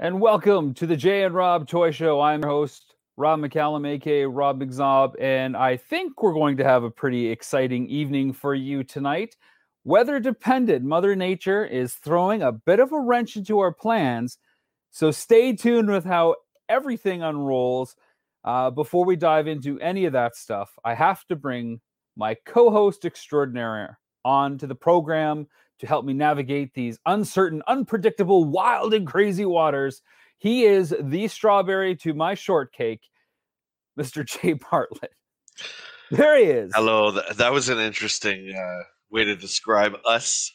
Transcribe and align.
And 0.00 0.20
welcome 0.20 0.74
to 0.74 0.86
the 0.86 0.96
Jay 0.96 1.24
and 1.24 1.34
Rob 1.34 1.66
Toy 1.66 1.90
Show. 1.90 2.20
I'm 2.20 2.42
your 2.42 2.50
host, 2.50 2.94
Rob 3.16 3.40
McCallum, 3.40 3.84
aka 3.84 4.26
Rob 4.26 4.60
McZob, 4.60 5.14
and 5.20 5.56
I 5.56 5.76
think 5.76 6.22
we're 6.22 6.34
going 6.34 6.56
to 6.58 6.64
have 6.64 6.84
a 6.84 6.90
pretty 6.90 7.28
exciting 7.28 7.88
evening 7.88 8.32
for 8.32 8.54
you 8.54 8.84
tonight. 8.84 9.34
Weather 9.82 10.20
dependent, 10.20 10.84
Mother 10.84 11.16
Nature 11.16 11.64
is 11.64 11.94
throwing 11.94 12.42
a 12.42 12.52
bit 12.52 12.78
of 12.78 12.92
a 12.92 13.00
wrench 13.00 13.34
into 13.34 13.58
our 13.58 13.72
plans. 13.72 14.38
So 14.92 15.10
stay 15.10 15.56
tuned 15.56 15.90
with 15.90 16.04
how 16.04 16.36
everything 16.68 17.24
unrolls. 17.24 17.96
Uh, 18.44 18.70
before 18.70 19.04
we 19.04 19.16
dive 19.16 19.48
into 19.48 19.80
any 19.80 20.04
of 20.04 20.12
that 20.12 20.36
stuff, 20.36 20.70
I 20.84 20.94
have 20.94 21.24
to 21.26 21.34
bring 21.34 21.80
my 22.16 22.36
co 22.46 22.70
host 22.70 23.04
extraordinaire 23.04 23.98
on 24.24 24.58
to 24.58 24.68
the 24.68 24.76
program 24.76 25.48
to 25.80 25.86
help 25.86 26.04
me 26.04 26.12
navigate 26.12 26.74
these 26.74 26.98
uncertain, 27.06 27.62
unpredictable, 27.66 28.44
wild, 28.44 28.94
and 28.94 29.06
crazy 29.06 29.44
waters. 29.44 30.02
He 30.38 30.64
is 30.64 30.94
the 31.00 31.28
strawberry 31.28 31.96
to 31.96 32.14
my 32.14 32.34
shortcake, 32.34 33.02
Mr. 33.98 34.24
Jay 34.42 34.54
Bartlett. 34.54 35.12
There 36.10 36.38
he 36.38 36.44
is. 36.44 36.72
Hello. 36.74 37.10
That 37.10 37.52
was 37.52 37.68
an 37.68 37.78
interesting 37.78 38.54
uh, 38.54 38.82
way 39.10 39.24
to 39.24 39.36
describe 39.36 39.94
us. 40.06 40.52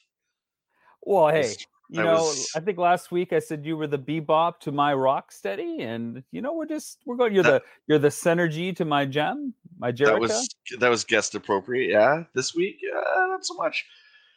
Well, 1.02 1.30
hey, 1.30 1.54
you 1.90 2.02
I 2.02 2.06
know, 2.06 2.14
was... 2.14 2.50
I 2.56 2.60
think 2.60 2.78
last 2.78 3.12
week 3.12 3.34
I 3.34 3.40
said 3.40 3.66
you 3.66 3.78
were 3.78 3.88
the 3.88 4.00
bebop 4.00 4.60
to 4.62 4.72
my 4.72 4.94
rock 4.94 5.32
steady, 5.32 5.82
and 5.82 6.24
you 6.32 6.42
know, 6.42 6.54
we're 6.54 6.66
just 6.66 7.00
we're 7.06 7.18
going. 7.18 7.34
You're 7.34 7.44
that, 7.44 7.62
the 7.62 7.70
you're 7.88 8.00
the 8.00 8.08
synergy 8.08 8.76
to 8.78 8.86
my 8.86 9.06
Jem, 9.06 9.54
my 9.78 9.92
Jerrica. 9.92 10.06
That 10.06 10.20
was 10.20 10.56
that 10.80 10.90
was 10.90 11.04
guest 11.04 11.36
appropriate. 11.36 11.92
Yeah, 11.92 12.24
this 12.34 12.56
week, 12.56 12.78
yeah, 12.82 13.00
not 13.28 13.46
so 13.46 13.54
much. 13.56 13.86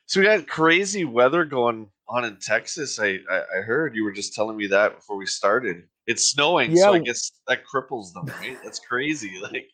So 0.06 0.20
we 0.20 0.26
got 0.26 0.46
crazy 0.46 1.04
weather 1.04 1.44
going 1.44 1.88
on 2.08 2.24
in 2.24 2.36
Texas. 2.36 3.00
I, 3.00 3.18
I, 3.28 3.42
I 3.58 3.60
heard 3.62 3.96
you 3.96 4.04
were 4.04 4.12
just 4.12 4.34
telling 4.34 4.56
me 4.56 4.68
that 4.68 4.94
before 4.94 5.16
we 5.16 5.26
started. 5.26 5.82
It's 6.06 6.28
snowing, 6.28 6.70
yeah. 6.70 6.84
so 6.84 6.94
I 6.94 6.98
guess 7.00 7.32
that 7.48 7.62
cripples 7.66 8.12
them, 8.12 8.26
right? 8.26 8.56
That's 8.62 8.78
crazy. 8.78 9.32
Like 9.42 9.68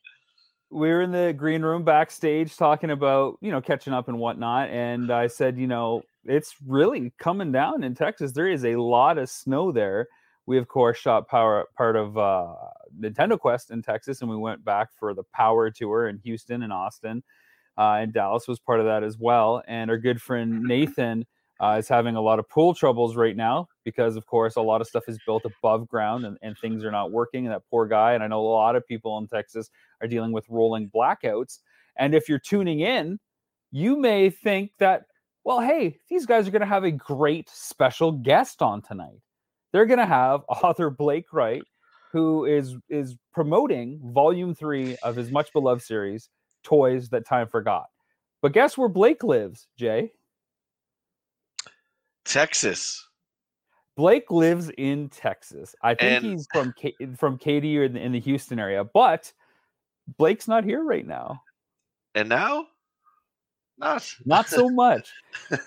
we 0.70 0.88
were 0.88 1.02
in 1.02 1.12
the 1.12 1.34
green 1.36 1.60
room 1.60 1.84
backstage 1.84 2.56
talking 2.56 2.90
about 2.90 3.36
you 3.42 3.50
know 3.50 3.60
catching 3.60 3.92
up 3.92 4.08
and 4.08 4.18
whatnot, 4.18 4.70
and 4.70 5.12
I 5.12 5.26
said, 5.26 5.58
you 5.58 5.66
know, 5.66 6.02
it's 6.24 6.54
really 6.66 7.12
coming 7.18 7.52
down 7.52 7.84
in 7.84 7.94
Texas. 7.94 8.32
There 8.32 8.48
is 8.48 8.64
a 8.64 8.76
lot 8.76 9.18
of 9.18 9.28
snow 9.28 9.70
there. 9.70 10.08
We 10.46 10.56
of 10.56 10.66
course 10.66 10.96
shot 10.96 11.28
power 11.28 11.66
part 11.76 11.96
of 11.96 12.16
uh, 12.16 12.54
Nintendo 12.98 13.38
Quest 13.38 13.70
in 13.70 13.82
Texas, 13.82 14.22
and 14.22 14.30
we 14.30 14.36
went 14.36 14.64
back 14.64 14.88
for 14.98 15.12
the 15.12 15.24
Power 15.34 15.70
Tour 15.70 16.08
in 16.08 16.16
Houston 16.24 16.62
and 16.62 16.72
Austin 16.72 17.22
uh, 17.78 17.98
and 18.00 18.12
Dallas 18.12 18.46
was 18.46 18.58
part 18.60 18.80
of 18.80 18.86
that 18.86 19.02
as 19.02 19.16
well. 19.18 19.62
And 19.66 19.90
our 19.90 19.98
good 19.98 20.20
friend 20.20 20.62
Nathan 20.62 21.26
uh, 21.60 21.76
is 21.78 21.88
having 21.88 22.16
a 22.16 22.20
lot 22.20 22.38
of 22.38 22.48
pool 22.48 22.74
troubles 22.74 23.16
right 23.16 23.36
now 23.36 23.68
because, 23.84 24.16
of 24.16 24.26
course, 24.26 24.56
a 24.56 24.60
lot 24.60 24.80
of 24.80 24.86
stuff 24.86 25.04
is 25.08 25.18
built 25.24 25.44
above 25.44 25.88
ground 25.88 26.24
and, 26.24 26.36
and 26.42 26.56
things 26.58 26.84
are 26.84 26.90
not 26.90 27.12
working. 27.12 27.46
And 27.46 27.54
that 27.54 27.62
poor 27.70 27.86
guy, 27.86 28.14
and 28.14 28.22
I 28.22 28.26
know 28.26 28.40
a 28.40 28.48
lot 28.48 28.76
of 28.76 28.86
people 28.86 29.16
in 29.18 29.28
Texas 29.28 29.70
are 30.00 30.08
dealing 30.08 30.32
with 30.32 30.44
rolling 30.48 30.90
blackouts. 30.90 31.60
And 31.96 32.14
if 32.14 32.28
you're 32.28 32.38
tuning 32.40 32.80
in, 32.80 33.18
you 33.70 33.96
may 33.96 34.28
think 34.28 34.72
that, 34.78 35.04
well, 35.44 35.60
hey, 35.60 35.98
these 36.08 36.26
guys 36.26 36.48
are 36.48 36.50
going 36.50 36.60
to 36.60 36.66
have 36.66 36.84
a 36.84 36.90
great 36.90 37.48
special 37.48 38.12
guest 38.12 38.60
on 38.60 38.82
tonight. 38.82 39.20
They're 39.72 39.86
going 39.86 39.98
to 39.98 40.06
have 40.06 40.42
author 40.48 40.90
Blake 40.90 41.32
Wright, 41.32 41.62
who 42.12 42.44
is 42.44 42.76
is 42.90 43.16
promoting 43.32 43.98
volume 44.12 44.54
three 44.54 44.96
of 45.02 45.16
his 45.16 45.30
much 45.30 45.52
beloved 45.52 45.82
series, 45.82 46.28
toys 46.62 47.08
that 47.10 47.26
time 47.26 47.48
forgot. 47.48 47.86
But 48.40 48.52
guess 48.52 48.76
where 48.76 48.88
Blake 48.88 49.22
lives, 49.22 49.68
Jay? 49.76 50.12
Texas. 52.24 53.06
Blake 53.96 54.30
lives 54.30 54.70
in 54.78 55.08
Texas. 55.10 55.74
I 55.82 55.94
think 55.94 56.24
and... 56.24 56.24
he's 56.24 56.46
from 56.52 56.74
K- 56.76 56.96
from 57.16 57.38
Katy 57.38 57.78
or 57.78 57.84
in 57.84 57.92
the, 57.92 58.00
in 58.00 58.12
the 58.12 58.20
Houston 58.20 58.58
area, 58.58 58.84
but 58.84 59.32
Blake's 60.16 60.48
not 60.48 60.64
here 60.64 60.82
right 60.82 61.06
now. 61.06 61.42
And 62.14 62.28
now, 62.28 62.66
not 63.78 64.08
not 64.24 64.48
so 64.48 64.68
much. 64.68 65.10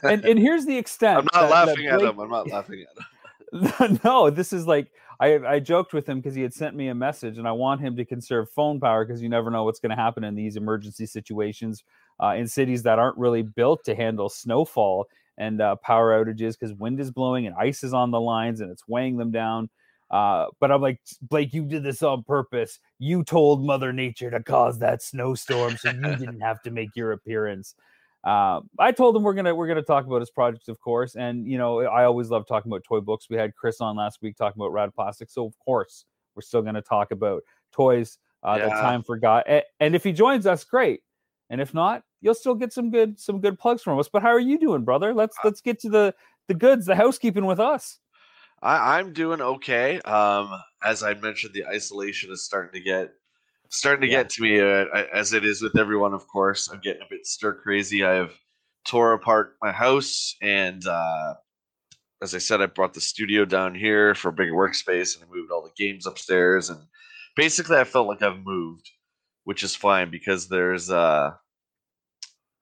and 0.04 0.26
and 0.26 0.40
here's 0.40 0.66
the 0.66 0.78
extent. 0.78 1.20
I'm 1.20 1.26
not 1.26 1.50
that, 1.50 1.52
laughing 1.52 1.86
that 1.86 2.00
Blake... 2.00 2.08
at 2.08 2.14
him. 2.14 2.20
I'm 2.20 2.30
not 2.30 2.50
laughing 2.50 2.86
at 2.90 2.98
him. 2.98 3.06
no, 4.04 4.30
this 4.30 4.54
is 4.54 4.68
like 4.68 4.92
I, 5.20 5.40
I 5.46 5.60
joked 5.60 5.94
with 5.94 6.08
him 6.08 6.20
because 6.20 6.36
he 6.36 6.42
had 6.42 6.54
sent 6.54 6.76
me 6.76 6.88
a 6.90 6.96
message, 6.96 7.38
and 7.38 7.48
I 7.48 7.52
want 7.52 7.82
him 7.82 7.96
to 7.98 8.06
conserve 8.06 8.50
phone 8.50 8.80
power 8.80 9.06
because 9.06 9.22
you 9.22 9.30
never 9.30 9.50
know 9.50 9.64
what's 9.64 9.80
going 9.80 9.92
to 9.92 9.96
happen 9.96 10.24
in 10.24 10.36
these 10.36 10.56
emergency 10.56 11.06
situations 11.06 11.84
uh, 12.22 12.34
in 12.38 12.48
cities 12.48 12.84
that 12.84 13.00
aren't 13.00 13.18
really 13.18 13.44
built 13.44 13.84
to 13.86 13.96
handle 13.96 14.30
snowfall 14.30 15.08
and 15.38 15.62
uh, 15.62 15.76
power 15.78 16.24
outages 16.24 16.58
because 16.58 16.74
wind 16.74 17.00
is 17.00 17.12
blowing 17.12 17.46
and 17.46 17.56
ice 17.56 17.84
is 17.84 17.94
on 17.94 18.12
the 18.12 18.20
lines 18.20 18.62
and 18.62 18.72
it's 18.72 18.88
weighing 18.88 19.18
them 19.18 19.32
down. 19.32 19.70
Uh, 20.10 20.46
but 20.60 20.72
I'm 20.72 20.82
like, 20.82 21.02
Blake, 21.22 21.54
you 21.54 21.66
did 21.66 21.84
this 21.84 22.04
on 22.04 22.24
purpose. 22.24 22.80
You 23.00 23.24
told 23.24 23.66
Mother 23.66 23.92
Nature 23.92 24.32
to 24.32 24.42
cause 24.42 24.80
that 24.80 25.02
snowstorm 25.02 25.78
so 25.78 25.90
you 25.90 26.02
didn't 26.18 26.42
have 26.42 26.62
to 26.64 26.72
make 26.72 26.96
your 26.96 27.12
appearance. 27.12 27.76
Uh, 28.26 28.62
I 28.80 28.92
told 28.92 29.16
him 29.16 29.22
we're 29.22 29.36
gonna 29.36 29.54
we're 29.54 29.68
gonna 29.68 29.84
talk 29.84 30.08
about 30.08 30.20
his 30.20 30.32
project, 30.32 30.68
of 30.68 30.80
course, 30.82 31.16
and 31.16 31.48
you 31.48 31.60
know 31.60 31.82
I 31.82 32.06
always 32.06 32.30
love 32.30 32.48
talking 32.48 32.72
about 32.72 32.84
toy 32.84 33.00
books. 33.00 33.28
We 33.30 33.38
had 33.38 33.56
Chris 33.56 33.82
on 33.82 33.96
last 33.96 34.20
week 34.22 34.36
talking 34.36 34.60
about 34.60 34.74
rad 34.74 34.94
plastic, 34.96 35.30
so 35.30 35.46
of 35.46 35.58
course 35.60 36.06
we're 36.36 36.42
still 36.42 36.64
gonna 36.64 36.82
talk 36.82 37.12
about 37.12 37.44
toys 37.72 38.18
uh, 38.42 38.56
yeah. 38.58 38.68
that 38.68 38.82
time 38.82 39.04
forgot. 39.04 39.44
And, 39.48 39.64
and 39.80 39.96
if 39.96 40.04
he 40.04 40.12
joins 40.12 40.48
us, 40.48 40.64
great. 40.64 41.02
And 41.52 41.62
if 41.62 41.74
not, 41.74 42.04
you'll 42.22 42.34
still 42.34 42.56
get 42.56 42.74
some 42.74 42.90
good 42.90 43.20
some 43.20 43.42
good 43.42 43.60
plugs 43.60 43.84
from 43.84 44.00
us. 44.00 44.10
But 44.12 44.24
how 44.24 44.30
are 44.30 44.40
you 44.40 44.58
doing, 44.58 44.84
brother? 44.84 45.14
Let's 45.14 45.38
uh 45.38 45.42
let's 45.46 45.62
get 45.62 45.80
to 45.82 45.90
the 45.90 46.16
the 46.48 46.56
goods, 46.56 46.88
the 46.88 46.96
housekeeping 46.96 47.46
with 47.46 47.60
us. 47.60 48.00
I, 48.64 48.98
I'm 48.98 49.14
doing 49.14 49.42
okay. 49.42 50.00
Um, 50.02 50.52
as 50.84 51.04
I 51.04 51.14
mentioned, 51.14 51.54
the 51.54 51.68
isolation 51.68 52.32
is 52.32 52.44
starting 52.44 52.74
to 52.74 52.84
get 52.84 53.12
starting 53.70 54.02
to 54.02 54.08
yeah. 54.08 54.24
get 54.24 54.30
to 54.32 54.42
me 54.42 54.60
uh, 54.60 54.86
as 55.14 55.34
it 55.34 55.46
is 55.46 55.62
with 55.62 55.78
everyone. 55.78 56.14
Of 56.14 56.28
course, 56.28 56.70
I'm 56.70 56.80
getting 56.80 57.02
a 57.02 57.10
bit 57.10 57.26
stir 57.26 57.54
crazy. 57.54 58.04
I've 58.04 58.38
tore 58.86 59.14
apart 59.14 59.56
my 59.62 59.72
house, 59.72 60.36
and 60.42 60.86
uh, 60.86 61.34
as 62.22 62.36
I 62.36 62.40
said, 62.40 62.62
I 62.62 62.68
brought 62.68 62.94
the 62.94 63.02
studio 63.02 63.46
down 63.46 63.76
here 63.76 64.16
for 64.16 64.30
a 64.30 64.34
bigger 64.34 64.54
workspace, 64.54 65.16
and 65.16 65.24
I 65.26 65.36
moved 65.36 65.52
all 65.52 65.64
the 65.64 65.84
games 65.84 66.06
upstairs. 66.06 66.70
And 66.70 66.80
basically, 67.36 67.78
I 67.78 67.84
felt 67.84 68.08
like 68.08 68.22
I've 68.22 68.46
moved, 68.46 68.90
which 69.44 69.64
is 69.64 69.76
fine 69.76 70.12
because 70.12 70.48
there's 70.48 70.90
uh, 70.90 71.32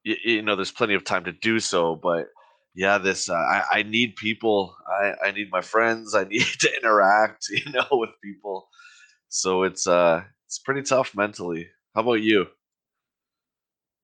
you, 0.03 0.15
you 0.23 0.41
know, 0.41 0.55
there's 0.55 0.71
plenty 0.71 0.93
of 0.93 1.03
time 1.03 1.25
to 1.25 1.31
do 1.31 1.59
so, 1.59 1.95
but 1.95 2.27
yeah, 2.75 2.97
this 2.97 3.29
uh, 3.29 3.33
I, 3.33 3.63
I 3.71 3.83
need 3.83 4.15
people. 4.15 4.75
I, 4.87 5.27
I 5.27 5.31
need 5.31 5.49
my 5.51 5.61
friends. 5.61 6.15
I 6.15 6.23
need 6.29 6.45
to 6.59 6.75
interact, 6.75 7.47
you 7.49 7.71
know, 7.71 7.85
with 7.91 8.11
people. 8.23 8.67
So 9.29 9.63
it's 9.63 9.87
uh 9.87 10.21
it's 10.53 10.59
pretty 10.59 10.83
tough 10.83 11.15
mentally. 11.15 11.67
How 11.95 12.01
about 12.01 12.21
you? 12.21 12.45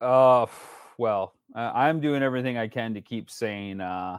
Uh, 0.02 0.48
well, 0.98 1.34
I'm 1.56 2.00
doing 2.02 2.24
everything 2.24 2.58
I 2.58 2.68
can 2.68 2.96
to 2.96 3.02
keep 3.02 3.30
saying, 3.30 3.82
Uh, 3.82 4.18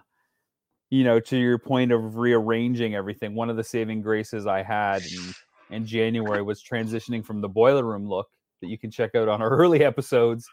you 0.91 1.03
know, 1.03 1.19
to 1.19 1.37
your 1.37 1.59
point 1.59 1.91
of 1.91 2.17
rearranging 2.17 2.95
everything. 2.95 3.35
One 3.35 3.51
of 3.51 3.57
the 3.57 3.65
saving 3.65 4.03
graces 4.03 4.47
I 4.47 4.63
had 4.63 5.03
in, 5.03 5.77
in 5.77 5.87
January 5.87 6.43
was 6.43 6.63
transitioning 6.63 7.25
from 7.25 7.41
the 7.41 7.49
boiler 7.49 7.85
room 7.85 8.09
look 8.09 8.29
that 8.61 8.69
you 8.69 8.79
can 8.79 8.93
check 8.93 9.17
out 9.17 9.29
on 9.29 9.43
our 9.43 9.51
early 9.57 9.83
episodes 9.85 10.49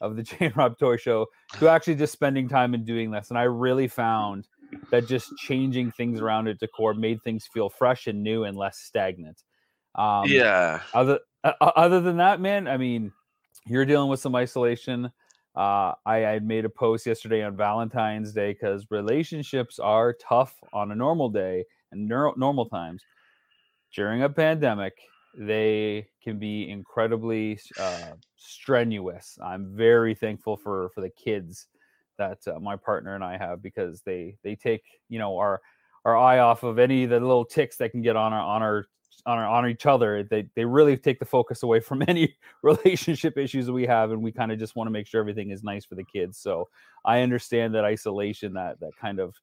of 0.00 0.16
the 0.16 0.22
Jay 0.28 0.46
and 0.46 0.56
Rob 0.56 0.78
Toy 0.78 0.96
Show 0.96 1.26
to 1.58 1.68
actually 1.68 1.96
just 1.96 2.12
spending 2.14 2.48
time 2.48 2.72
and 2.72 2.86
doing 2.86 3.10
this. 3.10 3.28
And 3.28 3.38
I 3.38 3.42
really 3.42 3.88
found 3.88 4.48
that 4.90 5.06
just 5.06 5.36
changing 5.36 5.92
things 5.92 6.20
around 6.20 6.48
at 6.48 6.58
decor 6.58 6.94
made 6.94 7.22
things 7.22 7.46
feel 7.52 7.68
fresh 7.68 8.06
and 8.06 8.22
new 8.22 8.44
and 8.44 8.56
less 8.56 8.78
stagnant. 8.78 9.42
Um, 9.98 10.28
yeah. 10.28 10.80
Other 10.94 11.18
uh, 11.44 11.52
other 11.60 12.00
than 12.00 12.16
that, 12.18 12.40
man, 12.40 12.68
I 12.68 12.76
mean, 12.76 13.12
you're 13.66 13.84
dealing 13.84 14.08
with 14.08 14.20
some 14.20 14.34
isolation. 14.34 15.10
Uh, 15.56 15.92
I, 16.06 16.24
I 16.24 16.38
made 16.38 16.64
a 16.64 16.70
post 16.70 17.04
yesterday 17.04 17.42
on 17.42 17.56
Valentine's 17.56 18.32
Day 18.32 18.52
because 18.52 18.86
relationships 18.90 19.80
are 19.80 20.14
tough 20.14 20.54
on 20.72 20.92
a 20.92 20.94
normal 20.94 21.28
day 21.28 21.64
and 21.90 22.06
neuro- 22.06 22.34
normal 22.36 22.66
times. 22.66 23.02
During 23.92 24.22
a 24.22 24.28
pandemic, 24.28 24.94
they 25.36 26.06
can 26.22 26.38
be 26.38 26.70
incredibly 26.70 27.58
uh, 27.80 28.12
strenuous. 28.36 29.36
I'm 29.42 29.74
very 29.74 30.14
thankful 30.14 30.56
for 30.56 30.90
for 30.94 31.00
the 31.00 31.10
kids 31.10 31.66
that 32.18 32.38
uh, 32.46 32.60
my 32.60 32.76
partner 32.76 33.14
and 33.16 33.24
I 33.24 33.36
have 33.36 33.62
because 33.62 34.02
they 34.02 34.36
they 34.44 34.54
take 34.54 34.84
you 35.08 35.18
know 35.18 35.38
our 35.38 35.60
our 36.04 36.16
eye 36.16 36.38
off 36.38 36.62
of 36.62 36.78
any 36.78 37.04
of 37.04 37.10
the 37.10 37.18
little 37.20 37.44
ticks 37.44 37.76
that 37.78 37.90
can 37.90 38.02
get 38.02 38.14
on 38.14 38.32
our 38.32 38.40
on 38.40 38.62
our 38.62 38.86
on, 39.26 39.38
on 39.38 39.68
each 39.68 39.86
other 39.86 40.22
they 40.22 40.46
they 40.54 40.64
really 40.64 40.96
take 40.96 41.18
the 41.18 41.24
focus 41.24 41.62
away 41.62 41.80
from 41.80 42.02
any 42.08 42.36
relationship 42.62 43.36
issues 43.36 43.66
that 43.66 43.72
we 43.72 43.86
have 43.86 44.10
and 44.10 44.22
we 44.22 44.32
kind 44.32 44.52
of 44.52 44.58
just 44.58 44.76
want 44.76 44.86
to 44.86 44.92
make 44.92 45.06
sure 45.06 45.20
everything 45.20 45.50
is 45.50 45.62
nice 45.62 45.84
for 45.84 45.94
the 45.94 46.04
kids. 46.04 46.38
So 46.38 46.68
i 47.04 47.20
understand 47.20 47.74
that 47.74 47.84
isolation 47.84 48.54
that 48.54 48.80
that 48.80 48.92
kind 49.00 49.20
of 49.20 49.34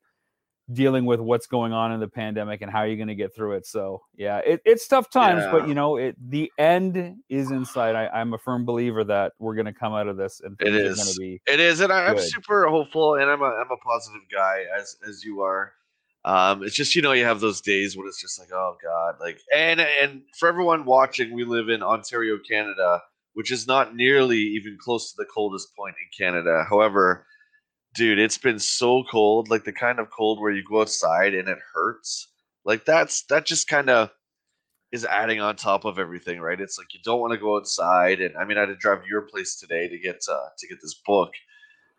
dealing 0.73 1.05
with 1.05 1.19
what's 1.19 1.45
going 1.45 1.73
on 1.73 1.91
in 1.91 1.99
the 1.99 2.07
pandemic 2.07 2.61
and 2.61 2.71
how 2.71 2.79
are 2.79 2.87
you're 2.87 2.95
going 2.95 3.07
to 3.07 3.15
get 3.15 3.35
through 3.35 3.53
it. 3.53 3.65
So 3.67 4.01
yeah 4.15 4.39
it, 4.39 4.61
it's 4.65 4.87
tough 4.87 5.09
times 5.09 5.43
yeah. 5.43 5.51
but 5.51 5.67
you 5.67 5.73
know 5.73 5.97
it 5.97 6.15
the 6.29 6.51
end 6.57 7.17
is 7.29 7.51
inside 7.51 7.95
I, 7.95 8.07
i'm 8.07 8.33
a 8.33 8.37
firm 8.37 8.65
believer 8.65 9.03
that 9.03 9.33
we're 9.39 9.55
going 9.55 9.65
to 9.65 9.73
come 9.73 9.93
out 9.93 10.07
of 10.07 10.17
this 10.17 10.41
and 10.43 10.55
it 10.59 10.73
is 10.73 10.95
going 10.95 11.13
to 11.13 11.19
be 11.19 11.41
it 11.45 11.59
is 11.59 11.81
and 11.81 11.91
I, 11.91 12.07
i'm 12.07 12.19
super 12.19 12.67
hopeful 12.67 13.15
and 13.15 13.29
i'm 13.29 13.41
a 13.41 13.45
i'm 13.45 13.71
a 13.71 13.77
positive 13.77 14.21
guy 14.31 14.63
as 14.77 14.97
as 15.07 15.23
you 15.23 15.41
are 15.41 15.73
Um, 16.25 16.63
it's 16.63 16.75
just 16.75 16.95
you 16.95 17.03
know 17.03 17.11
you 17.11 17.23
have 17.23 17.39
those 17.39 17.61
days 17.61 17.95
when 17.95 18.07
it's 18.07 18.19
just 18.19 18.39
like 18.39 18.51
oh 18.51 18.75
god, 18.83 19.15
like 19.21 19.39
and 19.55 19.79
and 19.79 20.23
for 20.37 20.49
everyone 20.49 20.83
watching, 20.83 21.31
we 21.33 21.45
live 21.45 21.69
in 21.69 21.83
Ontario, 21.83 22.39
Canada, 22.49 23.03
which 23.33 23.51
is 23.51 23.67
not 23.67 23.95
nearly 23.95 24.39
even 24.39 24.75
close 24.81 25.11
to 25.11 25.17
the 25.17 25.29
coldest 25.31 25.75
point 25.75 25.95
in 26.01 26.25
Canada. 26.25 26.65
However, 26.67 27.27
dude, 27.93 28.17
it's 28.17 28.39
been 28.39 28.57
so 28.57 29.03
cold, 29.03 29.49
like 29.49 29.65
the 29.65 29.71
kind 29.71 29.99
of 29.99 30.09
cold 30.09 30.41
where 30.41 30.51
you 30.51 30.63
go 30.67 30.81
outside 30.81 31.35
and 31.35 31.47
it 31.47 31.59
hurts. 31.73 32.27
Like 32.65 32.85
that's 32.85 33.23
that 33.25 33.45
just 33.45 33.67
kind 33.67 33.91
of 33.91 34.09
is 34.91 35.05
adding 35.05 35.41
on 35.41 35.55
top 35.55 35.85
of 35.85 35.99
everything, 35.99 36.39
right? 36.39 36.59
It's 36.59 36.79
like 36.79 36.91
you 36.93 37.01
don't 37.03 37.19
want 37.19 37.33
to 37.33 37.39
go 37.39 37.55
outside, 37.55 38.19
and 38.19 38.35
I 38.35 38.45
mean, 38.45 38.57
I 38.57 38.61
had 38.61 38.69
to 38.69 38.75
drive 38.75 39.03
to 39.03 39.07
your 39.07 39.21
place 39.21 39.59
today 39.59 39.87
to 39.87 39.99
get 39.99 40.23
uh, 40.27 40.47
to 40.57 40.67
get 40.67 40.79
this 40.81 40.99
book, 41.05 41.29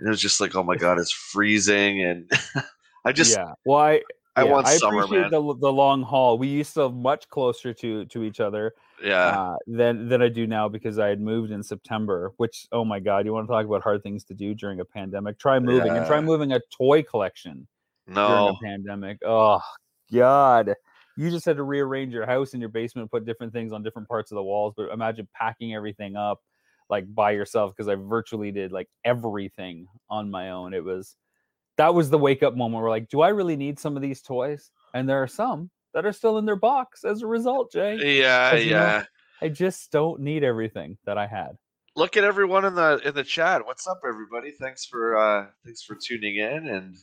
and 0.01 0.09
it 0.09 0.11
was 0.11 0.21
just 0.21 0.41
like, 0.41 0.57
oh 0.57 0.65
my 0.65 0.77
god, 0.85 0.99
it's 0.99 1.13
freezing, 1.13 2.03
and 2.03 2.29
I 3.07 3.13
just 3.13 3.37
yeah. 3.37 3.53
Well, 3.65 3.79
I 3.79 4.03
I 4.35 4.45
yeah, 4.45 4.51
want 4.51 4.67
I 4.67 4.77
summer, 4.77 5.05
appreciate 5.05 5.21
man. 5.23 5.31
the 5.31 5.55
the 5.61 5.73
long 5.73 6.03
haul. 6.03 6.39
We 6.39 6.49
used 6.49 6.75
to 6.75 6.87
live 6.87 6.95
much 6.95 7.29
closer 7.29 7.73
to 7.73 8.05
to 8.07 8.25
each 8.25 8.41
other 8.41 8.75
yeah, 9.03 9.29
uh, 9.29 9.57
than 9.69 10.09
than 10.09 10.23
I 10.23 10.29
do 10.29 10.47
now 10.47 10.69
because 10.69 10.99
I 10.99 11.07
had 11.07 11.21
moved 11.21 11.53
in 11.53 11.63
September. 11.63 12.33
Which 12.37 12.67
oh 12.73 12.85
my 12.85 12.99
god, 12.99 13.25
you 13.25 13.33
want 13.33 13.47
to 13.47 13.53
talk 13.53 13.65
about 13.65 13.83
hard 13.83 14.03
things 14.03 14.25
to 14.25 14.35
do 14.35 14.55
during 14.55 14.81
a 14.81 14.85
pandemic? 14.85 15.39
Try 15.39 15.61
moving 15.61 15.93
and 15.93 16.05
try 16.07 16.21
moving 16.21 16.53
a 16.53 16.61
toy 16.77 17.05
collection 17.05 17.69
No. 18.09 18.29
during 18.29 18.49
a 18.49 18.59
pandemic. 18.65 19.19
Oh 19.25 19.61
god. 20.13 20.75
You 21.19 21.31
just 21.31 21.47
had 21.47 21.57
to 21.57 21.63
rearrange 21.63 22.13
your 22.13 22.27
house 22.27 22.53
in 22.53 22.61
your 22.61 22.69
basement, 22.69 23.11
put 23.11 23.25
different 23.25 23.53
things 23.53 23.73
on 23.73 23.83
different 23.83 24.07
parts 24.07 24.33
of 24.33 24.37
the 24.37 24.43
walls. 24.43 24.75
But 24.77 24.91
imagine 24.93 25.27
packing 25.33 25.75
everything 25.75 26.15
up 26.15 26.41
like 26.91 27.13
by 27.15 27.31
yourself 27.31 27.75
because 27.75 27.89
I 27.89 27.95
virtually 27.95 28.53
did 28.53 28.71
like 28.73 28.89
everything 29.05 29.87
on 30.11 30.31
my 30.31 30.51
own. 30.51 30.75
It 30.75 30.85
was 30.85 31.17
that 31.77 31.95
was 31.95 32.11
the 32.11 32.19
wake 32.19 32.43
up 32.43 32.57
moment 32.57 32.83
where 32.83 32.91
like, 32.91 33.09
do 33.09 33.21
I 33.21 33.29
really 33.29 33.57
need 33.57 33.79
some 33.79 33.97
of 33.97 34.03
these 34.03 34.23
toys? 34.23 34.71
And 34.95 35.09
there 35.09 35.23
are 35.23 35.27
some 35.29 35.71
that 35.95 36.07
are 36.07 36.13
still 36.13 36.39
in 36.39 36.45
their 36.45 36.57
box 36.57 37.05
as 37.05 37.23
a 37.23 37.27
result, 37.27 37.73
Jay. 37.73 38.19
yeah, 38.19 38.55
you 38.55 38.71
know, 38.71 38.77
yeah. 38.77 39.05
I 39.41 39.49
just 39.49 39.93
don't 39.93 40.21
need 40.21 40.45
everything 40.45 40.97
that 41.05 41.19
I 41.19 41.27
had. 41.27 41.57
Look 41.95 42.17
at 42.17 42.25
everyone 42.25 42.65
in 42.65 42.75
the 42.75 43.01
in 43.05 43.15
the 43.15 43.25
chat. 43.25 43.65
What's 43.65 43.87
up, 43.87 44.01
everybody? 44.07 44.51
Thanks 44.51 44.85
for 44.85 45.17
uh 45.17 45.47
thanks 45.65 45.83
for 45.83 45.97
tuning 45.97 46.37
in. 46.37 46.69
And 46.69 46.97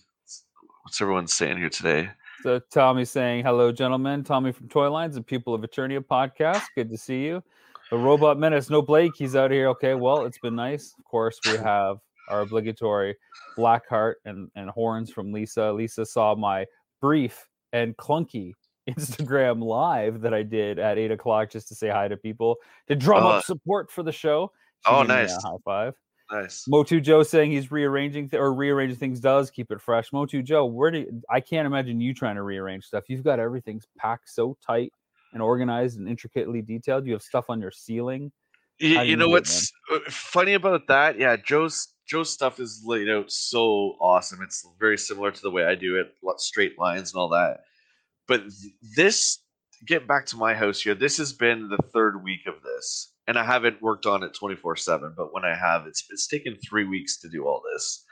what's 0.84 1.02
everyone 1.02 1.28
saying 1.28 1.58
here 1.58 1.70
today? 1.70 2.10
So 2.44 2.60
Tommy 2.72 3.06
saying, 3.06 3.44
Hello, 3.44 3.72
gentlemen. 3.72 4.24
Tommy 4.24 4.52
from 4.52 4.70
Toy 4.70 4.92
Lines 4.92 5.16
and 5.16 5.26
People 5.26 5.54
of 5.54 5.62
Eternia 5.62 6.00
podcast. 6.00 6.64
Good 6.76 6.90
to 6.90 6.98
see 6.98 7.24
you. 7.24 7.44
The 7.90 7.98
Robot 7.98 8.40
Menace, 8.40 8.70
no 8.70 8.82
Blake, 8.82 9.14
he's 9.18 9.36
out 9.36 9.52
here. 9.52 9.68
Okay, 9.70 9.94
well, 9.94 10.26
it's 10.26 10.40
been 10.40 10.56
nice. 10.56 10.94
Of 10.98 11.06
course, 11.06 11.40
we 11.46 11.58
have 11.58 11.98
our 12.30 12.42
obligatory 12.42 13.16
Blackheart 13.58 14.16
and, 14.26 14.50
and 14.56 14.70
horns 14.70 15.12
from 15.12 15.32
Lisa. 15.32 15.72
Lisa 15.72 16.06
saw 16.06 16.36
my 16.36 16.66
brief 17.02 17.48
and 17.72 17.96
clunky 17.98 18.54
Instagram 18.90 19.64
live 19.64 20.22
that 20.22 20.34
I 20.34 20.44
did 20.44 20.80
at 20.80 20.98
eight 20.98 21.12
o'clock 21.12 21.50
just 21.50 21.68
to 21.70 21.76
say 21.76 21.90
hi 21.90 22.08
to 22.08 22.18
people 22.18 22.58
to 22.88 22.96
drum 22.96 23.26
up 23.26 23.46
support 23.46 23.90
for 23.90 24.04
the 24.04 24.12
show. 24.12 24.52
She 24.86 24.92
oh, 24.94 25.00
gave 25.02 25.10
me 25.10 25.16
a 25.16 25.18
nice. 25.20 25.44
high 25.44 25.56
five. 25.64 25.94
Nice. 26.32 26.66
Motu 26.68 27.00
Joe 27.00 27.24
saying 27.24 27.52
he's 27.52 27.72
rearranging 27.72 28.30
th- 28.30 28.40
or 28.40 28.54
rearranging 28.54 28.98
things 28.98 29.20
does 29.20 29.52
keep 29.52 29.72
it 29.72 29.80
fresh. 29.80 30.12
Motu 30.12 30.42
Joe, 30.42 30.66
where 30.66 30.90
do 30.90 31.00
you, 31.00 31.22
I 31.30 31.40
can't 31.40 31.66
imagine 31.66 32.02
you 32.02 32.14
trying 32.14 32.36
to 32.36 32.44
rearrange 32.44 32.86
stuff. 32.86 33.04
You've 33.08 33.24
got 33.24 33.40
everything's 33.40 33.86
packed 33.98 34.30
so 34.30 34.58
tight 34.66 34.92
and 35.34 35.42
organized 35.42 36.00
and 36.00 36.08
intricately 36.08 36.62
detailed. 36.62 37.06
You 37.06 37.14
have 37.14 37.22
stuff 37.22 37.46
on 37.50 37.62
your 37.62 37.72
ceiling. 37.72 38.32
You, 38.80 38.90
you 38.90 39.02
you 39.02 39.16
know 39.18 39.26
do 39.26 39.32
it, 39.32 39.34
what's 39.34 39.72
uh, 39.92 40.00
funny 40.10 40.54
about 40.54 40.88
that? 40.88 41.20
Yeah, 41.20 41.36
Joe's 41.36 41.93
Joe's 42.08 42.30
stuff 42.30 42.60
is 42.60 42.84
laid 42.86 43.10
out 43.10 43.32
so 43.32 43.96
awesome. 44.00 44.42
It's 44.42 44.68
very 44.80 44.98
similar 44.98 45.32
to 45.32 45.42
the 45.42 45.52
way 45.52 45.64
I 45.64 45.76
do 45.76 45.98
it, 45.98 46.14
straight 46.38 46.78
lines 46.78 47.14
and 47.14 47.20
all 47.20 47.30
that. 47.30 47.62
But 48.28 48.44
this, 48.96 49.40
get 49.86 50.08
back 50.08 50.26
to 50.28 50.38
my 50.38 50.54
house 50.54 50.82
here. 50.82 50.96
This 50.96 51.18
has 51.18 51.34
been 51.34 51.70
the 51.70 51.80
third 51.94 52.24
week 52.24 52.46
of 52.48 52.62
this, 52.64 53.14
and 53.28 53.38
I 53.38 53.44
haven't 53.44 53.82
worked 53.82 54.06
on 54.06 54.24
it 54.24 54.34
twenty 54.34 54.56
four 54.56 54.76
seven. 54.76 55.14
But 55.16 55.34
when 55.34 55.46
I 55.46 55.56
have, 55.56 55.88
it's 55.88 56.06
it's 56.10 56.28
taken 56.28 56.58
three 56.58 56.86
weeks 56.86 57.20
to 57.22 57.30
do 57.30 57.46
all 57.46 57.62
this, 57.74 58.04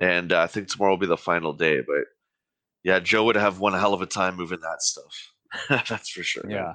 and 0.00 0.32
uh, 0.32 0.40
I 0.40 0.46
think 0.46 0.68
tomorrow 0.68 0.92
will 0.92 0.98
be 0.98 1.06
the 1.06 1.16
final 1.16 1.52
day. 1.52 1.80
But 1.80 2.04
yeah, 2.84 3.00
Joe 3.00 3.24
would 3.24 3.36
have 3.36 3.60
one 3.60 3.72
hell 3.72 3.94
of 3.94 4.02
a 4.02 4.06
time 4.06 4.36
moving 4.36 4.60
that 4.60 4.82
stuff. 4.82 5.32
That's 5.88 6.08
for 6.08 6.22
sure. 6.22 6.44
Yeah. 6.48 6.74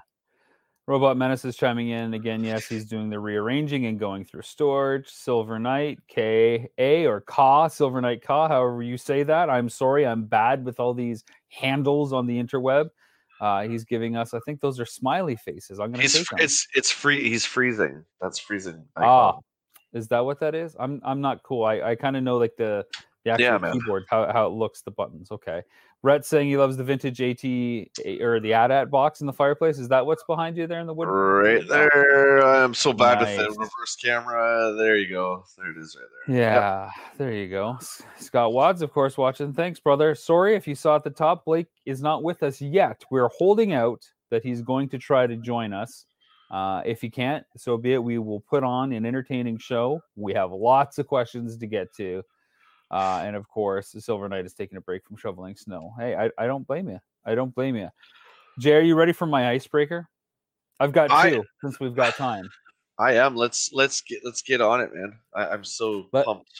Robot 0.86 1.16
Menace 1.16 1.46
is 1.46 1.56
chiming 1.56 1.90
in 1.90 2.14
again. 2.14 2.44
Yes, 2.44 2.66
he's 2.68 2.84
doing 2.84 3.10
the 3.10 3.20
rearranging 3.20 3.86
and 3.86 3.98
going 3.98 4.26
through 4.26 4.42
storage. 4.42 5.08
Silver 5.08 5.58
Knight, 5.58 6.00
K 6.10 6.68
A 6.78 7.06
or 7.06 7.22
Ka, 7.22 7.70
Silver 7.70 8.02
Knight 8.02 8.22
Ka, 8.22 8.50
however 8.50 8.84
you 8.84 8.98
say 8.98 9.24
that. 9.24 9.50
I'm 9.50 9.70
sorry, 9.70 10.06
I'm 10.06 10.26
bad 10.26 10.66
with 10.66 10.82
all 10.82 10.94
these 10.94 11.24
handles 11.48 12.12
on 12.12 12.28
the 12.28 12.38
interweb. 12.38 12.90
Uh, 13.40 13.68
he's 13.68 13.86
giving 13.86 14.18
us, 14.18 14.34
I 14.34 14.40
think 14.46 14.60
those 14.60 14.80
are 14.80 14.86
smiley 14.86 15.36
faces. 15.38 15.80
I'm 15.80 15.92
gonna 15.92 16.02
He's 16.02 16.14
something. 16.14 16.44
it's 16.44 16.68
it's 16.76 16.92
free. 16.92 17.30
He's 17.30 17.46
freezing. 17.46 18.04
That's 18.22 18.40
freezing. 18.40 18.84
Ah, 18.98 19.38
is 19.94 20.10
that 20.10 20.20
what 20.20 20.40
that 20.42 20.54
is? 20.54 20.76
I'm 20.78 21.02
I'm 21.06 21.22
not 21.22 21.44
cool. 21.44 21.64
I, 21.64 21.82
I 21.82 21.96
kind 21.96 22.18
of 22.18 22.24
know 22.24 22.38
like 22.38 22.56
the 22.58 22.86
the 23.24 23.32
actual 23.32 23.46
Yeah, 23.46 23.58
man. 23.58 23.74
keyboard, 23.74 24.06
how, 24.10 24.32
how 24.32 24.48
it 24.48 24.52
looks, 24.54 24.82
the 24.82 24.92
buttons. 24.92 25.32
Okay. 25.32 25.62
Rhett 26.02 26.26
saying 26.26 26.50
he 26.50 26.58
loves 26.58 26.76
the 26.76 26.84
vintage 26.84 27.22
AT 27.22 27.46
or 28.22 28.42
the 28.42 28.54
AT-AT 28.54 28.92
box 28.92 29.22
in 29.22 29.28
the 29.28 29.32
fireplace. 29.32 29.80
Is 29.80 29.88
that 29.88 30.06
what's 30.06 30.24
behind 30.26 30.58
you 30.58 30.68
there 30.68 30.82
in 30.82 30.88
the 30.88 30.94
wood? 30.94 31.06
Right 31.08 31.66
there. 31.66 32.46
I'm 32.46 32.74
so 32.74 32.92
bad 32.92 33.22
with 33.22 33.38
the 33.38 33.50
reverse 33.52 33.96
camera. 34.04 34.76
There 34.78 34.98
you 34.98 35.08
go. 35.08 35.46
There 35.58 35.72
it 35.72 35.78
is 35.78 35.96
right 35.98 36.08
there. 36.28 36.36
Yep. 36.38 36.54
Yeah, 36.62 36.90
there 37.18 37.32
you 37.32 37.48
go. 37.48 37.80
Scott 38.20 38.52
Wads, 38.52 38.82
of 38.82 38.92
course, 38.92 39.18
watching. 39.18 39.54
Thanks, 39.54 39.80
brother. 39.80 40.14
Sorry 40.14 40.56
if 40.56 40.68
you 40.68 40.76
saw 40.76 40.98
at 40.98 41.06
the 41.06 41.10
top, 41.10 41.46
Blake 41.46 41.68
is 41.86 42.02
not 42.02 42.22
with 42.22 42.44
us 42.44 42.60
yet. 42.60 43.02
We're 43.10 43.30
holding 43.30 43.72
out 43.72 44.06
that 44.30 44.44
he's 44.44 44.62
going 44.62 44.90
to 44.90 44.98
try 44.98 45.26
to 45.26 45.38
join 45.38 45.72
us. 45.72 46.06
Uh, 46.52 46.82
if 46.86 47.00
he 47.00 47.10
can't, 47.10 47.46
so 47.56 47.78
be 47.78 47.94
it. 47.94 48.04
We 48.04 48.18
will 48.20 48.42
put 48.42 48.64
on 48.64 48.92
an 48.92 49.06
entertaining 49.06 49.58
show. 49.58 50.02
We 50.18 50.34
have 50.34 50.52
lots 50.52 51.00
of 51.00 51.08
questions 51.08 51.56
to 51.58 51.66
get 51.66 51.94
to. 51.96 52.24
Uh, 52.94 53.24
and 53.26 53.36
of 53.36 53.48
course, 53.48 53.92
the 53.92 54.00
Silver 54.00 54.30
Knight 54.30 54.46
is 54.46 54.54
taking 54.54 54.78
a 54.78 54.82
break 54.82 55.04
from 55.06 55.18
shoveling 55.18 55.56
snow. 55.56 55.94
Hey, 55.98 56.16
I, 56.16 56.30
I 56.38 56.46
don't 56.46 56.66
blame 56.68 56.88
you. 56.90 57.00
I 57.26 57.34
don't 57.34 57.54
blame 57.56 57.76
you. 57.76 57.90
Jay, 58.60 58.74
are 58.76 58.82
you 58.82 58.96
ready 58.96 59.14
for 59.14 59.26
my 59.26 59.50
icebreaker? 59.50 60.08
I've 60.80 60.92
got 60.92 61.10
I- 61.12 61.32
two 61.32 61.44
since 61.62 61.80
we've 61.80 61.96
got 61.96 62.16
time. 62.16 62.48
I 63.00 63.14
am. 63.14 63.36
Let's 63.36 63.72
let's 63.74 64.02
get 64.02 64.20
let's 64.24 64.44
get 64.44 64.62
on 64.62 64.80
it, 64.80 64.92
man. 64.94 65.18
I, 65.34 65.48
I'm 65.48 65.64
so 65.64 66.08
Let- 66.14 66.26
pumped. 66.26 66.52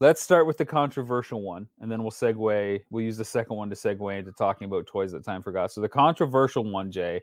Let's 0.00 0.20
start 0.20 0.46
with 0.46 0.58
the 0.58 0.64
controversial 0.64 1.42
one, 1.42 1.68
and 1.80 1.90
then 1.90 2.02
we'll 2.02 2.10
segue. 2.12 2.80
We'll 2.90 3.04
use 3.04 3.16
the 3.16 3.24
second 3.24 3.56
one 3.56 3.68
to 3.70 3.76
segue 3.76 4.18
into 4.18 4.32
talking 4.32 4.66
about 4.66 4.86
toys 4.86 5.10
that 5.12 5.24
time 5.24 5.42
forgot. 5.42 5.72
So 5.72 5.80
the 5.80 5.88
controversial 5.88 6.62
one, 6.64 6.90
Jay, 6.92 7.20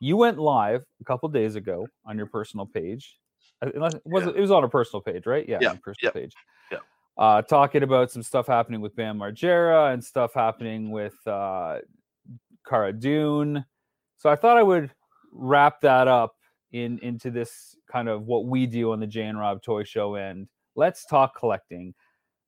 you 0.00 0.16
went 0.16 0.38
live 0.38 0.82
a 1.00 1.04
couple 1.04 1.28
days 1.30 1.54
ago 1.56 1.86
on 2.06 2.16
your 2.18 2.26
personal 2.26 2.66
page. 2.66 3.16
Uh, 3.62 3.70
Unless 3.74 3.94
it 3.94 4.02
was 4.06 4.24
Yeah. 4.24 4.32
it 4.36 4.40
was 4.40 4.50
on 4.50 4.64
a 4.64 4.68
personal 4.68 5.00
page, 5.02 5.26
right? 5.26 5.46
Yeah, 5.48 5.58
Yeah, 5.60 5.74
personal 5.74 5.94
yeah, 6.02 6.10
page. 6.10 6.32
yeah. 6.72 6.78
Uh, 7.18 7.42
talking 7.42 7.82
about 7.82 8.10
some 8.12 8.22
stuff 8.22 8.46
happening 8.46 8.80
with 8.80 8.94
Bam 8.94 9.18
Margera 9.18 9.92
and 9.92 10.02
stuff 10.04 10.32
happening 10.34 10.90
with 10.92 11.14
uh, 11.26 11.78
Cara 12.66 12.92
Dune. 12.92 13.64
So 14.18 14.30
I 14.30 14.36
thought 14.36 14.56
I 14.56 14.62
would 14.62 14.90
wrap 15.32 15.80
that 15.80 16.06
up 16.08 16.36
in 16.72 16.98
into 17.00 17.30
this 17.30 17.76
kind 17.90 18.08
of 18.08 18.26
what 18.26 18.44
we 18.46 18.66
do 18.66 18.92
on 18.92 19.00
the 19.00 19.06
Jay 19.06 19.24
and 19.24 19.38
Rob 19.38 19.62
Toy 19.62 19.82
Show 19.84 20.14
and 20.16 20.46
let's 20.76 21.04
talk 21.06 21.36
collecting. 21.36 21.94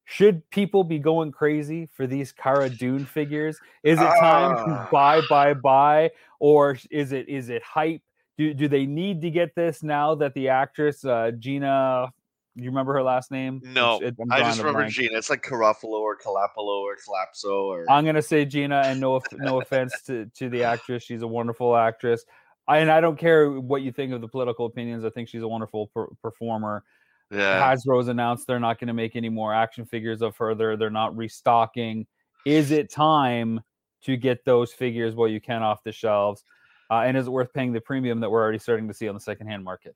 Should 0.05 0.49
people 0.51 0.83
be 0.85 0.99
going 0.99 1.31
crazy 1.33 1.89
for 1.93 2.07
these 2.07 2.33
Cara 2.33 2.69
Dune 2.69 3.07
figures? 3.07 3.59
Is 3.85 3.99
it 4.01 4.05
time 4.21 4.57
to 4.57 4.73
Ah. 4.73 4.89
buy, 4.91 5.21
buy, 5.29 5.55
buy, 5.55 6.11
or 6.41 6.77
is 6.91 7.13
it 7.13 7.29
is 7.29 7.49
it 7.49 7.63
hype? 7.63 8.03
Do 8.37 8.53
do 8.55 8.69
they 8.69 8.87
need 8.87 9.21
to 9.23 9.31
get 9.31 9.55
this 9.55 9.83
now 9.83 10.15
that 10.17 10.35
the 10.35 10.49
actress 10.49 11.05
uh, 11.05 11.31
Gina? 11.39 12.13
Do 12.61 12.65
you 12.65 12.71
remember 12.71 12.93
her 12.95 13.03
last 13.03 13.31
name? 13.31 13.61
No, 13.65 13.99
it- 14.01 14.15
I 14.31 14.41
just 14.41 14.59
remember 14.59 14.81
blank. 14.81 14.93
Gina. 14.93 15.17
It's 15.19 15.31
like 15.31 15.43
Carafalo 15.43 16.01
or 16.01 16.17
Calapalo 16.17 16.81
or 16.83 16.97
Collapso 16.97 17.51
or 17.67 17.91
I'm 17.91 18.05
gonna 18.05 18.23
say 18.23 18.45
Gina, 18.45 18.83
and 18.85 19.01
no 19.01 19.21
no 19.39 19.61
offense 19.61 19.93
to 20.07 20.27
to 20.37 20.49
the 20.49 20.65
actress, 20.73 21.03
she's 21.03 21.23
a 21.23 21.27
wonderful 21.29 21.77
actress. 21.77 22.25
I, 22.69 22.79
and 22.79 22.91
I 22.91 23.01
don't 23.01 23.19
care 23.19 23.51
what 23.51 23.83
you 23.83 23.91
think 23.91 24.13
of 24.13 24.21
the 24.21 24.29
political 24.29 24.67
opinions. 24.67 25.05
I 25.05 25.11
think 25.11 25.29
she's 25.29 25.43
a 25.43 25.49
wonderful 25.49 25.89
per- 25.89 26.07
performer. 26.23 26.85
yeah. 27.31 27.61
Hasbro's 27.61 28.07
announced 28.09 28.47
they're 28.47 28.61
not 28.61 28.79
going 28.79 28.89
to 28.89 28.95
make 28.95 29.17
any 29.17 29.29
more 29.29 29.53
action 29.53 29.85
figures 29.85 30.23
of 30.23 30.37
her. 30.37 30.55
They're 30.55 30.77
they're 30.77 30.89
not 30.91 31.17
restocking. 31.17 32.07
Is 32.47 32.71
it 32.71 32.91
time 32.91 33.61
to 34.05 34.17
get 34.17 34.45
those 34.45 34.73
figures 34.73 35.15
while 35.17 35.29
you 35.29 35.41
can 35.41 35.63
off 35.63 35.83
the 35.83 35.91
shelves? 35.93 36.45
Uh, 36.91 37.03
and 37.07 37.17
is 37.17 37.27
it 37.27 37.31
worth 37.31 37.53
paying 37.53 37.73
the 37.73 37.81
premium 37.81 38.21
that 38.21 38.31
we're 38.31 38.41
already 38.43 38.59
starting 38.59 38.89
to 38.89 38.95
see 38.95 39.09
on 39.09 39.15
the 39.15 39.21
secondhand 39.21 39.63
market? 39.65 39.95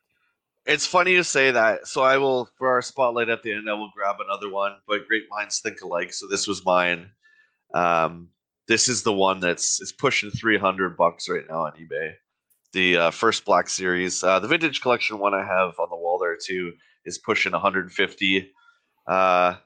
It's 0.66 0.87
funny 0.87 1.12
you 1.12 1.23
say 1.23 1.50
that. 1.50 1.87
So 1.87 2.02
I 2.02 2.16
will 2.16 2.49
for 2.56 2.68
our 2.71 2.83
spotlight 2.83 3.28
at 3.28 3.42
the 3.42 3.52
end. 3.52 3.68
I 3.68 3.75
will 3.75 3.90
grab 3.94 4.16
another 4.21 4.50
one. 4.50 4.76
But 4.87 5.06
great 5.06 5.25
minds 5.30 5.61
think 5.61 5.83
alike. 5.83 6.12
So 6.12 6.26
this 6.26 6.47
was 6.47 6.64
mine. 6.64 7.11
Um, 7.75 8.28
this 8.66 8.88
is 8.88 9.02
the 9.02 9.12
one 9.12 9.40
that's 9.40 9.80
it's 9.83 9.92
pushing 9.92 10.30
three 10.30 10.59
hundred 10.59 10.97
bucks 10.97 11.28
right 11.28 11.44
now 11.49 11.66
on 11.66 11.73
eBay. 11.73 12.14
The 12.73 12.97
uh, 12.97 13.11
first 13.11 13.44
Black 13.44 13.68
Series, 13.68 14.25
uh, 14.25 14.40
the 14.40 14.49
vintage 14.49 14.80
collection 14.80 15.18
one 15.18 15.35
I 15.35 15.44
have 15.44 15.75
on 15.78 15.88
the 15.90 15.97
wall 15.97 16.18
there 16.18 16.37
too 16.37 16.73
is 17.04 17.18
pushing 17.18 17.52
150. 17.52 18.52
Uh, 19.06 19.12
I, 19.12 19.56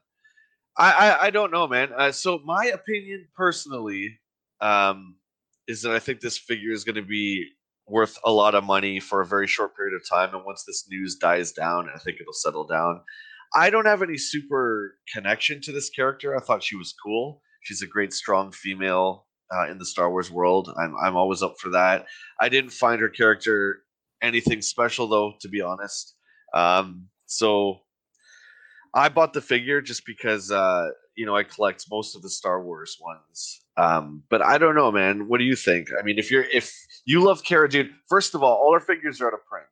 I 0.77 1.19
I 1.27 1.31
don't 1.31 1.53
know, 1.53 1.67
man. 1.69 1.91
Uh, 1.97 2.13
so 2.13 2.41
my 2.45 2.67
opinion 2.67 3.29
personally 3.37 4.19
um, 4.61 5.17
is 5.69 5.83
that 5.83 5.93
I 5.93 6.01
think 6.01 6.21
this 6.21 6.39
figure 6.39 6.73
is 6.73 6.85
going 6.85 6.97
to 6.97 7.03
be 7.03 7.47
worth 7.89 8.19
a 8.25 8.31
lot 8.31 8.55
of 8.55 8.65
money 8.65 9.01
for 9.01 9.21
a 9.21 9.27
very 9.27 9.47
short 9.47 9.77
period 9.77 9.95
of 9.95 10.09
time. 10.09 10.35
And 10.35 10.45
once 10.45 10.65
this 10.65 10.87
news 10.91 11.17
dies 11.17 11.53
down, 11.53 11.89
I 11.95 11.99
think 11.99 12.19
it'll 12.21 12.33
settle 12.33 12.67
down. 12.67 13.01
I 13.55 13.71
don't 13.71 13.87
have 13.87 14.03
any 14.03 14.19
super 14.19 14.97
connection 15.13 15.61
to 15.63 15.73
this 15.73 15.89
character. 15.89 16.37
I 16.37 16.41
thought 16.41 16.63
she 16.63 16.77
was 16.77 16.95
cool. 17.03 17.41
She's 17.63 17.83
a 17.83 17.87
great, 17.87 18.13
strong 18.13 18.53
female 18.53 19.27
uh, 19.51 19.71
in 19.71 19.79
the 19.79 19.87
Star 19.87 20.11
Wars 20.11 20.31
world. 20.31 20.73
I'm 20.79 20.95
I'm 21.03 21.17
always 21.17 21.43
up 21.43 21.57
for 21.59 21.71
that. 21.71 22.07
I 22.41 22.49
didn't 22.49 22.71
find 22.71 23.01
her 23.01 23.09
character 23.09 23.83
anything 24.23 24.63
special 24.63 25.09
though, 25.09 25.35
to 25.41 25.49
be 25.49 25.61
honest. 25.61 26.15
Um, 26.55 27.09
so 27.27 27.81
I 28.95 29.09
bought 29.09 29.33
the 29.33 29.41
figure 29.41 29.81
just 29.81 30.05
because 30.07 30.51
uh, 30.51 30.89
you 31.17 31.27
know 31.27 31.37
I 31.37 31.43
collect 31.43 31.87
most 31.91 32.17
of 32.17 32.23
the 32.23 32.31
Star 32.31 32.63
Wars 32.63 32.97
ones. 33.01 33.61
Um, 33.77 34.25
but 34.29 34.43
I 34.43 34.59
don't 34.59 34.75
know, 34.75 34.91
man. 34.91 35.29
What 35.29 35.39
do 35.39 35.45
you 35.45 35.57
think? 35.57 35.89
I 35.99 36.03
mean, 36.03 36.19
if 36.19 36.31
you're 36.31 36.45
if 36.53 36.73
you 37.09 37.25
love 37.25 37.43
Cara 37.43 37.71
Dune, 37.71 37.95
first 38.07 38.35
of 38.35 38.43
all, 38.43 38.55
all 38.55 38.75
her 38.75 38.81
figures 38.81 39.23
are 39.23 39.29
out 39.29 39.33
of 39.33 39.41
print. 39.47 39.67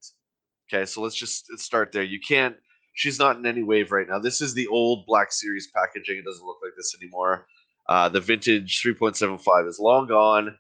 Okay, 0.73 0.87
so 0.87 1.03
let's 1.03 1.15
just 1.15 1.47
start 1.59 1.93
there. 1.93 2.03
You 2.03 2.19
can't. 2.19 2.57
She's 2.95 3.19
not 3.19 3.37
in 3.37 3.45
any 3.45 3.63
wave 3.63 3.93
right 3.93 4.09
now. 4.09 4.19
This 4.19 4.41
is 4.41 4.55
the 4.55 4.67
old 4.69 5.05
Black 5.05 5.31
Series 5.31 5.69
packaging. 5.77 6.17
It 6.17 6.25
doesn't 6.25 6.47
look 6.47 6.57
like 6.65 6.73
this 6.79 6.97
anymore. 6.99 7.47
Uh, 7.91 8.09
the 8.09 8.21
vintage 8.21 8.83
3.75 8.83 9.69
is 9.69 9.79
long 9.79 10.07
gone. 10.07 10.57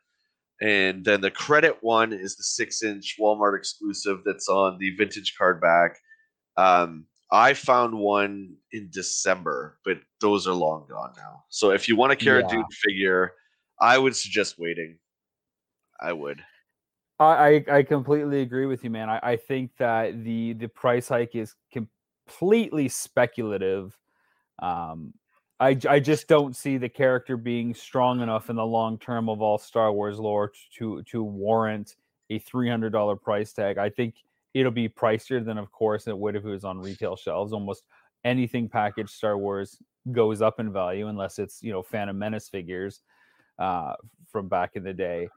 And 0.61 1.02
then 1.02 1.23
the 1.23 1.30
credit 1.30 1.78
one 1.80 2.12
is 2.12 2.37
the 2.37 2.42
six 2.42 2.83
inch 2.83 3.16
Walmart 3.18 3.56
exclusive 3.56 4.21
that's 4.26 4.50
on 4.50 4.76
the 4.76 4.90
vintage 4.97 5.35
card 5.38 5.62
back. 5.62 5.97
Um, 6.59 7.06
I 7.33 7.54
found 7.54 7.99
one 7.99 8.54
in 8.73 8.90
December, 8.92 9.78
but 9.83 9.97
those 10.21 10.47
are 10.47 10.52
long 10.52 10.87
gone 10.90 11.14
now. 11.16 11.45
So 11.49 11.71
if 11.71 11.88
you 11.88 11.97
want 11.97 12.12
a 12.12 12.16
Cara 12.16 12.42
yeah. 12.42 12.49
Dune 12.49 12.64
figure, 12.71 13.33
I 13.80 13.97
would 13.97 14.14
suggest 14.14 14.56
waiting. 14.59 14.99
I 15.99 16.12
would. 16.12 16.42
I, 17.18 17.64
I 17.70 17.82
completely 17.82 18.42
agree 18.42 18.66
with 18.66 18.85
you, 18.85 18.90
man. 18.90 19.08
I, 19.08 19.20
I 19.23 19.37
think 19.37 19.70
that 19.78 20.23
the 20.23 20.52
the 20.54 20.68
price 20.68 21.08
hike 21.08 21.35
is 21.35 21.54
completely 21.73 22.88
speculative. 22.88 23.96
Um, 24.58 25.14
I, 25.58 25.78
I 25.88 26.00
just 26.00 26.28
don't 26.28 26.54
see 26.54 26.76
the 26.76 26.88
character 26.90 27.38
being 27.38 27.75
strong 27.75 28.20
enough 28.20 28.50
in 28.50 28.56
the 28.56 28.66
long 28.66 28.99
term 28.99 29.30
of 29.30 29.40
all 29.40 29.56
Star 29.56 29.92
Wars 29.92 30.18
lore 30.18 30.52
to 30.78 31.02
to 31.04 31.23
warrant 31.23 31.96
a 32.28 32.38
three 32.38 32.68
hundred 32.68 32.90
dollar 32.90 33.16
price 33.16 33.52
tag. 33.52 33.78
I 33.78 33.88
think 33.88 34.16
it'll 34.52 34.73
be 34.73 34.88
pricier 34.88 35.42
than, 35.42 35.56
of 35.56 35.73
course, 35.73 36.06
it 36.06 36.16
would 36.16 36.37
if 36.37 36.44
it 36.44 36.49
was 36.49 36.64
on 36.64 36.78
retail 36.78 37.16
shelves. 37.16 37.54
Almost 37.54 37.85
anything 38.25 38.68
packaged 38.68 39.11
Star 39.11 39.38
Wars 39.38 39.78
goes 40.12 40.42
up 40.42 40.61
in 40.61 40.73
value 40.73 41.08
unless 41.08 41.38
it's 41.38 41.62
you 41.62 41.73
know 41.73 41.82
Phantom 41.82 42.18
Menace 42.18 42.50
figures 42.50 43.00
uh, 43.58 43.94
from 44.28 44.49
back 44.49 44.73
in 44.76 44.85
the 44.85 44.92
day. 44.92 45.28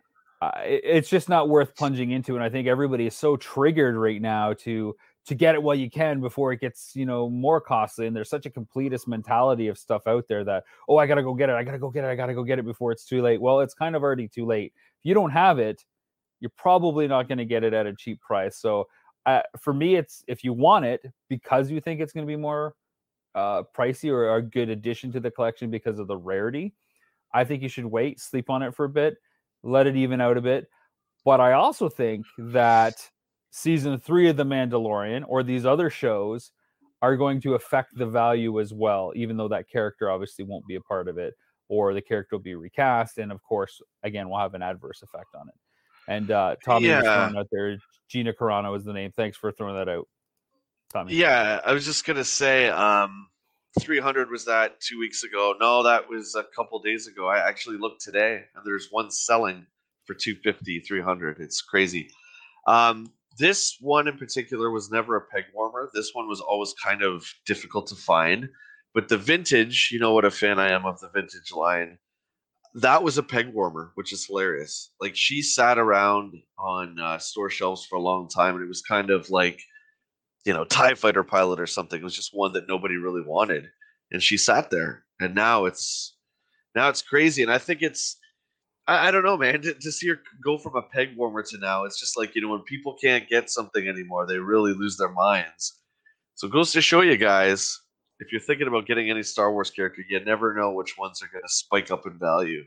Uh, 0.42 0.52
it, 0.64 0.82
it's 0.84 1.10
just 1.10 1.28
not 1.28 1.50
worth 1.50 1.76
plunging 1.76 2.12
into, 2.12 2.36
and 2.36 2.44
I 2.44 2.50
think 2.50 2.68
everybody 2.68 3.08
is 3.08 3.16
so 3.16 3.36
triggered 3.36 3.96
right 3.96 4.22
now 4.22 4.54
to 4.54 4.96
to 5.26 5.36
get 5.36 5.54
it 5.54 5.62
while 5.62 5.76
you 5.76 5.90
can 5.90 6.22
before 6.22 6.54
it 6.54 6.60
gets 6.60 6.96
you 6.96 7.06
know 7.06 7.30
more 7.30 7.62
costly 7.62 8.08
and 8.08 8.16
there's 8.16 8.30
such 8.30 8.48
a 8.48 8.50
completist 8.50 9.06
mentality 9.06 9.68
of 9.68 9.78
stuff 9.78 10.08
out 10.08 10.28
there 10.28 10.44
that 10.44 10.64
oh 10.88 10.98
i 10.98 11.06
gotta 11.06 11.22
go 11.22 11.36
get 11.36 11.50
it 11.50 11.56
i 11.56 11.62
gotta 11.62 11.78
go 11.78 11.92
get 11.92 12.04
it 12.04 12.08
i 12.08 12.16
gotta 12.16 12.34
go 12.34 12.42
get 12.42 12.58
it 12.58 12.66
before 12.66 12.92
it's 12.92 13.06
too 13.06 13.22
late. 13.22 13.40
Well 13.40 13.60
it's 13.60 13.76
kind 13.76 13.96
of 13.96 14.02
already 14.02 14.28
too 14.28 14.46
late. 14.46 14.74
If 14.98 15.06
you 15.06 15.14
don't 15.14 15.30
have 15.30 15.60
it 15.60 15.84
you're 16.40 16.52
probably 16.56 17.08
not 17.08 17.28
going 17.28 17.38
to 17.38 17.46
get 17.46 17.64
it 17.64 17.74
at 17.74 17.86
a 17.86 17.94
cheap 17.94 18.22
price. 18.22 18.58
So 18.58 18.88
uh, 19.26 19.42
for 19.60 19.74
me 19.74 19.96
it's 19.96 20.24
if 20.28 20.44
you 20.44 20.54
want 20.54 20.86
it 20.86 21.02
because 21.28 21.70
you 21.70 21.82
think 21.82 22.00
it's 22.00 22.14
going 22.14 22.26
to 22.26 22.32
be 22.32 22.38
more 22.38 22.74
uh, 23.36 23.64
pricey 23.78 24.10
or 24.10 24.36
a 24.36 24.42
good 24.42 24.70
addition 24.70 25.12
to 25.12 25.20
the 25.20 25.30
collection 25.30 25.70
because 25.70 26.00
of 26.00 26.08
the 26.08 26.18
rarity 26.18 26.74
i 27.32 27.44
think 27.44 27.62
you 27.62 27.70
should 27.70 27.86
wait 27.86 28.20
sleep 28.20 28.50
on 28.50 28.64
it 28.64 28.74
for 28.74 28.86
a 28.86 28.90
bit 28.90 29.18
let 29.64 29.88
it 29.88 29.96
even 29.96 30.22
out 30.22 30.38
a 30.38 30.42
bit 30.42 30.68
but 31.26 31.40
i 31.40 31.54
also 31.54 31.90
think 31.90 32.26
that 32.38 33.10
season 33.52 33.98
three 33.98 34.30
of 34.30 34.38
The 34.38 34.46
Mandalorian 34.46 35.24
or 35.28 35.44
these 35.44 35.66
other 35.66 35.90
shows 35.90 36.52
are 37.02 37.16
going 37.16 37.42
to 37.42 37.56
affect 37.56 37.98
the 37.98 38.06
value 38.06 38.60
as 38.60 38.74
well, 38.74 39.14
even 39.16 39.38
though 39.38 39.48
that 39.48 39.70
character 39.70 40.10
obviously 40.10 40.44
won't 40.44 40.68
be 40.68 40.76
a 40.76 40.82
part 40.82 41.08
of 41.08 41.18
it, 41.18 41.34
or 41.70 41.94
the 41.94 42.02
character 42.02 42.36
will 42.36 42.44
be 42.44 42.56
recast, 42.56 43.18
and 43.18 43.32
of 43.32 43.42
course, 43.44 43.82
again, 44.04 44.30
will 44.30 44.40
have 44.40 44.54
an 44.54 44.62
adverse 44.62 45.02
effect 45.02 45.34
on 45.36 45.48
it. 45.48 45.56
And 46.08 46.32
uh, 46.32 46.56
Tommy 46.64 46.88
yeah. 46.88 46.98
was 46.98 47.06
throwing 47.06 47.38
out 47.38 47.48
there. 47.52 47.78
Gina 48.08 48.34
Carano 48.34 48.76
is 48.76 48.84
the 48.84 48.94
name. 48.94 49.12
Thanks 49.16 49.38
for 49.38 49.52
throwing 49.52 49.76
that 49.76 49.88
out, 49.88 50.08
Tommy. 50.92 51.14
Yeah, 51.14 51.62
I 51.64 51.72
was 51.74 51.86
just 51.86 52.06
gonna 52.06 52.24
say, 52.24 52.68
um, 52.70 53.28
300 53.80 54.32
was 54.32 54.46
that 54.46 54.80
two 54.80 55.00
weeks 55.00 55.24
ago. 55.24 55.54
No, 55.60 55.84
that 55.84 56.10
was 56.10 56.36
a 56.36 56.46
couple 56.56 56.80
days 56.82 57.08
ago. 57.08 57.28
I 57.28 57.48
actually 57.48 57.78
looked 57.78 58.02
today, 58.02 58.44
and 58.56 58.66
there's 58.66 58.88
one 58.90 59.12
selling 59.12 59.66
for 60.06 60.14
250, 60.16 60.80
300. 60.80 61.40
It's 61.40 61.62
crazy. 61.62 62.10
Um, 62.68 63.12
this 63.38 63.78
one 63.80 64.08
in 64.08 64.18
particular 64.18 64.72
was 64.72 64.92
never 64.92 65.16
a 65.16 65.22
peg 65.22 65.46
warmer. 65.54 65.90
This 65.94 66.12
one 66.14 66.28
was 66.28 66.42
always 66.42 66.74
kind 66.84 67.02
of 67.02 67.26
difficult 67.46 67.88
to 67.88 67.96
find. 67.96 68.50
But 68.94 69.08
the 69.08 69.18
vintage, 69.18 69.90
you 69.92 70.00
know 70.00 70.14
what 70.14 70.26
a 70.26 70.32
fan 70.32 70.60
I 70.60 70.72
am 70.72 70.86
of 70.86 71.00
the 71.00 71.10
vintage 71.10 71.52
line. 71.52 72.00
That 72.74 73.04
was 73.04 73.18
a 73.18 73.24
peg 73.24 73.54
warmer, 73.54 73.92
which 73.96 74.12
is 74.14 74.26
hilarious. 74.26 74.92
Like 75.00 75.16
she 75.16 75.42
sat 75.42 75.78
around 75.78 76.34
on 76.58 77.00
uh, 77.00 77.18
store 77.20 77.50
shelves 77.50 77.86
for 77.86 77.96
a 77.98 78.02
long 78.02 78.28
time, 78.28 78.56
and 78.56 78.64
it 78.64 78.68
was 78.68 78.82
kind 78.82 79.10
of 79.10 79.30
like, 79.30 79.62
you 80.46 80.54
know, 80.54 80.66
Tie 80.66 80.96
Fighter 80.96 81.24
pilot 81.24 81.60
or 81.60 81.68
something. 81.68 82.00
It 82.00 82.04
was 82.04 82.16
just 82.16 82.34
one 82.34 82.54
that 82.54 82.68
nobody 82.68 82.96
really 82.96 83.22
wanted, 83.22 83.70
and 84.12 84.24
she 84.24 84.38
sat 84.38 84.70
there. 84.70 85.04
And 85.20 85.36
now 85.36 85.66
it's 85.66 86.16
now 86.76 86.90
it's 86.90 87.02
crazy, 87.02 87.44
and 87.44 87.52
I 87.52 87.58
think 87.58 87.82
it's 87.82 88.18
I, 88.88 89.08
I 89.08 89.12
don't 89.12 89.24
know, 89.24 89.38
man. 89.38 89.62
To, 89.62 89.74
to, 89.74 89.92
see 89.92 90.10
her 90.10 90.20
go 90.44 90.58
from 90.58 90.76
a 90.76 90.82
peg 90.82 91.16
warmer 91.16 91.44
to 91.44 91.58
now, 91.60 91.84
it's 91.84 92.00
just 92.00 92.18
like 92.18 92.36
you 92.36 92.42
know 92.42 92.50
when 92.50 92.62
people 92.62 92.96
can't 93.02 93.30
get 93.30 93.50
something 93.50 93.88
anymore, 93.88 94.26
they 94.26 94.40
really 94.40 94.74
lose 94.74 94.98
their 94.98 95.12
minds. 95.12 95.80
So 96.36 96.48
it 96.48 96.54
goes 96.54 96.72
to 96.72 96.82
show 96.82 97.02
you 97.02 97.18
guys, 97.18 97.80
if 98.20 98.32
you're 98.32 98.42
thinking 98.42 98.68
about 98.68 98.88
getting 98.88 99.10
any 99.10 99.24
Star 99.24 99.52
Wars 99.52 99.70
character, 99.70 100.04
you 100.08 100.20
never 100.24 100.54
know 100.54 100.72
which 100.72 100.98
ones 100.98 101.22
are 101.22 101.28
going 101.28 101.44
to 101.44 101.50
spike 101.50 101.92
up 101.92 102.06
in 102.06 102.18
value. 102.18 102.64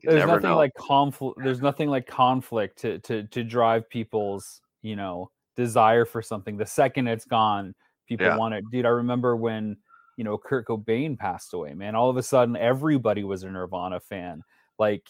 You 0.00 0.10
there's 0.10 0.26
nothing 0.26 0.50
know. 0.50 0.56
like 0.56 0.74
conflict. 0.74 1.38
There's 1.42 1.62
nothing 1.62 1.88
like 1.88 2.06
conflict 2.06 2.78
to 2.80 2.98
to 3.00 3.22
to 3.28 3.44
drive 3.44 3.88
people's 3.88 4.60
you 4.82 4.96
know 4.96 5.30
desire 5.56 6.04
for 6.04 6.22
something. 6.22 6.56
The 6.56 6.66
second 6.66 7.08
it's 7.08 7.24
gone, 7.24 7.74
people 8.06 8.26
yeah. 8.26 8.36
want 8.36 8.54
it. 8.54 8.64
Dude, 8.70 8.86
I 8.86 8.90
remember 8.90 9.36
when 9.36 9.76
you 10.16 10.24
know 10.24 10.38
Kurt 10.38 10.66
Cobain 10.66 11.18
passed 11.18 11.54
away. 11.54 11.74
Man, 11.74 11.94
all 11.94 12.10
of 12.10 12.16
a 12.16 12.22
sudden 12.22 12.56
everybody 12.56 13.24
was 13.24 13.42
a 13.42 13.50
Nirvana 13.50 14.00
fan 14.00 14.42
like 14.78 15.02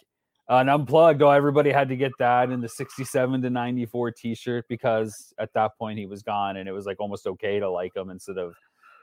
an 0.48 0.68
unplugged. 0.68 1.22
Oh, 1.22 1.30
everybody 1.30 1.70
had 1.70 1.88
to 1.88 1.96
get 1.96 2.12
that 2.18 2.50
in 2.50 2.60
the 2.60 2.68
67 2.68 3.42
to 3.42 3.50
94 3.50 4.10
t-shirt 4.12 4.66
because 4.68 5.32
at 5.38 5.52
that 5.54 5.76
point 5.78 5.98
he 5.98 6.06
was 6.06 6.22
gone 6.22 6.56
and 6.56 6.68
it 6.68 6.72
was 6.72 6.86
like 6.86 7.00
almost 7.00 7.26
okay 7.26 7.58
to 7.58 7.70
like 7.70 7.96
him 7.96 8.10
instead 8.10 8.38
of 8.38 8.54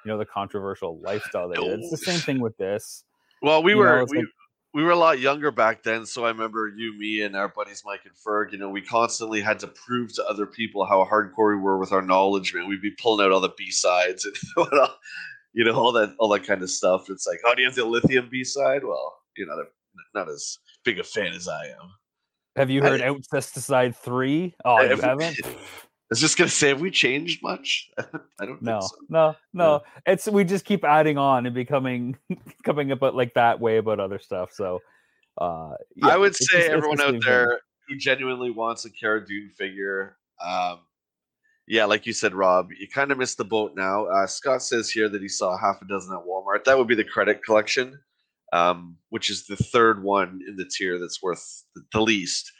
you 0.05 0.11
know 0.11 0.17
the 0.17 0.25
controversial 0.25 0.99
lifestyle 0.99 1.49
they 1.49 1.55
did. 1.55 1.79
It's 1.79 1.91
the 1.91 1.97
same 1.97 2.19
thing 2.19 2.39
with 2.39 2.57
this. 2.57 3.03
Well, 3.41 3.63
we 3.63 3.71
you 3.71 3.77
were 3.77 3.99
know, 3.99 4.05
we, 4.09 4.17
like, 4.19 4.27
we 4.73 4.83
were 4.83 4.91
a 4.91 4.95
lot 4.95 5.19
younger 5.19 5.51
back 5.51 5.83
then, 5.83 6.05
so 6.05 6.23
I 6.23 6.29
remember 6.29 6.67
you, 6.69 6.97
me, 6.97 7.21
and 7.21 7.35
our 7.35 7.49
buddies 7.49 7.83
Mike 7.85 8.01
and 8.05 8.13
Ferg. 8.15 8.53
You 8.53 8.57
know, 8.57 8.69
we 8.69 8.81
constantly 8.81 9.41
had 9.41 9.59
to 9.59 9.67
prove 9.67 10.13
to 10.13 10.25
other 10.25 10.45
people 10.45 10.85
how 10.85 11.05
hardcore 11.05 11.55
we 11.55 11.61
were 11.61 11.77
with 11.77 11.91
our 11.91 12.01
knowledge. 12.01 12.53
Man, 12.53 12.67
we'd 12.67 12.81
be 12.81 12.91
pulling 12.91 13.25
out 13.25 13.31
all 13.31 13.41
the 13.41 13.53
B 13.57 13.69
sides 13.69 14.25
and 14.57 14.89
you 15.53 15.65
know 15.65 15.73
all 15.73 15.91
that 15.91 16.15
all 16.19 16.29
that 16.29 16.45
kind 16.45 16.61
of 16.61 16.69
stuff. 16.69 17.09
It's 17.09 17.27
like, 17.27 17.39
oh, 17.45 17.53
do 17.53 17.61
you 17.61 17.67
have 17.67 17.75
the 17.75 17.85
lithium 17.85 18.29
B 18.31 18.43
side? 18.43 18.83
Well, 18.83 19.17
you 19.35 19.45
know, 19.45 19.61
not 20.15 20.29
as 20.29 20.57
big 20.85 20.99
a 20.99 21.03
fan 21.03 21.33
as 21.33 21.47
I 21.47 21.65
am. 21.65 21.91
Have 22.55 22.69
you 22.69 22.81
heard 22.81 23.01
I, 23.01 23.07
Outcesticide 23.07 23.95
three? 23.95 24.55
Oh, 24.63 24.81
you 24.81 24.97
haven't. 24.97 25.37
I 26.11 26.13
was 26.13 26.19
just 26.19 26.37
gonna 26.37 26.49
say, 26.49 26.69
have 26.69 26.81
we 26.81 26.91
changed 26.91 27.41
much? 27.41 27.89
I 28.39 28.45
don't. 28.45 28.61
No, 28.61 28.81
so. 28.81 28.95
no, 29.07 29.35
no. 29.53 29.81
It's 30.05 30.27
we 30.27 30.43
just 30.43 30.65
keep 30.65 30.83
adding 30.83 31.17
on 31.17 31.45
and 31.45 31.55
becoming 31.55 32.17
coming 32.63 32.91
about 32.91 33.15
like 33.15 33.33
that 33.35 33.59
way 33.59 33.77
about 33.77 33.99
other 33.99 34.19
stuff. 34.19 34.51
So, 34.51 34.79
uh, 35.37 35.73
yeah, 35.95 36.07
I 36.07 36.17
would 36.17 36.35
say 36.35 36.59
just, 36.59 36.69
everyone 36.69 37.01
out 37.01 37.23
there 37.23 37.47
thing. 37.47 37.57
who 37.87 37.95
genuinely 37.97 38.51
wants 38.51 38.83
a 38.85 38.89
Cara 38.89 39.25
Dune 39.25 39.49
figure, 39.57 40.17
um, 40.45 40.79
yeah, 41.65 41.85
like 41.85 42.05
you 42.05 42.11
said, 42.11 42.33
Rob, 42.33 42.71
you 42.77 42.89
kind 42.89 43.11
of 43.11 43.17
missed 43.17 43.37
the 43.37 43.45
boat 43.45 43.73
now. 43.75 44.05
Uh, 44.07 44.27
Scott 44.27 44.63
says 44.63 44.89
here 44.89 45.07
that 45.07 45.21
he 45.21 45.29
saw 45.29 45.57
half 45.57 45.81
a 45.81 45.85
dozen 45.85 46.13
at 46.13 46.25
Walmart. 46.25 46.65
That 46.65 46.77
would 46.77 46.87
be 46.87 46.95
the 46.95 47.05
credit 47.05 47.41
collection 47.41 47.97
um, 48.51 48.97
which 49.09 49.29
is 49.29 49.45
the 49.45 49.55
third 49.55 50.03
one 50.03 50.41
in 50.47 50.55
the 50.55 50.65
tier 50.65 50.99
that's 50.99 51.23
worth 51.23 51.63
the 51.93 52.01
least. 52.01 52.51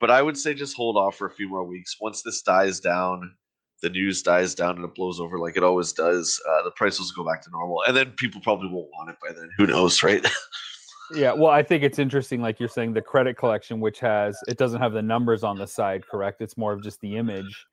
But 0.00 0.10
I 0.10 0.22
would 0.22 0.36
say 0.36 0.54
just 0.54 0.76
hold 0.76 0.96
off 0.96 1.16
for 1.16 1.26
a 1.26 1.30
few 1.30 1.48
more 1.48 1.64
weeks. 1.64 1.96
Once 2.00 2.22
this 2.22 2.42
dies 2.42 2.80
down, 2.80 3.34
the 3.82 3.90
news 3.90 4.22
dies 4.22 4.54
down 4.54 4.76
and 4.76 4.84
it 4.84 4.94
blows 4.94 5.20
over 5.20 5.38
like 5.38 5.56
it 5.56 5.62
always 5.62 5.92
does, 5.92 6.40
uh, 6.48 6.62
the 6.62 6.70
prices 6.72 7.12
will 7.16 7.24
go 7.24 7.30
back 7.30 7.42
to 7.42 7.50
normal. 7.50 7.82
And 7.86 7.96
then 7.96 8.12
people 8.12 8.40
probably 8.40 8.68
won't 8.68 8.88
want 8.92 9.10
it 9.10 9.16
by 9.22 9.32
then. 9.32 9.50
Who 9.56 9.66
knows, 9.66 10.02
right? 10.02 10.26
yeah, 11.14 11.32
well, 11.32 11.50
I 11.50 11.62
think 11.62 11.82
it's 11.82 11.98
interesting, 11.98 12.40
like 12.40 12.60
you're 12.60 12.68
saying, 12.68 12.94
the 12.94 13.02
credit 13.02 13.36
collection, 13.36 13.80
which 13.80 14.00
has 14.00 14.38
it 14.48 14.58
doesn't 14.58 14.80
have 14.80 14.92
the 14.92 15.02
numbers 15.02 15.44
on 15.44 15.58
the 15.58 15.66
side, 15.66 16.06
correct? 16.06 16.40
It's 16.40 16.56
more 16.56 16.72
of 16.72 16.82
just 16.82 17.00
the 17.00 17.16
image. 17.16 17.66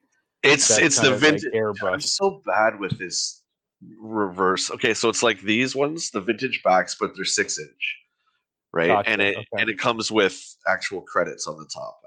It's 0.43 0.77
it's 0.77 0.99
the 0.99 1.15
vintage. 1.15 1.45
Like 1.45 1.53
airbrush. 1.53 1.93
I'm 1.93 1.99
so 1.99 2.41
bad 2.45 2.79
with 2.79 2.97
this 2.97 3.43
reverse. 3.99 4.71
Okay, 4.71 4.93
so 4.93 5.09
it's 5.09 5.23
like 5.23 5.41
these 5.41 5.75
ones, 5.75 6.11
the 6.11 6.21
vintage 6.21 6.61
backs, 6.63 6.95
but 6.97 7.15
they're 7.15 7.25
six 7.25 7.59
inch, 7.59 7.97
right? 8.71 8.87
Gotcha, 8.87 9.09
And 9.09 9.21
it 9.21 9.37
okay. 9.37 9.47
and 9.57 9.69
it 9.69 9.77
comes 9.77 10.11
with 10.11 10.39
actual 10.67 11.01
credits 11.01 11.47
on 11.47 11.57
the 11.57 11.67
top. 11.73 11.99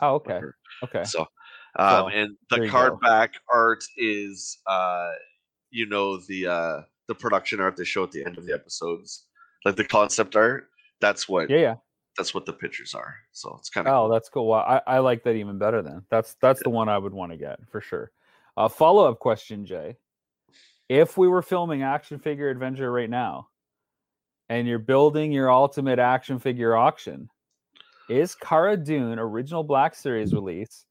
Oh, 0.00 0.14
okay. 0.16 0.40
Okay. 0.82 1.04
So, 1.04 1.20
um, 1.20 1.26
Well, 1.76 2.08
and 2.08 2.36
the 2.50 2.68
card 2.68 2.92
go. 2.92 3.08
back 3.08 3.34
art 3.52 3.84
is, 3.96 4.58
uh, 4.66 5.10
you 5.70 5.86
know, 5.86 6.18
the 6.28 6.46
uh, 6.46 6.80
the 7.08 7.14
production 7.14 7.60
art 7.60 7.76
they 7.76 7.84
show 7.84 8.04
at 8.04 8.12
the 8.12 8.24
end 8.24 8.38
of 8.38 8.46
the 8.46 8.54
episodes, 8.54 9.26
like 9.64 9.76
the 9.76 9.84
concept 9.84 10.36
art. 10.36 10.68
That's 11.00 11.28
what 11.28 11.50
Yeah, 11.50 11.58
yeah. 11.58 11.74
that's 12.16 12.34
what 12.34 12.46
the 12.46 12.52
pictures 12.52 12.94
are. 12.94 13.14
So 13.32 13.56
it's 13.58 13.70
kind 13.70 13.86
of 13.86 13.94
Oh, 13.94 14.12
that's 14.12 14.28
cool. 14.28 14.48
Well, 14.48 14.60
I, 14.60 14.80
I 14.86 14.98
like 14.98 15.22
that 15.24 15.34
even 15.34 15.58
better 15.58 15.82
then. 15.82 16.04
That's 16.10 16.34
that's 16.40 16.62
the 16.62 16.70
one 16.70 16.88
I 16.88 16.98
would 16.98 17.14
want 17.14 17.32
to 17.32 17.38
get 17.38 17.60
for 17.70 17.80
sure. 17.80 18.10
Uh, 18.56 18.68
follow 18.68 19.08
up 19.08 19.18
question, 19.18 19.64
Jay. 19.64 19.96
If 20.88 21.16
we 21.16 21.28
were 21.28 21.42
filming 21.42 21.82
action 21.82 22.18
figure 22.18 22.50
adventure 22.50 22.90
right 22.90 23.08
now, 23.08 23.48
and 24.48 24.66
you're 24.66 24.80
building 24.80 25.30
your 25.30 25.50
ultimate 25.50 26.00
action 26.00 26.40
figure 26.40 26.76
auction, 26.76 27.30
is 28.10 28.34
Cara 28.34 28.76
Dune 28.76 29.18
original 29.18 29.62
Black 29.62 29.94
Series 29.94 30.34
release 30.34 30.84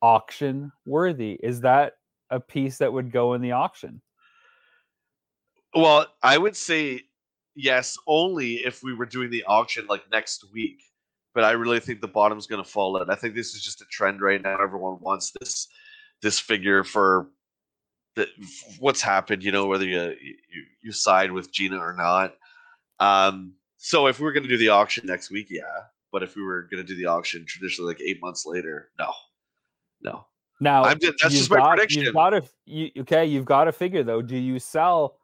auction 0.00 0.70
worthy? 0.86 1.38
Is 1.42 1.60
that 1.62 1.94
a 2.30 2.38
piece 2.38 2.78
that 2.78 2.92
would 2.92 3.10
go 3.10 3.34
in 3.34 3.42
the 3.42 3.52
auction? 3.52 4.00
Well, 5.74 6.06
I 6.22 6.38
would 6.38 6.56
say 6.56 7.02
yes, 7.54 7.98
only 8.06 8.54
if 8.56 8.82
we 8.82 8.94
were 8.94 9.06
doing 9.06 9.30
the 9.30 9.44
auction 9.44 9.86
like 9.88 10.10
next 10.10 10.44
week. 10.52 10.82
But 11.34 11.44
I 11.44 11.52
really 11.52 11.78
think 11.78 12.00
the 12.00 12.08
bottom's 12.08 12.48
going 12.48 12.62
to 12.62 12.68
fall 12.68 13.00
out. 13.00 13.10
I 13.10 13.14
think 13.14 13.34
this 13.34 13.54
is 13.54 13.62
just 13.62 13.82
a 13.82 13.86
trend 13.90 14.20
right 14.20 14.42
now. 14.42 14.60
Everyone 14.60 14.98
wants 15.00 15.32
this 15.38 15.68
this 16.22 16.38
figure 16.38 16.82
for 16.82 17.28
the, 18.16 18.26
what's 18.80 19.00
happened. 19.00 19.44
You 19.44 19.52
know, 19.52 19.66
whether 19.66 19.84
you 19.84 20.00
you, 20.00 20.64
you 20.82 20.92
side 20.92 21.30
with 21.30 21.52
Gina 21.52 21.78
or 21.78 21.94
not. 21.94 22.34
Um, 22.98 23.54
so 23.76 24.08
if 24.08 24.18
we're 24.18 24.32
going 24.32 24.42
to 24.42 24.48
do 24.48 24.58
the 24.58 24.70
auction 24.70 25.06
next 25.06 25.30
week, 25.30 25.48
yeah. 25.50 25.62
But 26.12 26.22
if 26.22 26.34
we 26.36 26.42
were 26.42 26.62
going 26.70 26.84
to 26.84 26.86
do 26.86 26.96
the 26.96 27.06
auction 27.06 27.44
traditionally, 27.46 27.92
like 27.94 28.00
eight 28.02 28.20
months 28.20 28.44
later, 28.46 28.90
no, 28.98 29.12
no. 30.02 30.26
Now 30.60 30.84
I'm 30.84 30.98
just, 30.98 31.14
that's 31.22 31.34
just 31.34 31.50
my 31.50 31.56
got- 31.56 31.76
prediction. 31.76 32.02
You've 32.02 32.14
got 32.14 32.30
to 32.30 32.42
you, 32.66 32.90
okay. 32.98 33.24
You've 33.24 33.44
got 33.46 33.64
to 33.64 33.72
figure 33.72 34.02
though. 34.02 34.20
Do 34.22 34.36
you 34.36 34.58
sell 34.58 35.16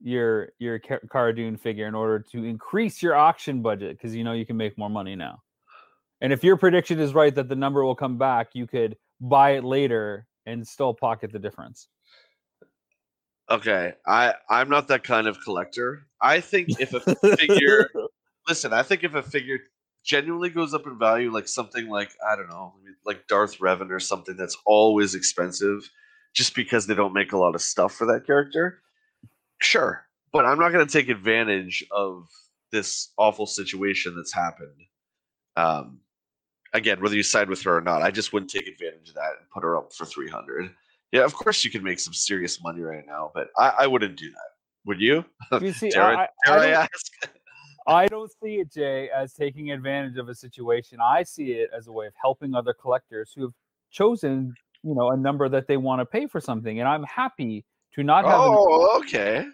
your 0.00 0.50
your 0.58 0.78
Ca- 0.78 1.00
Cara 1.10 1.34
Dune 1.34 1.56
figure 1.56 1.86
in 1.86 1.94
order 1.94 2.20
to 2.32 2.44
increase 2.44 3.02
your 3.02 3.14
auction 3.16 3.62
budget 3.62 3.96
because 3.96 4.14
you 4.14 4.22
know 4.22 4.32
you 4.32 4.46
can 4.46 4.56
make 4.56 4.76
more 4.78 4.90
money 4.90 5.16
now? 5.16 5.42
And 6.20 6.32
if 6.32 6.44
your 6.44 6.56
prediction 6.56 7.00
is 7.00 7.12
right 7.14 7.34
that 7.34 7.48
the 7.48 7.56
number 7.56 7.84
will 7.84 7.94
come 7.96 8.18
back, 8.18 8.48
you 8.54 8.66
could 8.66 8.96
buy 9.20 9.52
it 9.52 9.64
later 9.64 10.26
and 10.46 10.66
still 10.66 10.94
pocket 10.94 11.32
the 11.32 11.38
difference. 11.38 11.88
Okay, 13.50 13.94
I 14.06 14.34
I'm 14.48 14.68
not 14.68 14.88
that 14.88 15.02
kind 15.04 15.26
of 15.26 15.40
collector. 15.42 16.06
I 16.20 16.40
think 16.40 16.80
if 16.80 16.92
a 16.94 17.00
figure, 17.36 17.88
listen, 18.48 18.72
I 18.72 18.82
think 18.82 19.02
if 19.04 19.14
a 19.14 19.22
figure 19.22 19.58
genuinely 20.06 20.48
goes 20.48 20.72
up 20.72 20.86
in 20.86 20.98
value, 20.98 21.30
like 21.32 21.48
something 21.48 21.88
like 21.88 22.12
I 22.26 22.36
don't 22.36 22.48
know, 22.48 22.74
like 23.04 23.26
Darth 23.26 23.58
Revan 23.58 23.90
or 23.90 24.00
something 24.00 24.36
that's 24.36 24.56
always 24.64 25.14
expensive, 25.14 25.90
just 26.34 26.54
because 26.54 26.86
they 26.86 26.94
don't 26.94 27.12
make 27.12 27.32
a 27.32 27.38
lot 27.38 27.54
of 27.54 27.60
stuff 27.60 27.92
for 27.94 28.06
that 28.06 28.26
character, 28.26 28.80
sure. 29.60 30.06
But 30.32 30.46
I'm 30.46 30.58
not 30.58 30.72
going 30.72 30.86
to 30.86 30.92
take 30.92 31.08
advantage 31.08 31.84
of 31.90 32.28
this 32.72 33.12
awful 33.18 33.46
situation 33.46 34.14
that's 34.16 34.32
happened. 34.32 34.80
Um, 35.56 36.00
again, 36.72 37.00
whether 37.00 37.16
you 37.16 37.22
side 37.22 37.48
with 37.48 37.62
her 37.62 37.78
or 37.78 37.80
not, 37.80 38.02
I 38.02 38.10
just 38.10 38.32
wouldn't 38.32 38.50
take 38.50 38.66
advantage 38.66 39.08
of 39.08 39.14
that 39.14 39.32
and 39.38 39.50
put 39.52 39.62
her 39.62 39.76
up 39.76 39.92
for 39.92 40.04
300. 40.04 40.70
Yeah, 41.12 41.24
of 41.24 41.34
course 41.34 41.64
you 41.64 41.70
can 41.70 41.82
make 41.82 41.98
some 41.98 42.12
serious 42.12 42.62
money 42.62 42.82
right 42.82 43.04
now, 43.06 43.30
but 43.34 43.48
I, 43.56 43.72
I 43.80 43.86
wouldn't 43.86 44.18
do 44.18 44.30
that. 44.30 44.50
Would 44.86 45.00
you? 45.00 45.24
You 45.60 45.72
see, 45.72 45.90
Dare, 45.90 46.02
I, 46.02 46.24
I, 46.24 46.28
dare 46.44 46.58
I 46.58 46.66
I, 46.66 46.82
ask? 46.82 47.12
I 47.86 48.06
don't 48.06 48.30
see 48.42 48.56
it, 48.56 48.72
Jay, 48.72 49.08
as 49.10 49.32
taking 49.32 49.70
advantage 49.70 50.16
of 50.18 50.28
a 50.28 50.34
situation. 50.34 50.98
I 51.02 51.22
see 51.22 51.52
it 51.52 51.70
as 51.76 51.86
a 51.86 51.92
way 51.92 52.06
of 52.06 52.14
helping 52.20 52.54
other 52.54 52.74
collectors 52.74 53.32
who 53.34 53.42
have 53.42 53.52
chosen, 53.90 54.54
you 54.82 54.94
know, 54.94 55.10
a 55.10 55.16
number 55.16 55.48
that 55.48 55.66
they 55.68 55.76
want 55.76 56.00
to 56.00 56.06
pay 56.06 56.26
for 56.26 56.40
something, 56.40 56.80
and 56.80 56.88
I'm 56.88 57.04
happy 57.04 57.64
to 57.94 58.02
not 58.02 58.24
have. 58.24 58.34
Oh, 58.38 58.98
okay. 59.00 59.46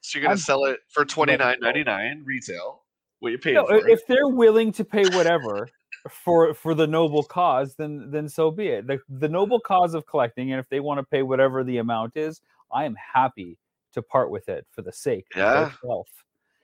So 0.00 0.18
you're 0.18 0.22
gonna 0.22 0.32
I'm- 0.32 0.38
sell 0.38 0.64
it 0.66 0.80
for 0.90 1.04
twenty 1.04 1.36
nine 1.36 1.56
ninety 1.60 1.84
nine 1.84 2.22
retail. 2.24 2.82
What 3.20 3.30
you 3.32 3.38
paid 3.38 3.54
No, 3.54 3.66
for? 3.66 3.76
it. 3.76 3.84
if 3.88 4.06
they're 4.06 4.28
willing 4.28 4.72
to 4.72 4.84
pay 4.84 5.04
whatever 5.16 5.68
for 6.10 6.52
for 6.52 6.74
the 6.74 6.86
noble 6.86 7.22
cause, 7.22 7.74
then 7.76 8.10
then 8.10 8.28
so 8.28 8.50
be 8.50 8.68
it. 8.68 8.86
The 8.86 8.98
the 9.08 9.28
noble 9.28 9.58
cause 9.60 9.94
of 9.94 10.04
collecting, 10.06 10.52
and 10.52 10.60
if 10.60 10.68
they 10.68 10.80
want 10.80 10.98
to 10.98 11.04
pay 11.04 11.22
whatever 11.22 11.64
the 11.64 11.78
amount 11.78 12.16
is, 12.16 12.42
I 12.72 12.84
am 12.84 12.94
happy 12.96 13.56
to 13.92 14.02
part 14.02 14.30
with 14.30 14.48
it 14.50 14.66
for 14.72 14.82
the 14.82 14.92
sake 14.92 15.26
of 15.34 15.38
Yeah. 15.38 15.54
their 15.60 15.70
shelf. 15.82 16.08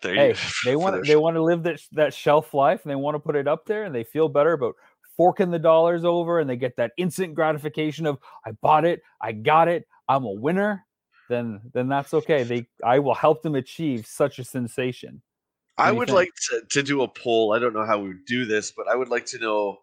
There 0.02 0.14
Hey, 0.14 0.28
you- 0.30 0.34
they 0.64 0.76
want 0.76 1.06
they 1.06 1.16
want 1.16 1.36
to 1.36 1.42
live 1.42 1.62
that 1.64 1.80
that 1.92 2.14
shelf 2.14 2.54
life, 2.54 2.82
and 2.82 2.90
they 2.90 2.96
want 2.96 3.14
to 3.14 3.20
put 3.20 3.36
it 3.36 3.48
up 3.48 3.66
there, 3.66 3.84
and 3.84 3.94
they 3.94 4.04
feel 4.04 4.28
better 4.28 4.52
about 4.52 4.74
forking 5.16 5.50
the 5.50 5.58
dollars 5.58 6.04
over, 6.04 6.40
and 6.40 6.48
they 6.48 6.56
get 6.56 6.76
that 6.76 6.92
instant 6.96 7.34
gratification 7.34 8.06
of 8.06 8.18
I 8.44 8.52
bought 8.52 8.84
it, 8.84 9.02
I 9.20 9.32
got 9.32 9.68
it, 9.68 9.86
I'm 10.08 10.24
a 10.24 10.32
winner. 10.32 10.86
Then 11.28 11.60
then 11.72 11.88
that's 11.88 12.12
okay. 12.14 12.42
They 12.42 12.66
I 12.84 12.98
will 12.98 13.14
help 13.14 13.42
them 13.42 13.54
achieve 13.54 14.06
such 14.06 14.38
a 14.38 14.44
sensation. 14.44 15.22
I 15.78 15.92
would 15.92 16.08
think? 16.08 16.16
like 16.16 16.30
to, 16.50 16.62
to 16.70 16.82
do 16.82 17.02
a 17.02 17.08
poll. 17.08 17.54
I 17.54 17.58
don't 17.58 17.72
know 17.72 17.86
how 17.86 17.98
we 17.98 18.08
would 18.08 18.26
do 18.26 18.44
this, 18.44 18.70
but 18.70 18.86
I 18.88 18.96
would 18.96 19.08
like 19.08 19.24
to 19.26 19.38
know 19.38 19.78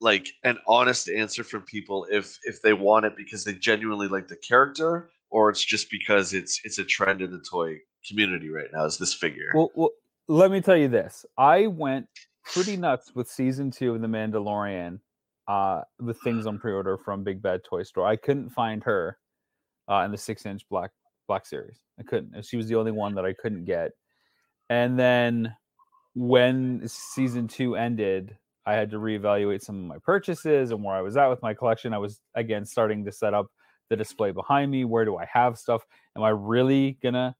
like 0.00 0.28
an 0.44 0.58
honest 0.66 1.08
answer 1.08 1.44
from 1.44 1.62
people 1.62 2.06
if 2.10 2.38
if 2.44 2.62
they 2.62 2.72
want 2.72 3.04
it 3.06 3.16
because 3.16 3.44
they 3.44 3.52
genuinely 3.52 4.08
like 4.08 4.28
the 4.28 4.36
character 4.36 5.10
or 5.30 5.50
it's 5.50 5.64
just 5.64 5.90
because 5.90 6.32
it's 6.32 6.60
it's 6.64 6.78
a 6.78 6.84
trend 6.84 7.20
in 7.20 7.30
the 7.30 7.44
toy 7.48 7.78
community 8.06 8.50
right 8.50 8.68
now 8.72 8.84
is 8.84 8.98
this 8.98 9.14
figure. 9.14 9.52
Well, 9.54 9.70
well, 9.74 9.90
let 10.28 10.50
me 10.50 10.60
tell 10.60 10.76
you 10.76 10.88
this. 10.88 11.26
I 11.36 11.66
went 11.66 12.06
pretty 12.44 12.76
nuts 12.76 13.12
with 13.14 13.28
season 13.28 13.70
two 13.70 13.94
of 13.94 14.00
The 14.00 14.06
Mandalorian 14.06 15.00
uh, 15.48 15.82
with 15.98 16.20
things 16.20 16.46
on 16.46 16.58
pre-order 16.58 16.96
from 16.96 17.24
Big 17.24 17.42
Bad 17.42 17.62
Toy 17.64 17.82
Store. 17.82 18.06
I 18.06 18.16
couldn't 18.16 18.50
find 18.50 18.82
her 18.84 19.18
uh, 19.88 20.02
in 20.04 20.12
the 20.12 20.18
six-inch 20.18 20.68
black 20.68 20.90
black 21.26 21.46
series. 21.46 21.80
I 21.98 22.02
couldn't. 22.02 22.44
She 22.44 22.56
was 22.56 22.66
the 22.66 22.76
only 22.76 22.92
one 22.92 23.14
that 23.14 23.24
I 23.24 23.32
couldn't 23.32 23.64
get. 23.64 23.92
And 24.68 24.98
then 24.98 25.54
when 26.14 26.86
season 26.86 27.48
two 27.48 27.76
ended, 27.76 28.36
I 28.66 28.74
had 28.74 28.90
to 28.90 28.98
reevaluate 28.98 29.62
some 29.62 29.76
of 29.76 29.84
my 29.84 29.98
purchases 29.98 30.70
and 30.70 30.82
where 30.82 30.94
I 30.94 31.02
was 31.02 31.16
at 31.16 31.28
with 31.28 31.42
my 31.42 31.54
collection. 31.54 31.94
I 31.94 31.98
was 31.98 32.20
again 32.34 32.64
starting 32.64 33.04
to 33.04 33.12
set 33.12 33.34
up 33.34 33.46
the 33.88 33.96
display 33.96 34.30
behind 34.30 34.70
me. 34.70 34.84
Where 34.84 35.04
do 35.04 35.16
I 35.16 35.26
have 35.32 35.58
stuff? 35.58 35.84
Am 36.16 36.22
I 36.22 36.30
really 36.30 36.98
gonna 37.02 37.34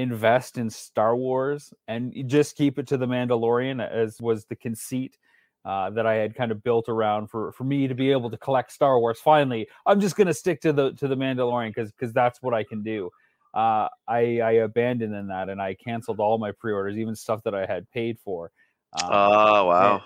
invest 0.00 0.58
in 0.58 0.70
Star 0.70 1.16
Wars 1.16 1.72
and 1.88 2.14
just 2.26 2.56
keep 2.56 2.78
it 2.78 2.86
to 2.88 2.96
the 2.96 3.06
Mandalorian, 3.06 3.86
as 3.86 4.20
was 4.20 4.44
the 4.46 4.56
conceit 4.56 5.18
uh, 5.64 5.90
that 5.90 6.06
I 6.06 6.14
had 6.14 6.34
kind 6.34 6.50
of 6.52 6.62
built 6.62 6.88
around 6.88 7.28
for 7.28 7.52
for 7.52 7.64
me 7.64 7.86
to 7.88 7.94
be 7.94 8.10
able 8.10 8.30
to 8.30 8.38
collect 8.38 8.72
Star 8.72 8.98
Wars. 8.98 9.20
Finally, 9.20 9.68
I'm 9.86 10.00
just 10.00 10.16
gonna 10.16 10.34
stick 10.34 10.60
to 10.62 10.72
the 10.72 10.92
to 10.94 11.08
the 11.08 11.16
Mandalorian 11.16 11.70
because 11.70 11.92
because 11.92 12.12
that's 12.12 12.42
what 12.42 12.54
I 12.54 12.64
can 12.64 12.82
do. 12.82 13.10
Uh, 13.54 13.88
I 14.08 14.40
I 14.40 14.50
abandoned 14.52 15.14
in 15.14 15.28
that 15.28 15.48
and 15.48 15.60
I 15.60 15.74
canceled 15.74 16.20
all 16.20 16.38
my 16.38 16.52
pre-orders, 16.52 16.96
even 16.96 17.14
stuff 17.14 17.42
that 17.44 17.54
I 17.54 17.66
had 17.66 17.90
paid 17.90 18.18
for. 18.20 18.50
Um, 18.92 19.10
Oh 19.10 19.66
wow. 19.66 20.02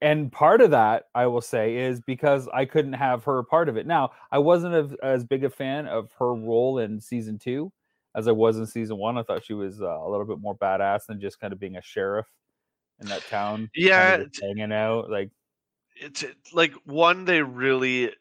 and 0.00 0.30
part 0.30 0.60
of 0.60 0.70
that 0.70 1.04
i 1.14 1.26
will 1.26 1.40
say 1.40 1.76
is 1.76 2.00
because 2.00 2.48
i 2.54 2.64
couldn't 2.64 2.92
have 2.92 3.24
her 3.24 3.42
part 3.42 3.68
of 3.68 3.76
it 3.76 3.86
now 3.86 4.10
i 4.30 4.38
wasn't 4.38 4.72
as, 4.72 4.94
as 5.02 5.24
big 5.24 5.44
a 5.44 5.50
fan 5.50 5.86
of 5.86 6.12
her 6.18 6.34
role 6.34 6.78
in 6.78 7.00
season 7.00 7.38
two 7.38 7.72
as 8.18 8.26
i 8.28 8.32
was 8.32 8.58
in 8.58 8.66
season 8.66 8.98
one 8.98 9.16
i 9.16 9.22
thought 9.22 9.44
she 9.44 9.54
was 9.54 9.80
uh, 9.80 9.86
a 9.86 10.10
little 10.10 10.26
bit 10.26 10.40
more 10.40 10.56
badass 10.56 11.06
than 11.06 11.20
just 11.20 11.40
kind 11.40 11.52
of 11.52 11.60
being 11.60 11.76
a 11.76 11.82
sheriff 11.82 12.26
in 13.00 13.06
that 13.08 13.24
town 13.28 13.70
Yeah, 13.74 14.18
just 14.24 14.42
hanging 14.42 14.72
out 14.72 15.08
like 15.08 15.30
it's 15.94 16.24
like 16.52 16.72
one 16.84 17.24
they 17.24 17.42
really 17.42 18.12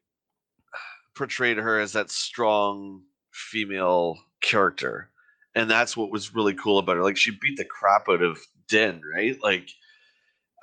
portrayed 1.15 1.57
her 1.57 1.79
as 1.79 1.93
that 1.93 2.11
strong 2.11 3.01
female 3.31 4.17
character 4.41 5.09
and 5.55 5.69
that's 5.69 5.97
what 5.97 6.11
was 6.11 6.35
really 6.35 6.53
cool 6.53 6.77
about 6.77 6.95
her 6.97 7.03
like 7.03 7.17
she 7.17 7.31
beat 7.41 7.57
the 7.57 7.65
crap 7.65 8.07
out 8.07 8.21
of 8.21 8.39
Din 8.67 9.01
right? 9.15 9.37
Like 9.41 9.69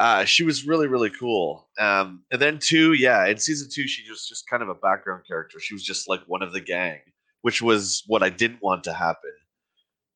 uh 0.00 0.24
she 0.24 0.42
was 0.42 0.66
really 0.66 0.88
really 0.88 1.10
cool 1.10 1.68
um 1.78 2.22
and 2.32 2.40
then 2.40 2.58
two 2.58 2.94
yeah 2.94 3.26
in 3.26 3.38
season 3.38 3.68
two 3.70 3.86
she 3.86 4.08
was 4.10 4.28
just 4.28 4.48
kind 4.48 4.62
of 4.62 4.68
a 4.68 4.74
background 4.74 5.22
character 5.26 5.60
she 5.60 5.74
was 5.74 5.84
just 5.84 6.08
like 6.08 6.20
one 6.26 6.42
of 6.42 6.52
the 6.52 6.60
gang 6.60 6.98
which 7.44 7.62
was 7.62 8.02
what 8.06 8.22
i 8.22 8.30
didn't 8.30 8.62
want 8.62 8.84
to 8.84 8.92
happen 8.92 9.32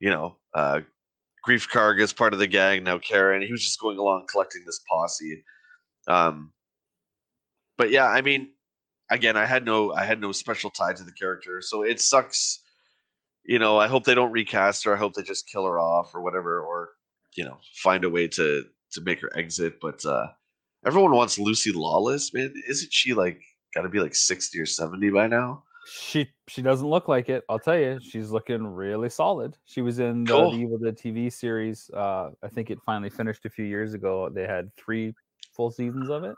you 0.01 0.11
know 0.11 0.37
uh 0.55 0.81
Greef 1.47 1.69
Karga 1.71 2.03
is 2.03 2.13
part 2.13 2.33
of 2.33 2.39
the 2.41 2.47
gang 2.47 2.85
now 2.85 2.99
karen 2.99 3.43
he 3.43 3.53
was 3.53 3.63
just 3.63 3.81
going 3.81 3.99
along 3.99 4.27
collecting 4.31 4.63
this 4.67 4.81
posse 4.91 5.45
um 6.09 6.53
but 7.79 7.91
yeah, 7.91 8.07
I 8.07 8.21
mean, 8.21 8.51
again, 9.11 9.37
I 9.37 9.47
had 9.47 9.65
no 9.65 9.93
I 9.95 10.05
had 10.05 10.21
no 10.21 10.33
special 10.33 10.71
tie 10.71 10.93
to 10.93 11.05
the 11.05 11.13
character, 11.13 11.63
so 11.63 11.83
it 11.83 12.01
sucks. 12.01 12.61
You 13.45 13.59
know, 13.59 13.79
I 13.79 13.89
hope 13.89 14.05
they 14.05 14.15
don't 14.15 14.33
recast 14.33 14.85
her. 14.85 14.95
I 14.95 14.99
hope 14.99 15.15
they 15.15 15.23
just 15.23 15.49
kill 15.49 15.65
her 15.65 15.79
off 15.79 16.15
or 16.15 16.21
whatever, 16.23 16.61
or 16.61 16.91
you 17.37 17.45
know, 17.45 17.59
find 17.77 18.05
a 18.05 18.11
way 18.11 18.29
to 18.29 18.65
to 18.93 19.01
make 19.03 19.21
her 19.23 19.31
exit. 19.39 19.81
But 19.81 20.05
uh 20.05 20.29
everyone 20.85 21.13
wants 21.13 21.39
Lucy 21.39 21.73
Lawless, 21.73 22.35
man. 22.35 22.53
Isn't 22.69 22.93
she 22.93 23.15
like 23.15 23.41
got 23.75 23.83
to 23.83 23.89
be 23.89 24.01
like 24.01 24.15
sixty 24.15 24.61
or 24.61 24.67
seventy 24.67 25.11
by 25.11 25.29
now? 25.29 25.65
She 25.91 26.29
she 26.49 26.61
doesn't 26.63 26.87
look 26.87 27.09
like 27.09 27.29
it. 27.29 27.45
I'll 27.49 27.59
tell 27.59 27.79
you, 27.79 27.99
she's 28.03 28.31
looking 28.31 28.67
really 28.67 29.09
solid. 29.09 29.57
She 29.65 29.81
was 29.81 29.99
in 29.99 30.25
the, 30.25 30.33
Cool. 30.33 30.51
the 30.53 30.59
Evil 30.59 30.79
Dead 30.79 30.99
TV 30.99 31.33
series. 31.33 31.91
Uh, 31.95 32.31
I 32.43 32.49
think 32.49 32.71
it 32.71 32.79
finally 32.85 33.11
finished 33.11 33.47
a 33.47 33.51
few 33.51 33.65
years 33.65 33.95
ago. 33.95 34.29
They 34.29 34.47
had 34.47 34.75
three 34.77 35.15
full 35.53 35.71
seasons 35.71 36.11
of 36.11 36.25
it. 36.25 36.37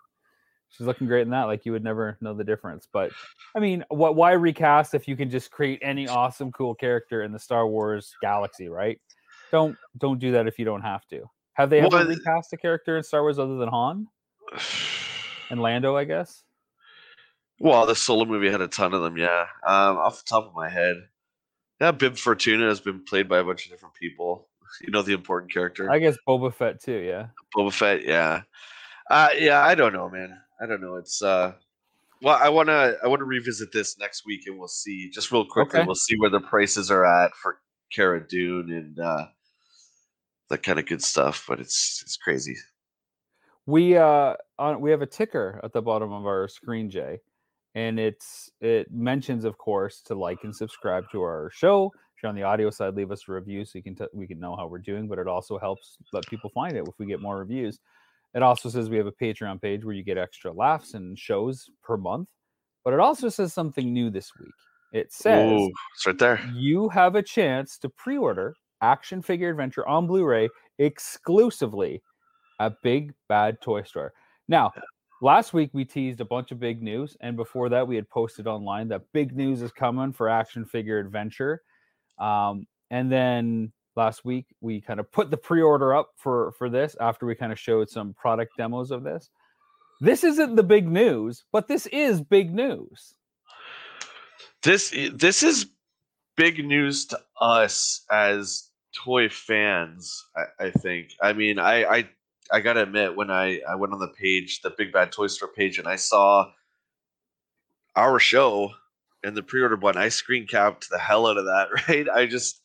She's 0.68 0.86
looking 0.86 1.08
great 1.08 1.22
in 1.22 1.30
that. 1.30 1.44
Like 1.44 1.66
you 1.66 1.72
would 1.72 1.82
never 1.82 2.16
know 2.20 2.32
the 2.32 2.44
difference. 2.44 2.86
But 2.92 3.10
I 3.56 3.58
mean, 3.58 3.84
what? 3.88 4.14
Why 4.14 4.32
recast 4.32 4.94
if 4.94 5.08
you 5.08 5.16
can 5.16 5.28
just 5.28 5.50
create 5.50 5.80
any 5.82 6.06
awesome, 6.06 6.52
cool 6.52 6.74
character 6.76 7.22
in 7.24 7.32
the 7.32 7.38
Star 7.40 7.66
Wars 7.66 8.14
galaxy, 8.22 8.68
right? 8.68 9.00
Don't 9.50 9.76
don't 9.98 10.20
do 10.20 10.30
that 10.32 10.46
if 10.46 10.58
you 10.60 10.64
don't 10.64 10.82
have 10.82 11.04
to. 11.08 11.24
Have 11.54 11.70
they 11.70 11.80
ever 11.80 11.88
Well, 11.90 12.06
recast 12.06 12.52
a 12.52 12.56
character 12.56 12.96
in 12.96 13.02
Star 13.02 13.22
Wars 13.22 13.38
other 13.40 13.56
than 13.56 13.68
Han 13.68 14.06
and 15.50 15.60
Lando? 15.60 15.96
I 15.96 16.04
guess. 16.04 16.44
Well, 17.60 17.86
the 17.86 17.94
solo 17.94 18.24
movie 18.24 18.50
had 18.50 18.60
a 18.62 18.68
ton 18.68 18.94
of 18.94 19.02
them, 19.02 19.16
yeah. 19.18 19.42
Um, 19.64 19.98
off 19.98 20.24
the 20.24 20.28
top 20.28 20.46
of 20.46 20.54
my 20.54 20.68
head, 20.68 20.96
yeah, 21.80 21.92
Bib 21.92 22.16
Fortuna 22.16 22.66
has 22.68 22.80
been 22.80 23.04
played 23.04 23.28
by 23.28 23.38
a 23.38 23.44
bunch 23.44 23.66
of 23.66 23.70
different 23.70 23.94
people. 23.94 24.48
You 24.82 24.92
know 24.92 25.02
the 25.02 25.14
important 25.14 25.52
character, 25.52 25.90
I 25.90 25.98
guess 25.98 26.16
Boba 26.28 26.54
Fett 26.54 26.80
too. 26.80 26.98
Yeah. 26.98 27.26
Boba 27.56 27.72
Fett. 27.72 28.04
Yeah, 28.04 28.42
uh, 29.10 29.30
yeah. 29.36 29.60
I 29.60 29.74
don't 29.74 29.92
know, 29.92 30.08
man. 30.08 30.38
I 30.62 30.66
don't 30.66 30.80
know. 30.80 30.94
It's 30.94 31.20
uh, 31.22 31.54
well, 32.22 32.38
I 32.40 32.48
wanna 32.50 32.94
I 33.02 33.08
wanna 33.08 33.24
revisit 33.24 33.72
this 33.72 33.98
next 33.98 34.24
week, 34.24 34.42
and 34.46 34.56
we'll 34.60 34.68
see. 34.68 35.10
Just 35.10 35.32
real 35.32 35.44
quickly, 35.44 35.80
Okay. 35.80 35.86
we'll 35.86 35.96
see 35.96 36.16
where 36.18 36.30
the 36.30 36.38
prices 36.38 36.88
are 36.88 37.04
at 37.04 37.32
for 37.42 37.58
Cara 37.92 38.24
Dune 38.28 38.70
and 38.70 39.00
uh, 39.00 39.26
that 40.50 40.62
kind 40.62 40.78
of 40.78 40.86
good 40.86 41.02
stuff. 41.02 41.44
But 41.48 41.58
it's 41.58 42.00
it's 42.04 42.16
crazy. 42.16 42.54
we 43.66 43.96
uh 43.96 44.34
on 44.56 44.80
we 44.80 44.92
have 44.92 45.02
a 45.02 45.06
ticker 45.06 45.60
at 45.64 45.72
the 45.72 45.82
bottom 45.82 46.12
of 46.12 46.26
our 46.26 46.46
screen 46.46 46.90
jay 46.90 47.18
and 47.74 47.98
it's 48.00 48.50
it 48.60 48.90
mentions 48.92 49.44
of 49.44 49.56
course 49.58 50.02
to 50.02 50.14
like 50.14 50.38
and 50.44 50.54
subscribe 50.54 51.04
to 51.12 51.22
our 51.22 51.50
show. 51.54 51.92
If 52.16 52.22
you're 52.22 52.30
on 52.30 52.36
the 52.36 52.42
audio 52.42 52.70
side 52.70 52.94
leave 52.94 53.10
us 53.10 53.22
a 53.28 53.32
review 53.32 53.64
so 53.64 53.78
you 53.78 53.82
can 53.82 53.94
t- 53.94 54.04
we 54.12 54.26
can 54.26 54.40
know 54.40 54.56
how 54.56 54.66
we're 54.66 54.78
doing 54.78 55.08
but 55.08 55.18
it 55.18 55.26
also 55.26 55.58
helps 55.58 55.96
let 56.12 56.26
people 56.26 56.50
find 56.50 56.76
it 56.76 56.86
if 56.86 56.94
we 56.98 57.06
get 57.06 57.20
more 57.20 57.38
reviews. 57.38 57.78
It 58.34 58.42
also 58.42 58.68
says 58.68 58.90
we 58.90 58.96
have 58.96 59.06
a 59.06 59.12
patreon 59.12 59.60
page 59.60 59.84
where 59.84 59.94
you 59.94 60.04
get 60.04 60.18
extra 60.18 60.52
laughs 60.52 60.94
and 60.94 61.18
shows 61.18 61.70
per 61.82 61.96
month 61.96 62.28
but 62.84 62.94
it 62.94 63.00
also 63.00 63.28
says 63.28 63.52
something 63.52 63.92
new 63.92 64.10
this 64.10 64.32
week. 64.38 64.54
It 64.92 65.12
says 65.12 65.60
Ooh, 65.60 65.70
it's 65.94 66.06
right 66.06 66.18
there. 66.18 66.40
you 66.54 66.88
have 66.88 67.14
a 67.14 67.22
chance 67.22 67.78
to 67.78 67.88
pre-order 67.88 68.54
action 68.82 69.22
figure 69.22 69.50
adventure 69.50 69.86
on 69.86 70.06
blu-ray 70.06 70.48
exclusively 70.78 72.02
at 72.58 72.80
big 72.82 73.12
bad 73.28 73.60
toy 73.60 73.82
store. 73.82 74.12
Now 74.48 74.72
last 75.20 75.52
week 75.52 75.70
we 75.72 75.84
teased 75.84 76.20
a 76.20 76.24
bunch 76.24 76.50
of 76.50 76.58
big 76.58 76.82
news 76.82 77.16
and 77.20 77.36
before 77.36 77.68
that 77.68 77.86
we 77.86 77.96
had 77.96 78.08
posted 78.08 78.46
online 78.46 78.88
that 78.88 79.02
big 79.12 79.36
news 79.36 79.62
is 79.62 79.72
coming 79.72 80.12
for 80.12 80.28
action 80.28 80.64
figure 80.64 80.98
adventure. 80.98 81.62
Um, 82.18 82.66
and 82.90 83.10
then 83.10 83.72
last 83.96 84.24
week 84.24 84.46
we 84.60 84.80
kind 84.80 85.00
of 85.00 85.10
put 85.12 85.30
the 85.30 85.36
pre-order 85.36 85.94
up 85.94 86.10
for 86.16 86.52
for 86.52 86.68
this 86.68 86.96
after 87.00 87.26
we 87.26 87.34
kind 87.34 87.52
of 87.52 87.58
showed 87.58 87.88
some 87.88 88.14
product 88.14 88.52
demos 88.56 88.90
of 88.90 89.02
this. 89.02 89.30
This 90.00 90.24
isn't 90.24 90.56
the 90.56 90.62
big 90.62 90.88
news 90.88 91.44
but 91.52 91.68
this 91.68 91.86
is 91.86 92.20
big 92.20 92.52
news. 92.54 93.14
This 94.62 94.94
this 95.14 95.42
is 95.42 95.66
big 96.36 96.64
news 96.64 97.06
to 97.06 97.20
us 97.40 98.04
as 98.10 98.68
toy 99.04 99.28
fans 99.28 100.24
i, 100.36 100.66
I 100.66 100.70
think. 100.70 101.12
I 101.22 101.32
mean 101.32 101.58
I, 101.58 101.84
I 101.84 102.08
i 102.52 102.60
gotta 102.60 102.82
admit 102.82 103.16
when 103.16 103.30
i 103.30 103.60
i 103.68 103.74
went 103.74 103.92
on 103.92 103.98
the 103.98 104.08
page 104.08 104.60
the 104.62 104.72
big 104.76 104.92
bad 104.92 105.12
toy 105.12 105.26
store 105.26 105.48
page 105.48 105.78
and 105.78 105.88
i 105.88 105.96
saw 105.96 106.50
our 107.96 108.18
show 108.18 108.70
and 109.22 109.36
the 109.36 109.42
pre-order 109.42 109.76
button 109.76 110.00
i 110.00 110.08
screen 110.08 110.46
capped 110.46 110.88
the 110.90 110.98
hell 110.98 111.26
out 111.26 111.36
of 111.36 111.44
that 111.44 111.68
right 111.88 112.08
i 112.08 112.26
just 112.26 112.60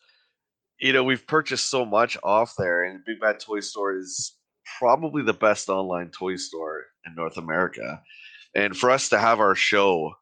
you 0.80 0.94
know 0.94 1.04
we've 1.04 1.28
purchased 1.28 1.70
so 1.70 1.86
much 1.86 2.18
off 2.24 2.54
there 2.58 2.84
and 2.84 3.06
big 3.06 3.20
bad 3.20 3.40
toy 3.40 3.60
store 3.60 3.98
is 3.98 4.36
probably 4.80 5.22
the 5.22 5.34
best 5.34 5.70
online 5.70 6.10
toy 6.10 6.36
store 6.36 6.86
in 7.06 7.16
north 7.16 7.38
america 7.38 8.02
and 8.56 8.76
for 8.76 8.90
us 8.90 9.10
to 9.10 9.18
have 9.18 9.40
our 9.40 9.56
show 9.56 10.14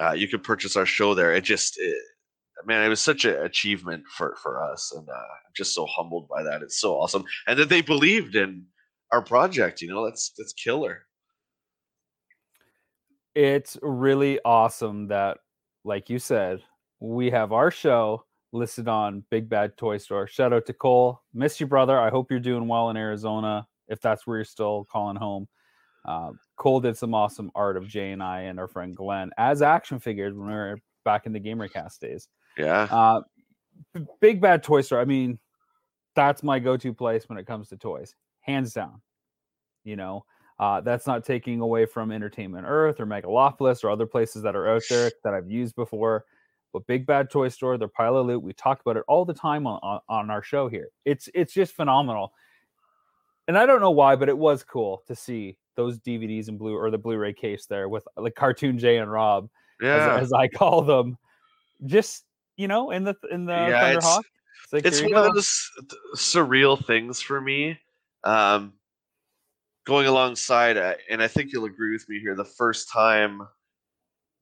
uh, 0.00 0.12
you 0.12 0.28
could 0.28 0.42
purchase 0.42 0.76
our 0.76 0.86
show 0.86 1.14
there. 1.14 1.32
It 1.34 1.44
just, 1.44 1.78
it, 1.78 1.96
man, 2.66 2.84
it 2.84 2.88
was 2.88 3.00
such 3.00 3.24
an 3.24 3.36
achievement 3.44 4.04
for 4.16 4.36
for 4.42 4.62
us, 4.62 4.92
and 4.96 5.08
uh, 5.08 5.12
I'm 5.12 5.52
just 5.56 5.74
so 5.74 5.86
humbled 5.86 6.28
by 6.28 6.42
that. 6.44 6.62
It's 6.62 6.80
so 6.80 6.94
awesome, 7.00 7.24
and 7.46 7.58
that 7.58 7.68
they 7.68 7.82
believed 7.82 8.34
in 8.36 8.66
our 9.12 9.22
project. 9.22 9.82
You 9.82 9.88
know, 9.88 10.04
that's 10.04 10.32
that's 10.38 10.52
killer. 10.52 11.02
it's 13.34 13.78
really 13.82 14.40
awesome 14.44 15.06
that 15.08 15.38
like 15.84 16.10
you 16.10 16.18
said 16.18 16.60
we 17.00 17.30
have 17.30 17.52
our 17.52 17.70
show 17.70 18.24
listed 18.52 18.88
on 18.88 19.22
big 19.30 19.48
bad 19.48 19.76
toy 19.76 19.96
store 19.96 20.26
shout 20.26 20.52
out 20.52 20.66
to 20.66 20.72
cole 20.72 21.20
miss 21.34 21.60
you 21.60 21.66
brother 21.66 21.98
i 22.00 22.10
hope 22.10 22.30
you're 22.30 22.40
doing 22.40 22.66
well 22.66 22.90
in 22.90 22.96
arizona 22.96 23.64
if 23.88 24.00
that's 24.00 24.26
where 24.26 24.38
you're 24.38 24.44
still 24.44 24.86
calling 24.90 25.16
home 25.16 25.46
uh, 26.06 26.30
cole 26.56 26.80
did 26.80 26.96
some 26.96 27.14
awesome 27.14 27.50
art 27.54 27.76
of 27.76 27.86
jay 27.86 28.10
and 28.10 28.22
i 28.22 28.40
and 28.40 28.58
our 28.58 28.66
friend 28.68 28.96
glenn 28.96 29.30
as 29.38 29.62
action 29.62 30.00
figures 30.00 30.34
when 30.34 30.48
we 30.48 30.52
were 30.54 30.78
back 31.04 31.26
in 31.26 31.32
the 31.32 31.40
gamercast 31.40 32.00
days 32.00 32.28
Yeah, 32.58 32.88
uh, 32.90 33.22
big 34.20 34.40
bad 34.40 34.62
toy 34.62 34.80
store 34.80 35.00
i 35.00 35.04
mean 35.04 35.38
that's 36.14 36.42
my 36.42 36.58
go-to 36.58 36.92
place 36.92 37.28
when 37.28 37.38
it 37.38 37.46
comes 37.46 37.68
to 37.68 37.76
toys 37.76 38.14
hands 38.40 38.72
down 38.72 39.00
you 39.84 39.96
know? 39.96 40.24
Uh, 40.60 40.80
that's 40.80 41.06
not 41.06 41.24
taking 41.24 41.60
away 41.60 41.86
from 41.86 42.10
entertainment 42.10 42.66
earth 42.68 42.98
or 42.98 43.06
megalopolis 43.06 43.84
or 43.84 43.90
other 43.90 44.06
places 44.06 44.42
that 44.42 44.56
are 44.56 44.68
out 44.68 44.82
there 44.90 45.10
that 45.22 45.32
i've 45.32 45.48
used 45.48 45.76
before 45.76 46.24
but 46.72 46.86
big 46.86 47.06
bad 47.06 47.30
toy 47.30 47.48
store 47.48 47.78
their 47.78 47.86
pile 47.86 48.16
of 48.16 48.26
loot 48.26 48.42
we 48.42 48.52
talk 48.52 48.80
about 48.80 48.96
it 48.96 49.04
all 49.06 49.24
the 49.24 49.32
time 49.32 49.66
on, 49.66 49.78
on, 49.82 50.00
on 50.08 50.30
our 50.30 50.42
show 50.42 50.68
here. 50.68 50.88
It's 51.04 51.28
it's 51.32 51.54
just 51.54 51.74
phenomenal. 51.74 52.32
And 53.46 53.56
i 53.56 53.66
don't 53.66 53.80
know 53.80 53.92
why 53.92 54.16
but 54.16 54.28
it 54.28 54.36
was 54.36 54.64
cool 54.64 55.02
to 55.06 55.14
see 55.14 55.56
those 55.76 56.00
dvds 56.00 56.48
and 56.48 56.58
blue 56.58 56.74
or 56.74 56.90
the 56.90 56.98
blu-ray 56.98 57.32
case 57.32 57.66
there 57.66 57.88
with 57.88 58.06
like 58.16 58.34
cartoon 58.34 58.78
jay 58.78 58.98
and 58.98 59.10
rob 59.10 59.48
yeah. 59.80 60.16
as, 60.16 60.24
as 60.24 60.32
I 60.32 60.48
call 60.48 60.82
them, 60.82 61.16
just 61.84 62.24
you 62.58 62.68
know, 62.68 62.90
in 62.90 63.04
the 63.04 63.14
in 63.30 63.46
the 63.46 63.52
Yeah, 63.52 63.88
it's- 63.92 64.04
Thunderhawk. 64.04 64.22
It's, 64.64 64.72
like, 64.74 64.84
it's 64.84 65.00
one 65.00 65.12
go. 65.12 65.24
of 65.28 65.34
those 65.34 65.70
th- 65.88 66.02
surreal 66.16 66.84
things 66.84 67.22
for 67.22 67.40
me. 67.40 67.78
Um, 68.24 68.74
going 69.86 70.06
alongside, 70.06 70.76
uh, 70.76 70.94
and 71.08 71.22
I 71.22 71.28
think 71.28 71.52
you'll 71.52 71.64
agree 71.64 71.92
with 71.92 72.06
me 72.10 72.18
here. 72.20 72.34
The 72.34 72.44
first 72.44 72.90
time 72.92 73.48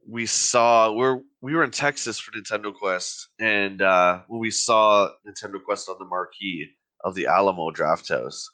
we 0.09 0.26
saw, 0.26 0.90
we're 0.92 1.20
we 1.42 1.55
were 1.55 1.62
in 1.62 1.70
Texas 1.70 2.18
for 2.18 2.33
Nintendo 2.33 2.74
Quest, 2.74 3.29
and 3.38 3.81
uh, 3.83 4.22
when 4.26 4.40
we 4.40 4.50
saw 4.50 5.11
Nintendo 5.29 5.62
Quest 5.62 5.88
on 5.88 5.96
the 6.00 6.07
marquee 6.07 6.70
of 7.05 7.14
the 7.14 7.26
Alamo 7.26 7.70
Drafthouse, 7.70 8.46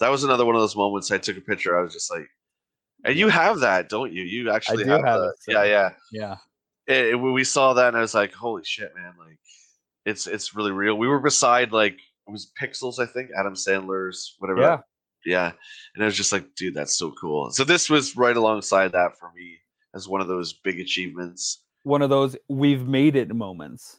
that 0.00 0.10
was 0.10 0.24
another 0.24 0.46
one 0.46 0.54
of 0.54 0.62
those 0.62 0.76
moments. 0.76 1.10
I 1.10 1.18
took 1.18 1.36
a 1.36 1.42
picture. 1.42 1.78
I 1.78 1.82
was 1.82 1.92
just 1.92 2.10
like, 2.10 2.28
"And 3.04 3.18
you 3.18 3.28
have 3.28 3.58
that, 3.60 3.90
don't 3.90 4.12
you? 4.14 4.22
You 4.22 4.50
actually 4.50 4.86
have, 4.86 5.04
have 5.04 5.20
so- 5.40 5.52
yeah, 5.52 5.64
yeah." 5.64 5.90
yeah, 6.12 6.36
it, 6.88 7.06
it- 7.10 7.16
we 7.16 7.44
saw 7.44 7.74
that, 7.74 7.88
and 7.88 7.96
I 7.96 8.00
was 8.00 8.14
like, 8.14 8.32
"Holy 8.32 8.64
shit, 8.64 8.92
man! 8.96 9.12
Like, 9.18 9.38
it's 10.06 10.26
it's 10.26 10.54
really 10.54 10.72
real." 10.72 10.96
We 10.96 11.06
were 11.08 11.20
beside 11.20 11.72
like 11.72 11.94
it 11.94 12.30
was 12.30 12.50
Pixels, 12.60 12.98
I 12.98 13.06
think, 13.06 13.30
Adam 13.38 13.54
Sandler's 13.54 14.34
whatever. 14.38 14.60
yeah. 14.60 14.78
yeah, 15.24 15.52
and 15.94 16.02
I 16.02 16.06
was 16.06 16.16
just 16.16 16.32
like, 16.32 16.54
"Dude, 16.56 16.74
that's 16.74 16.98
so 16.98 17.12
cool." 17.20 17.50
So 17.50 17.64
this 17.64 17.88
was 17.88 18.16
right 18.16 18.36
alongside 18.36 18.92
that 18.92 19.18
for 19.18 19.30
me 19.36 19.58
as 19.94 20.08
one 20.08 20.20
of 20.20 20.28
those 20.28 20.52
big 20.52 20.80
achievements. 20.80 21.62
One 21.84 22.02
of 22.02 22.10
those 22.10 22.36
we've 22.48 22.86
made 22.86 23.16
it 23.16 23.34
moments, 23.34 23.98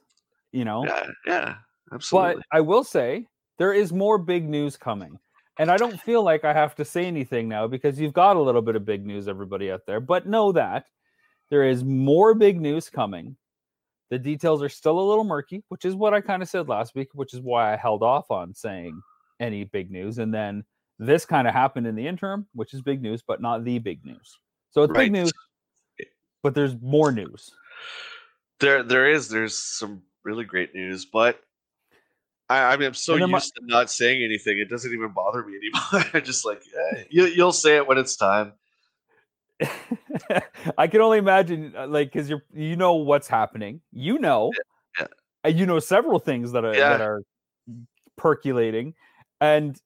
you 0.51 0.65
know. 0.65 0.85
Yeah, 0.85 1.07
yeah, 1.25 1.55
absolutely. 1.93 2.35
But 2.35 2.57
I 2.57 2.61
will 2.61 2.83
say 2.83 3.25
there 3.57 3.73
is 3.73 3.91
more 3.93 4.17
big 4.17 4.47
news 4.47 4.77
coming. 4.77 5.17
And 5.57 5.69
I 5.69 5.75
don't 5.75 5.99
feel 5.99 6.23
like 6.23 6.45
I 6.45 6.53
have 6.53 6.73
to 6.75 6.85
say 6.85 7.03
anything 7.05 7.49
now 7.49 7.67
because 7.67 7.99
you've 7.99 8.13
got 8.13 8.37
a 8.37 8.39
little 8.41 8.61
bit 8.61 8.77
of 8.77 8.85
big 8.85 9.05
news, 9.05 9.27
everybody 9.27 9.69
out 9.69 9.81
there. 9.85 9.99
But 9.99 10.25
know 10.25 10.53
that 10.53 10.85
there 11.49 11.63
is 11.63 11.83
more 11.83 12.33
big 12.33 12.59
news 12.61 12.89
coming. 12.89 13.35
The 14.09 14.19
details 14.19 14.63
are 14.63 14.69
still 14.69 14.99
a 14.99 15.07
little 15.07 15.23
murky, 15.23 15.63
which 15.69 15.85
is 15.85 15.95
what 15.95 16.13
I 16.13 16.21
kind 16.21 16.41
of 16.41 16.49
said 16.49 16.67
last 16.67 16.95
week, 16.95 17.09
which 17.13 17.33
is 17.33 17.41
why 17.41 17.73
I 17.73 17.75
held 17.75 18.01
off 18.01 18.31
on 18.31 18.53
saying 18.55 18.99
any 19.39 19.63
big 19.65 19.91
news. 19.91 20.17
And 20.17 20.33
then 20.33 20.63
this 20.97 21.25
kind 21.25 21.47
of 21.47 21.53
happened 21.53 21.85
in 21.87 21.95
the 21.95 22.07
interim, 22.07 22.47
which 22.53 22.73
is 22.73 22.81
big 22.81 23.01
news, 23.01 23.21
but 23.25 23.41
not 23.41 23.63
the 23.63 23.77
big 23.79 24.03
news. 24.03 24.37
So 24.71 24.83
it's 24.83 24.91
Right. 24.91 25.05
big 25.05 25.11
news, 25.11 25.31
but 26.43 26.55
there's 26.55 26.75
more 26.81 27.11
news. 27.11 27.51
there, 28.59 28.83
there 28.83 29.09
is 29.09 29.29
there's 29.29 29.57
some 29.57 30.01
really 30.23 30.43
great 30.45 30.73
news, 30.75 31.05
but. 31.05 31.39
I, 32.51 32.73
I 32.73 32.77
mean, 32.77 32.87
I'm 32.87 32.93
so 32.95 33.13
used 33.15 33.31
mi- 33.31 33.39
to 33.39 33.67
not 33.67 33.91
saying 33.91 34.23
anything; 34.23 34.57
it 34.57 34.71
doesn't 34.71 34.91
even 34.91 35.09
bother 35.11 35.43
me 35.45 35.53
anymore. 35.55 36.09
I'm 36.15 36.23
just 36.23 36.45
like, 36.45 36.63
eh, 36.95 37.03
you, 37.11 37.25
you'll 37.25 37.51
say 37.51 37.75
it 37.75 37.87
when 37.87 37.99
it's 37.99 38.15
time. 38.15 38.53
I 40.77 40.87
can 40.87 41.01
only 41.01 41.17
imagine, 41.17 41.73
uh, 41.77 41.87
like, 41.87 42.11
because 42.11 42.29
you're 42.29 42.43
you 42.53 42.75
know 42.75 42.93
what's 42.95 43.27
happening. 43.27 43.81
You 43.91 44.19
know, 44.19 44.51
yeah. 44.99 45.07
and 45.43 45.59
you 45.59 45.65
know 45.65 45.79
several 45.79 46.19
things 46.19 46.51
that 46.53 46.63
are 46.65 46.73
Yeah. 46.73 46.89
that 46.89 47.01
are 47.01 47.21
percolating, 48.17 48.93
and 49.41 49.79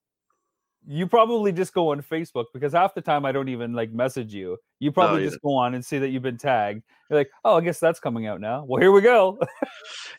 you 0.85 1.07
probably 1.07 1.51
just 1.51 1.73
go 1.73 1.91
on 1.91 2.01
Facebook 2.01 2.45
because 2.53 2.73
half 2.73 2.93
the 2.93 3.01
time 3.01 3.25
I 3.25 3.31
don't 3.31 3.49
even 3.49 3.73
like 3.73 3.91
message 3.91 4.33
you. 4.33 4.57
You 4.79 4.91
probably 4.91 5.23
no, 5.23 5.29
just 5.29 5.41
go 5.41 5.53
on 5.53 5.75
and 5.75 5.83
see 5.83 5.97
that 5.99 6.09
you've 6.09 6.23
been 6.23 6.37
tagged. 6.37 6.83
You're 7.09 7.19
like, 7.19 7.31
oh, 7.45 7.57
I 7.57 7.61
guess 7.61 7.79
that's 7.79 7.99
coming 7.99 8.27
out 8.27 8.41
now. 8.41 8.65
Well, 8.67 8.81
here 8.81 8.91
we 8.91 9.01
go. 9.01 9.39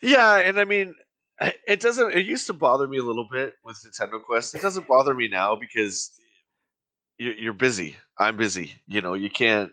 yeah, 0.02 0.38
and 0.38 0.58
I 0.58 0.64
mean, 0.64 0.94
it 1.66 1.80
doesn't. 1.80 2.14
It 2.14 2.26
used 2.26 2.46
to 2.46 2.52
bother 2.52 2.88
me 2.88 2.98
a 2.98 3.02
little 3.02 3.28
bit 3.30 3.54
with 3.64 3.84
Nintendo 3.84 4.22
Quest. 4.22 4.54
It 4.54 4.62
doesn't 4.62 4.88
bother 4.88 5.14
me 5.14 5.28
now 5.28 5.54
because 5.54 6.12
you're 7.18 7.53
busy. 7.53 7.96
I'm 8.18 8.37
busy. 8.37 8.72
You 8.87 9.00
know, 9.00 9.14
you 9.14 9.31
can't 9.31 9.70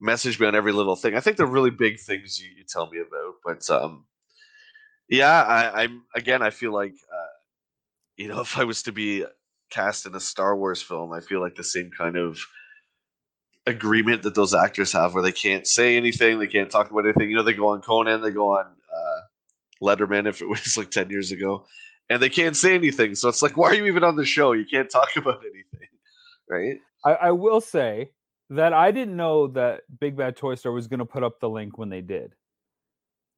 message 0.00 0.40
me 0.40 0.46
on 0.46 0.54
every 0.54 0.72
little 0.72 0.96
thing. 0.96 1.14
I 1.14 1.20
think 1.20 1.36
the 1.36 1.46
really 1.46 1.70
big 1.70 2.00
things 2.00 2.40
you, 2.40 2.48
you 2.56 2.64
tell 2.68 2.90
me 2.90 2.98
about, 2.98 3.34
but 3.44 3.70
um, 3.70 4.06
yeah, 5.08 5.42
I, 5.42 5.84
am 5.84 6.04
again. 6.14 6.42
I 6.42 6.50
feel 6.50 6.72
like 6.72 6.94
uh, 7.12 7.36
you 8.16 8.28
know, 8.28 8.40
if 8.42 8.58
I 8.58 8.64
was 8.64 8.82
to 8.84 8.92
be 8.92 9.24
cast 9.70 10.06
in 10.06 10.14
a 10.14 10.20
Star 10.20 10.56
Wars 10.56 10.82
film, 10.82 11.12
I 11.12 11.20
feel 11.20 11.40
like 11.40 11.56
the 11.56 11.64
same 11.64 11.90
kind 11.96 12.16
of 12.16 12.38
agreement 13.66 14.22
that 14.22 14.34
those 14.34 14.54
actors 14.54 14.92
have, 14.92 15.14
where 15.14 15.22
they 15.22 15.32
can't 15.32 15.66
say 15.66 15.96
anything, 15.96 16.38
they 16.38 16.46
can't 16.46 16.70
talk 16.70 16.90
about 16.90 17.04
anything. 17.04 17.30
You 17.30 17.36
know, 17.36 17.42
they 17.42 17.52
go 17.52 17.68
on 17.68 17.82
Conan, 17.82 18.22
they 18.22 18.30
go 18.30 18.56
on 18.56 18.64
uh, 18.64 19.20
Letterman, 19.82 20.26
if 20.26 20.42
it 20.42 20.48
was 20.48 20.76
like 20.76 20.90
ten 20.90 21.10
years 21.10 21.32
ago, 21.32 21.66
and 22.08 22.20
they 22.20 22.30
can't 22.30 22.56
say 22.56 22.74
anything. 22.74 23.14
So 23.14 23.28
it's 23.28 23.42
like, 23.42 23.56
why 23.56 23.68
are 23.70 23.74
you 23.74 23.86
even 23.86 24.04
on 24.04 24.16
the 24.16 24.24
show? 24.24 24.52
You 24.52 24.64
can't 24.64 24.90
talk 24.90 25.10
about 25.16 25.40
anything, 25.42 25.69
right? 26.50 26.78
I, 27.04 27.12
I 27.12 27.30
will 27.30 27.60
say 27.60 28.10
that 28.50 28.72
I 28.72 28.90
didn't 28.90 29.16
know 29.16 29.46
that 29.48 29.82
Big 30.00 30.16
Bad 30.16 30.36
Toy 30.36 30.56
Store 30.56 30.72
was 30.72 30.88
going 30.88 30.98
to 30.98 31.06
put 31.06 31.22
up 31.22 31.40
the 31.40 31.48
link 31.48 31.78
when 31.78 31.88
they 31.88 32.00
did. 32.00 32.34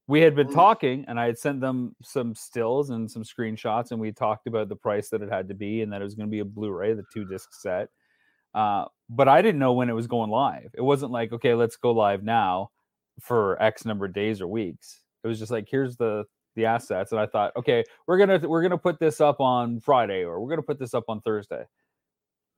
We 0.09 0.21
had 0.21 0.35
been 0.35 0.49
mm. 0.49 0.55
talking, 0.55 1.05
and 1.07 1.21
I 1.21 1.27
had 1.27 1.39
sent 1.39 1.61
them 1.61 1.95
some 2.03 2.35
stills 2.35 2.91
and 2.91 3.09
some 3.11 3.23
screenshots, 3.23 3.93
and 3.93 4.01
we 4.01 4.11
talked 4.11 4.47
about 4.47 4.69
the 4.69 4.77
price 4.77 5.11
that 5.11 5.23
it 5.23 5.31
had 5.31 5.49
to 5.49 5.55
be, 5.55 5.83
and 5.83 5.93
that 5.93 6.01
it 6.01 6.05
was 6.05 6.15
going 6.15 6.27
to 6.27 6.31
be 6.31 6.41
a 6.41 6.45
Blu-ray, 6.45 6.95
the 6.95 7.05
two 7.13 7.25
disc 7.25 7.51
set. 7.53 7.89
Uh, 8.55 8.87
but 9.09 9.29
I 9.29 9.43
didn't 9.43 9.61
know 9.61 9.75
when 9.75 9.89
it 9.89 9.95
was 9.95 10.07
going 10.07 10.31
live. 10.31 10.71
It 10.75 10.83
wasn't 10.83 11.13
like, 11.13 11.33
okay, 11.33 11.55
let's 11.55 11.77
go 11.77 11.93
live 11.93 12.25
now 12.25 12.71
for 13.21 13.63
X 13.63 13.85
number 13.85 14.07
of 14.07 14.15
days 14.15 14.41
or 14.41 14.49
weeks. 14.49 15.01
It 15.23 15.29
was 15.29 15.39
just 15.39 15.53
like, 15.53 15.69
here's 15.71 15.97
the 15.97 16.25
the 16.55 16.67
assets, 16.67 17.13
and 17.13 17.21
I 17.21 17.25
thought, 17.25 17.57
okay, 17.57 17.83
we're 18.07 18.19
gonna 18.19 18.47
we're 18.47 18.61
gonna 18.61 18.77
put 18.77 18.99
this 18.99 19.23
up 19.23 19.41
on 19.41 19.81
Friday, 19.81 20.23
or 20.23 20.39
we're 20.39 20.51
gonna 20.51 20.61
put 20.61 20.79
this 20.79 20.93
up 20.93 21.05
on 21.09 21.23
Thursday 21.23 21.65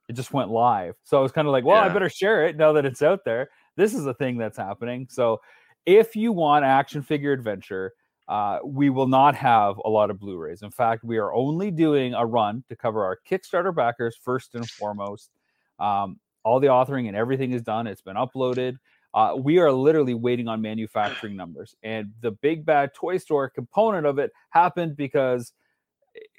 it 0.09 0.15
just 0.15 0.33
went 0.33 0.51
live. 0.51 0.95
So 1.05 1.19
I 1.19 1.21
was 1.21 1.33
kind 1.33 1.49
of 1.49 1.53
like, 1.53 1.65
well, 1.65 1.83
yeah. 1.83 1.91
I 1.91 1.93
better 1.93 2.09
share 2.09 2.47
it 2.47 2.57
now 2.57 2.73
that 2.73 2.85
it's 2.85 3.03
out 3.03 3.25
there. 3.25 3.49
This 3.77 3.95
is 3.95 4.07
a 4.07 4.15
thing 4.15 4.39
that's 4.39 4.59
happening. 4.59 5.07
So 5.11 5.41
if 5.87 6.15
you 6.17 6.33
want 6.33 6.65
action 6.65 7.03
figure 7.03 7.33
adventure, 7.33 7.93
uh, 8.29 8.59
we 8.65 8.89
will 8.91 9.09
not 9.09 9.35
have 9.35 9.77
a 9.85 9.91
lot 9.91 10.11
of 10.11 10.19
Blu-rays. 10.19 10.63
In 10.63 10.71
fact, 10.71 11.05
we 11.05 11.19
are 11.19 11.33
only 11.35 11.71
doing 11.71 12.15
a 12.15 12.25
run 12.25 12.65
to 12.69 12.77
cover 12.77 13.05
our 13.05 13.19
Kickstarter 13.29 13.75
backers 13.75 14.17
first 14.23 14.55
and 14.55 14.69
foremost. 14.71 15.31
Um, 15.79 16.19
all 16.43 16.61
the 16.61 16.69
authoring 16.69 17.09
and 17.09 17.17
everything 17.17 17.53
is 17.53 17.63
done. 17.63 17.87
It's 17.87 18.03
been 18.03 18.17
uploaded. 18.17 18.77
Uh, 19.13 19.35
we 19.39 19.59
are 19.59 19.71
literally 19.71 20.15
waiting 20.15 20.49
on 20.49 20.61
manufacturing 20.61 21.37
numbers, 21.37 21.77
and 21.83 22.13
the 22.21 22.33
big 22.33 22.67
bad 22.67 22.93
toy 22.95 23.17
store 23.17 23.49
component 23.49 24.07
of 24.07 24.19
it 24.19 24.33
happened 24.51 24.97
because 24.97 25.53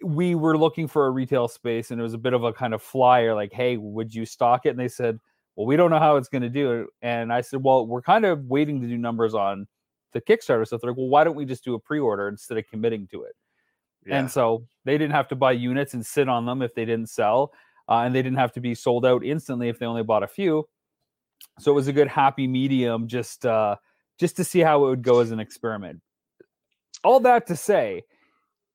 we 0.04 0.36
were 0.36 0.58
looking 0.58 0.88
for 0.88 1.08
a 1.08 1.12
retail 1.12 1.48
space 1.48 1.92
and 1.92 2.00
it 2.00 2.04
was 2.04 2.14
a 2.14 2.20
bit 2.20 2.34
of 2.34 2.44
a 2.44 2.54
kind 2.54 2.74
of 2.74 2.82
flyer 2.82 3.34
like 3.34 3.52
hey 3.54 3.78
would 3.78 4.14
you 4.14 4.26
stock 4.26 4.66
it? 4.66 4.70
And 4.70 4.80
they 4.80 4.88
said 4.88 5.20
well 5.56 5.66
we 5.66 5.76
don't 5.76 5.90
know 5.90 6.00
how 6.00 6.18
it's 6.18 6.30
going 6.30 6.42
to 6.42 6.50
do 6.50 6.72
it. 6.72 6.88
And 7.02 7.32
i 7.32 7.42
said 7.42 7.64
well 7.64 7.86
we're 7.86 8.02
kind 8.02 8.26
of 8.26 8.46
waiting 8.46 8.82
to 8.82 8.88
do 8.88 8.98
numbers 8.98 9.34
on 9.34 9.68
the 10.14 10.22
kickstarter 10.22 10.66
stuff. 10.66 10.82
They're 10.82 10.92
like 10.92 10.98
well 10.98 11.10
why 11.10 11.24
don't 11.24 11.36
we 11.36 11.46
just 11.46 11.64
do 11.64 11.74
a 11.74 11.80
pre-order 11.80 12.28
instead 12.28 12.58
of 12.58 12.68
committing 12.68 13.08
to 13.12 13.24
it? 13.24 13.36
Yeah. 14.06 14.20
and 14.20 14.30
so 14.30 14.68
they 14.84 15.00
didn't 15.00 15.14
have 15.14 15.28
to 15.30 15.36
buy 15.36 15.54
units 15.54 15.96
and 15.96 16.06
sit 16.06 16.30
on 16.30 16.46
them 16.46 16.62
if 16.62 16.76
they 16.76 16.86
didn't 16.86 17.10
sell 17.10 17.52
uh, 17.90 18.02
and 18.02 18.14
they 18.14 18.22
didn't 18.22 18.38
have 18.38 18.52
to 18.54 18.62
be 18.62 18.76
sold 18.76 19.06
out 19.06 19.26
instantly 19.26 19.68
if 19.68 19.80
they 19.80 19.86
only 19.88 20.04
bought 20.04 20.22
a 20.24 20.28
few. 20.28 20.68
So 21.60 21.72
it 21.72 21.76
was 21.76 21.88
a 21.88 21.94
good 21.94 22.08
happy 22.08 22.48
medium 22.48 23.08
just 23.08 23.46
uh 23.46 23.78
just 24.20 24.38
to 24.38 24.44
see 24.44 24.60
how 24.60 24.86
it 24.86 24.90
would 24.90 25.02
go 25.02 25.20
as 25.20 25.32
an 25.32 25.40
experiment. 25.40 26.02
All 27.04 27.20
that 27.22 27.48
to 27.48 27.56
say 27.56 28.04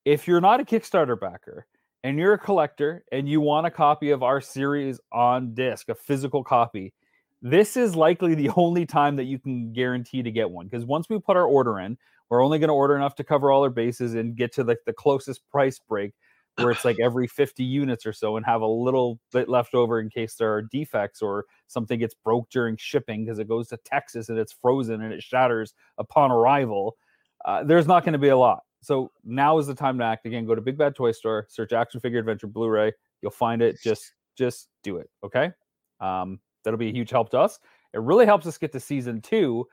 if 0.05 0.27
you're 0.27 0.41
not 0.41 0.59
a 0.59 0.65
Kickstarter 0.65 1.19
backer 1.19 1.67
and 2.03 2.17
you're 2.17 2.33
a 2.33 2.39
collector 2.39 3.03
and 3.11 3.29
you 3.29 3.41
want 3.41 3.67
a 3.67 3.71
copy 3.71 4.11
of 4.11 4.23
our 4.23 4.41
series 4.41 4.99
on 5.11 5.53
disc, 5.53 5.89
a 5.89 5.95
physical 5.95 6.43
copy, 6.43 6.93
this 7.41 7.77
is 7.77 7.95
likely 7.95 8.35
the 8.35 8.49
only 8.55 8.85
time 8.85 9.15
that 9.17 9.25
you 9.25 9.39
can 9.39 9.73
guarantee 9.73 10.23
to 10.23 10.31
get 10.31 10.49
one. 10.49 10.67
Because 10.67 10.85
once 10.85 11.07
we 11.09 11.19
put 11.19 11.37
our 11.37 11.45
order 11.45 11.79
in, 11.79 11.97
we're 12.29 12.43
only 12.43 12.59
going 12.59 12.69
to 12.69 12.73
order 12.73 12.95
enough 12.95 13.15
to 13.15 13.23
cover 13.23 13.51
all 13.51 13.63
our 13.63 13.69
bases 13.69 14.15
and 14.15 14.35
get 14.35 14.53
to 14.53 14.63
like 14.63 14.79
the, 14.85 14.93
closest 14.93 15.47
price 15.49 15.79
break 15.79 16.13
where 16.57 16.71
it's 16.71 16.85
like 16.85 16.97
every 17.01 17.27
50 17.27 17.63
units 17.63 18.05
or 18.05 18.13
so 18.13 18.37
and 18.37 18.45
have 18.45 18.61
a 18.61 18.67
little 18.67 19.19
bit 19.31 19.49
left 19.49 19.73
over 19.73 19.99
in 19.99 20.09
case 20.09 20.35
there 20.35 20.53
are 20.53 20.61
defects 20.61 21.21
or 21.21 21.45
something 21.67 21.99
gets 21.99 22.13
broke 22.13 22.49
during 22.49 22.77
shipping 22.77 23.25
because 23.25 23.39
it 23.39 23.47
goes 23.47 23.67
to 23.69 23.77
Texas 23.85 24.29
and 24.29 24.37
it's 24.37 24.53
frozen 24.53 25.01
and 25.01 25.13
it 25.13 25.23
shatters 25.23 25.73
upon 25.97 26.31
arrival. 26.31 26.97
Uh, 27.45 27.63
there's 27.63 27.87
not 27.87 28.03
going 28.03 28.13
to 28.13 28.19
be 28.19 28.29
a 28.29 28.37
lot. 28.37 28.63
So 28.81 29.11
now 29.23 29.57
is 29.57 29.67
the 29.67 29.75
time 29.75 29.97
to 29.99 30.03
act 30.03 30.25
again. 30.25 30.45
Go 30.45 30.55
to 30.55 30.61
Big 30.61 30.77
Bad 30.77 30.95
Toy 30.95 31.11
Store, 31.11 31.45
search 31.49 31.71
Action 31.71 31.99
Figure 31.99 32.19
Adventure 32.19 32.47
Blu-ray. 32.47 32.91
You'll 33.21 33.31
find 33.31 33.61
it. 33.61 33.79
Just 33.81 34.13
just 34.35 34.69
do 34.83 34.97
it. 34.97 35.09
Okay. 35.23 35.51
Um, 35.99 36.39
that'll 36.63 36.79
be 36.79 36.89
a 36.89 36.93
huge 36.93 37.11
help 37.11 37.29
to 37.31 37.39
us. 37.39 37.59
It 37.93 38.01
really 38.01 38.25
helps 38.25 38.47
us 38.47 38.57
get 38.57 38.71
to 38.71 38.79
season 38.79 39.21
two. 39.21 39.67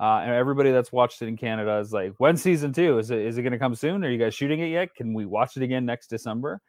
Uh, 0.00 0.20
and 0.24 0.32
everybody 0.32 0.72
that's 0.72 0.90
watched 0.90 1.22
it 1.22 1.28
in 1.28 1.36
Canada 1.36 1.78
is 1.78 1.92
like, 1.92 2.14
when 2.18 2.36
season 2.36 2.72
two? 2.72 2.98
Is 2.98 3.10
it 3.10 3.20
is 3.20 3.38
it 3.38 3.42
going 3.42 3.52
to 3.52 3.58
come 3.58 3.74
soon? 3.74 4.04
Are 4.04 4.10
you 4.10 4.18
guys 4.18 4.34
shooting 4.34 4.60
it 4.60 4.68
yet? 4.68 4.94
Can 4.94 5.14
we 5.14 5.26
watch 5.26 5.56
it 5.56 5.62
again 5.62 5.84
next 5.84 6.08
December? 6.08 6.60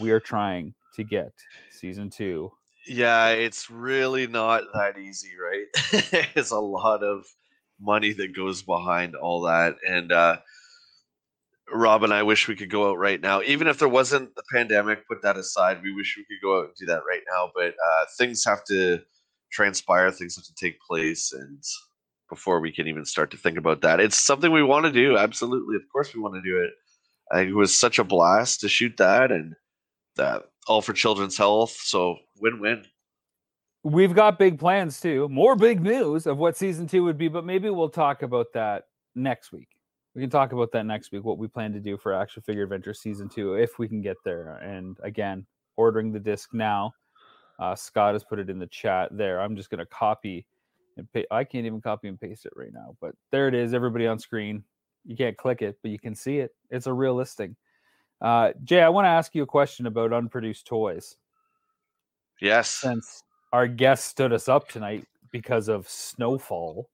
We 0.00 0.10
are 0.10 0.20
trying 0.20 0.74
to 0.96 1.04
get 1.04 1.32
season 1.70 2.10
two. 2.10 2.50
Yeah, 2.86 3.28
it's 3.28 3.70
really 3.70 4.26
not 4.26 4.64
that 4.74 4.98
easy, 4.98 5.30
right? 5.40 5.66
it's 6.34 6.50
a 6.50 6.58
lot 6.58 7.04
of 7.04 7.24
money 7.78 8.12
that 8.14 8.34
goes 8.34 8.62
behind 8.62 9.14
all 9.14 9.42
that, 9.42 9.76
and 9.86 10.10
uh, 10.10 10.38
Rob 11.72 12.04
and 12.04 12.12
I 12.12 12.22
wish 12.22 12.48
we 12.48 12.56
could 12.56 12.70
go 12.70 12.90
out 12.90 12.98
right 12.98 13.20
now. 13.20 13.42
Even 13.42 13.66
if 13.66 13.78
there 13.78 13.88
wasn't 13.88 14.34
the 14.34 14.42
pandemic, 14.52 15.06
put 15.06 15.22
that 15.22 15.36
aside, 15.36 15.82
we 15.82 15.94
wish 15.94 16.16
we 16.16 16.24
could 16.24 16.42
go 16.42 16.58
out 16.58 16.66
and 16.66 16.74
do 16.76 16.86
that 16.86 17.02
right 17.08 17.22
now. 17.32 17.50
But 17.54 17.74
uh, 17.74 18.04
things 18.18 18.44
have 18.44 18.64
to 18.64 19.00
transpire, 19.50 20.10
things 20.10 20.36
have 20.36 20.44
to 20.44 20.54
take 20.54 20.80
place, 20.80 21.32
and 21.32 21.62
before 22.28 22.60
we 22.60 22.72
can 22.72 22.86
even 22.86 23.04
start 23.04 23.30
to 23.32 23.36
think 23.36 23.58
about 23.58 23.80
that, 23.82 24.00
it's 24.00 24.18
something 24.18 24.52
we 24.52 24.62
want 24.62 24.86
to 24.86 24.92
do. 24.92 25.16
Absolutely, 25.16 25.76
of 25.76 25.82
course, 25.92 26.14
we 26.14 26.20
want 26.20 26.34
to 26.34 26.42
do 26.42 26.62
it. 26.62 26.70
I 27.32 27.42
it 27.42 27.54
was 27.54 27.76
such 27.76 27.98
a 27.98 28.04
blast 28.04 28.60
to 28.60 28.68
shoot 28.68 28.96
that, 28.98 29.32
and 29.32 29.54
that 30.16 30.44
all 30.66 30.82
for 30.82 30.92
children's 30.92 31.36
health. 31.36 31.76
So 31.82 32.16
win-win. 32.40 32.84
We've 33.82 34.14
got 34.14 34.38
big 34.38 34.58
plans 34.58 35.00
too. 35.00 35.28
More 35.30 35.56
big 35.56 35.80
news 35.80 36.26
of 36.26 36.36
what 36.36 36.56
season 36.56 36.86
two 36.86 37.02
would 37.04 37.16
be, 37.16 37.28
but 37.28 37.46
maybe 37.46 37.70
we'll 37.70 37.88
talk 37.88 38.22
about 38.22 38.52
that 38.52 38.84
next 39.14 39.52
week 39.52 39.68
we 40.14 40.20
can 40.20 40.30
talk 40.30 40.52
about 40.52 40.72
that 40.72 40.86
next 40.86 41.12
week. 41.12 41.24
What 41.24 41.38
we 41.38 41.48
plan 41.48 41.72
to 41.72 41.80
do 41.80 41.96
for 41.96 42.12
Action 42.12 42.42
Figure 42.42 42.64
Adventure 42.64 42.94
Season 42.94 43.28
Two, 43.28 43.54
if 43.54 43.78
we 43.78 43.88
can 43.88 44.02
get 44.02 44.16
there. 44.24 44.56
And 44.56 44.96
again, 45.02 45.46
ordering 45.76 46.12
the 46.12 46.20
disc 46.20 46.50
now. 46.52 46.92
Uh, 47.58 47.74
Scott 47.74 48.14
has 48.14 48.24
put 48.24 48.38
it 48.38 48.48
in 48.48 48.58
the 48.58 48.66
chat 48.66 49.08
there. 49.16 49.40
I'm 49.40 49.54
just 49.54 49.70
going 49.70 49.78
to 49.78 49.86
copy 49.86 50.46
and 50.96 51.10
pay. 51.12 51.26
I 51.30 51.44
can't 51.44 51.66
even 51.66 51.80
copy 51.80 52.08
and 52.08 52.20
paste 52.20 52.46
it 52.46 52.52
right 52.56 52.72
now, 52.72 52.96
but 53.00 53.14
there 53.30 53.48
it 53.48 53.54
is. 53.54 53.74
Everybody 53.74 54.06
on 54.06 54.18
screen. 54.18 54.64
You 55.04 55.16
can't 55.16 55.36
click 55.36 55.62
it, 55.62 55.78
but 55.82 55.90
you 55.90 55.98
can 55.98 56.14
see 56.14 56.38
it. 56.38 56.54
It's 56.70 56.86
a 56.86 56.92
real 56.92 57.14
listing. 57.14 57.56
Uh, 58.20 58.52
Jay, 58.64 58.82
I 58.82 58.88
want 58.88 59.06
to 59.06 59.10
ask 59.10 59.34
you 59.34 59.42
a 59.42 59.46
question 59.46 59.86
about 59.86 60.12
unproduced 60.12 60.66
toys. 60.66 61.16
Yes. 62.40 62.68
Since 62.68 63.22
our 63.52 63.66
guest 63.66 64.06
stood 64.06 64.32
us 64.32 64.48
up 64.48 64.68
tonight 64.68 65.06
because 65.30 65.68
of 65.68 65.88
snowfall. 65.88 66.88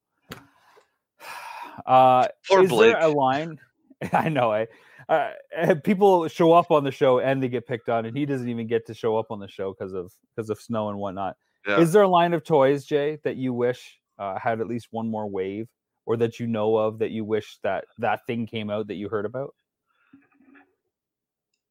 Uh, 1.84 2.28
Poor 2.48 2.62
is 2.64 2.70
Blake. 2.70 2.92
there 2.92 3.02
a 3.02 3.08
line? 3.08 3.58
I 4.12 4.28
know. 4.28 4.52
I 4.52 4.66
uh, 5.08 5.30
eh, 5.54 5.74
people 5.84 6.28
show 6.28 6.52
up 6.52 6.70
on 6.70 6.84
the 6.84 6.90
show 6.90 7.20
and 7.20 7.42
they 7.42 7.48
get 7.48 7.66
picked 7.66 7.88
on, 7.88 8.06
and 8.06 8.16
he 8.16 8.26
doesn't 8.26 8.48
even 8.48 8.66
get 8.66 8.86
to 8.86 8.94
show 8.94 9.16
up 9.16 9.30
on 9.30 9.38
the 9.38 9.48
show 9.48 9.72
because 9.72 9.92
of 9.92 10.12
because 10.34 10.50
of 10.50 10.60
snow 10.60 10.88
and 10.88 10.98
whatnot. 10.98 11.36
Yeah. 11.66 11.80
Is 11.80 11.92
there 11.92 12.02
a 12.02 12.08
line 12.08 12.32
of 12.32 12.44
toys, 12.44 12.84
Jay, 12.84 13.18
that 13.24 13.36
you 13.36 13.52
wish 13.52 13.98
uh, 14.18 14.38
had 14.38 14.60
at 14.60 14.68
least 14.68 14.88
one 14.90 15.08
more 15.08 15.28
wave, 15.28 15.68
or 16.06 16.16
that 16.18 16.38
you 16.38 16.46
know 16.46 16.76
of 16.76 16.98
that 17.00 17.10
you 17.10 17.24
wish 17.24 17.58
that 17.62 17.84
that 17.98 18.20
thing 18.26 18.46
came 18.46 18.70
out 18.70 18.86
that 18.88 18.94
you 18.94 19.08
heard 19.08 19.26
about? 19.26 19.54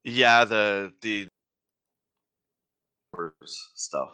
Yeah, 0.03 0.45
the 0.45 0.91
the 1.01 1.27
stuff. 3.45 4.11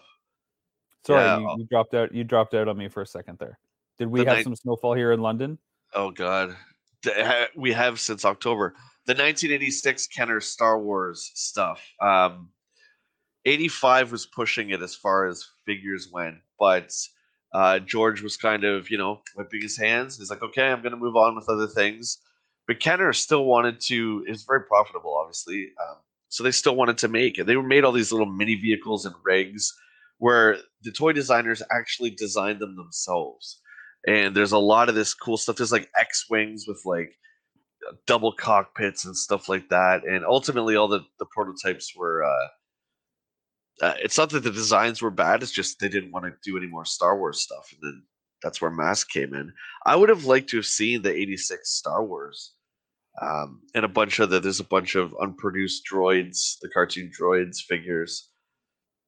Sorry, 1.05 1.23
yeah. 1.23 1.39
you, 1.39 1.55
you, 1.57 1.65
dropped 1.65 1.95
out. 1.95 2.13
You 2.13 2.23
dropped 2.23 2.53
out 2.53 2.67
on 2.67 2.77
me 2.77 2.87
for 2.87 3.01
a 3.01 3.07
second 3.07 3.39
there. 3.39 3.57
Did 3.97 4.07
we 4.07 4.21
the 4.21 4.27
have 4.27 4.37
night- 4.37 4.43
some 4.43 4.55
snowfall 4.55 4.93
here 4.93 5.11
in 5.11 5.19
London? 5.19 5.57
Oh 5.93 6.11
God, 6.11 6.55
we 7.55 7.73
have 7.73 7.99
since 7.99 8.25
October 8.25 8.73
the 9.07 9.13
1986 9.13 10.07
Kenner 10.07 10.39
Star 10.39 10.79
Wars 10.79 11.31
stuff. 11.33 11.81
Um, 12.01 12.49
85 13.45 14.11
was 14.11 14.25
pushing 14.27 14.69
it 14.69 14.81
as 14.81 14.95
far 14.95 15.27
as 15.27 15.47
figures 15.65 16.09
went, 16.13 16.35
but 16.59 16.93
uh, 17.53 17.79
George 17.79 18.21
was 18.21 18.37
kind 18.37 18.63
of 18.63 18.89
you 18.89 18.97
know 18.97 19.21
whipping 19.35 19.61
his 19.61 19.77
hands. 19.77 20.17
He's 20.17 20.29
like, 20.29 20.43
okay, 20.43 20.69
I'm 20.69 20.81
going 20.81 20.91
to 20.91 20.97
move 20.97 21.15
on 21.15 21.35
with 21.35 21.49
other 21.49 21.67
things. 21.67 22.19
But 22.67 22.79
Kenner 22.79 23.11
still 23.13 23.45
wanted 23.45 23.81
to. 23.87 24.23
It's 24.27 24.43
very 24.43 24.63
profitable, 24.63 25.17
obviously. 25.17 25.71
Um, 25.81 25.97
so 26.29 26.43
they 26.43 26.51
still 26.51 26.75
wanted 26.75 26.99
to 26.99 27.07
make 27.07 27.39
it. 27.39 27.45
They 27.45 27.55
made 27.55 27.83
all 27.83 27.91
these 27.91 28.11
little 28.11 28.31
mini 28.31 28.55
vehicles 28.55 29.05
and 29.05 29.15
rigs 29.23 29.73
where 30.19 30.57
the 30.83 30.91
toy 30.91 31.11
designers 31.11 31.63
actually 31.71 32.11
designed 32.11 32.59
them 32.59 32.75
themselves. 32.75 33.59
And 34.07 34.35
there's 34.35 34.51
a 34.51 34.57
lot 34.57 34.89
of 34.89 34.95
this 34.95 35.13
cool 35.13 35.37
stuff. 35.37 35.57
There's 35.57 35.71
like 35.71 35.89
X 35.99 36.25
wings 36.29 36.65
with 36.67 36.81
like 36.85 37.17
double 38.07 38.31
cockpits 38.31 39.05
and 39.05 39.15
stuff 39.15 39.49
like 39.49 39.69
that. 39.69 40.03
And 40.05 40.25
ultimately, 40.25 40.75
all 40.75 40.87
the 40.87 41.01
the 41.19 41.25
prototypes 41.31 41.93
were. 41.95 42.23
Uh, 42.23 42.47
uh, 43.81 43.95
it's 43.99 44.17
not 44.17 44.29
that 44.29 44.43
the 44.43 44.51
designs 44.51 45.01
were 45.01 45.11
bad; 45.11 45.41
it's 45.41 45.51
just 45.51 45.79
they 45.79 45.89
didn't 45.89 46.11
want 46.11 46.25
to 46.25 46.33
do 46.43 46.57
any 46.57 46.67
more 46.67 46.85
Star 46.85 47.17
Wars 47.17 47.41
stuff, 47.41 47.69
and 47.71 47.81
then 47.81 48.03
that's 48.43 48.61
where 48.61 48.71
Mask 48.71 49.09
came 49.09 49.33
in. 49.33 49.51
I 49.85 49.95
would 49.95 50.09
have 50.09 50.25
liked 50.25 50.49
to 50.49 50.57
have 50.57 50.65
seen 50.65 51.01
the 51.01 51.13
'86 51.13 51.69
Star 51.69 52.05
Wars, 52.05 52.53
um, 53.21 53.61
and 53.73 53.85
a 53.85 53.89
bunch 53.89 54.19
of 54.19 54.29
the. 54.29 54.39
There's 54.39 54.59
a 54.59 54.65
bunch 54.65 54.95
of 54.95 55.15
unproduced 55.19 55.83
droids, 55.91 56.57
the 56.61 56.69
cartoon 56.69 57.11
droids 57.19 57.57
figures. 57.59 58.29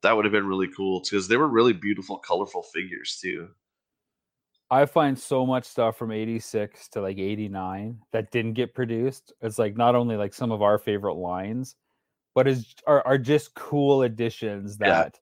That 0.02 0.16
would 0.16 0.26
have 0.26 0.32
been 0.32 0.48
really 0.48 0.70
cool 0.76 1.02
because 1.02 1.28
they 1.28 1.38
were 1.38 1.48
really 1.48 1.74
beautiful, 1.74 2.18
colorful 2.18 2.64
figures 2.74 3.20
too. 3.22 3.50
I 4.74 4.88
find 4.88 5.18
so 5.18 5.46
much 5.46 5.66
stuff 5.66 5.98
from 5.98 6.12
86 6.12 6.88
to 6.90 7.02
like 7.02 7.20
89 7.20 8.00
that 8.12 8.32
didn't 8.32 8.54
get 8.54 8.74
produced. 8.74 9.32
It's 9.40 9.60
like 9.60 9.78
not 9.78 9.94
only 9.94 10.18
like 10.18 10.34
some 10.34 10.52
of 10.52 10.64
our 10.64 10.80
favorite 10.80 11.14
lines, 11.14 11.76
but 12.34 12.48
is 12.48 12.74
are, 12.88 13.06
are 13.06 13.20
just 13.20 13.54
cool 13.54 14.02
additions 14.02 14.78
that 14.78 15.20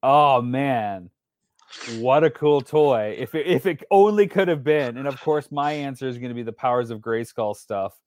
yeah. 0.00 0.08
oh 0.08 0.42
man, 0.42 1.10
what 1.98 2.22
a 2.22 2.30
cool 2.30 2.60
toy. 2.60 3.16
If 3.18 3.34
it, 3.34 3.48
if 3.48 3.66
it 3.66 3.82
only 3.90 4.28
could 4.28 4.46
have 4.46 4.62
been. 4.62 4.96
And 4.96 5.08
of 5.08 5.20
course, 5.20 5.50
my 5.50 5.72
answer 5.72 6.06
is 6.06 6.16
going 6.16 6.28
to 6.28 6.34
be 6.34 6.44
the 6.44 6.52
powers 6.52 6.90
of 6.90 7.00
Grayskull 7.00 7.56
stuff. 7.56 7.98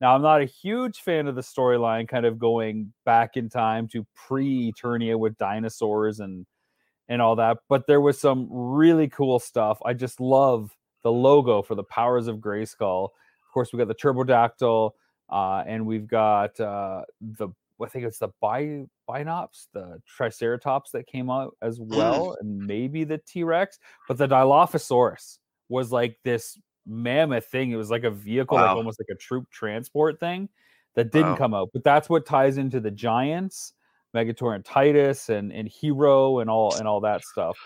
Now, 0.00 0.14
I'm 0.14 0.22
not 0.22 0.40
a 0.40 0.46
huge 0.46 1.00
fan 1.00 1.26
of 1.26 1.34
the 1.34 1.42
storyline 1.42 2.08
kind 2.08 2.24
of 2.24 2.38
going 2.38 2.94
back 3.04 3.36
in 3.36 3.50
time 3.50 3.88
to 3.88 4.06
pre 4.14 4.72
Eternia 4.72 5.18
with 5.18 5.36
dinosaurs 5.36 6.20
and 6.20 6.46
and 7.08 7.20
all 7.20 7.36
that. 7.36 7.58
But 7.68 7.86
there 7.86 8.00
was 8.00 8.20
some 8.20 8.48
really 8.50 9.08
cool 9.08 9.38
stuff. 9.38 9.78
I 9.84 9.94
just 9.94 10.20
love 10.20 10.76
the 11.02 11.12
logo 11.12 11.62
for 11.62 11.74
the 11.74 11.84
Powers 11.84 12.28
of 12.28 12.38
Grayskull. 12.38 13.04
Of 13.04 13.52
course, 13.52 13.72
we 13.72 13.78
got 13.78 13.88
the 13.88 13.94
Turbodactyl, 13.94 14.92
uh, 15.30 15.64
and 15.66 15.86
we've 15.86 16.06
got 16.06 16.58
uh, 16.60 17.02
the 17.20 17.48
I 17.82 17.88
think 17.88 18.04
it's 18.04 18.18
the 18.18 18.28
Bi 18.40 18.84
Binops, 19.08 19.66
the 19.72 20.00
Triceratops 20.06 20.92
that 20.92 21.06
came 21.06 21.30
out 21.30 21.56
as 21.62 21.78
mm. 21.78 21.88
well, 21.88 22.36
and 22.40 22.58
maybe 22.58 23.04
the 23.04 23.18
T 23.18 23.42
Rex. 23.44 23.78
But 24.08 24.18
the 24.18 24.28
Dilophosaurus 24.28 25.38
was 25.68 25.90
like 25.90 26.18
this 26.22 26.58
mammoth 26.86 27.46
thing. 27.46 27.70
It 27.70 27.76
was 27.76 27.90
like 27.90 28.04
a 28.04 28.10
vehicle, 28.10 28.56
wow. 28.56 28.68
like 28.68 28.76
almost 28.76 29.00
like 29.00 29.08
a 29.10 29.18
troop 29.18 29.50
transport 29.50 30.20
thing 30.20 30.48
that 30.94 31.10
didn't 31.10 31.32
wow. 31.32 31.36
come 31.36 31.54
out. 31.54 31.70
But 31.72 31.84
that's 31.84 32.08
what 32.08 32.26
ties 32.26 32.58
into 32.58 32.80
the 32.80 32.90
giants 32.90 33.72
Megator 34.14 34.54
and 34.54 34.64
Tytus 34.64 35.28
and 35.28 35.52
and 35.52 35.68
He-Ro 35.68 36.40
and 36.40 36.50
all 36.50 36.74
and 36.74 36.86
all 36.86 37.00
that 37.00 37.24
stuff. 37.24 37.56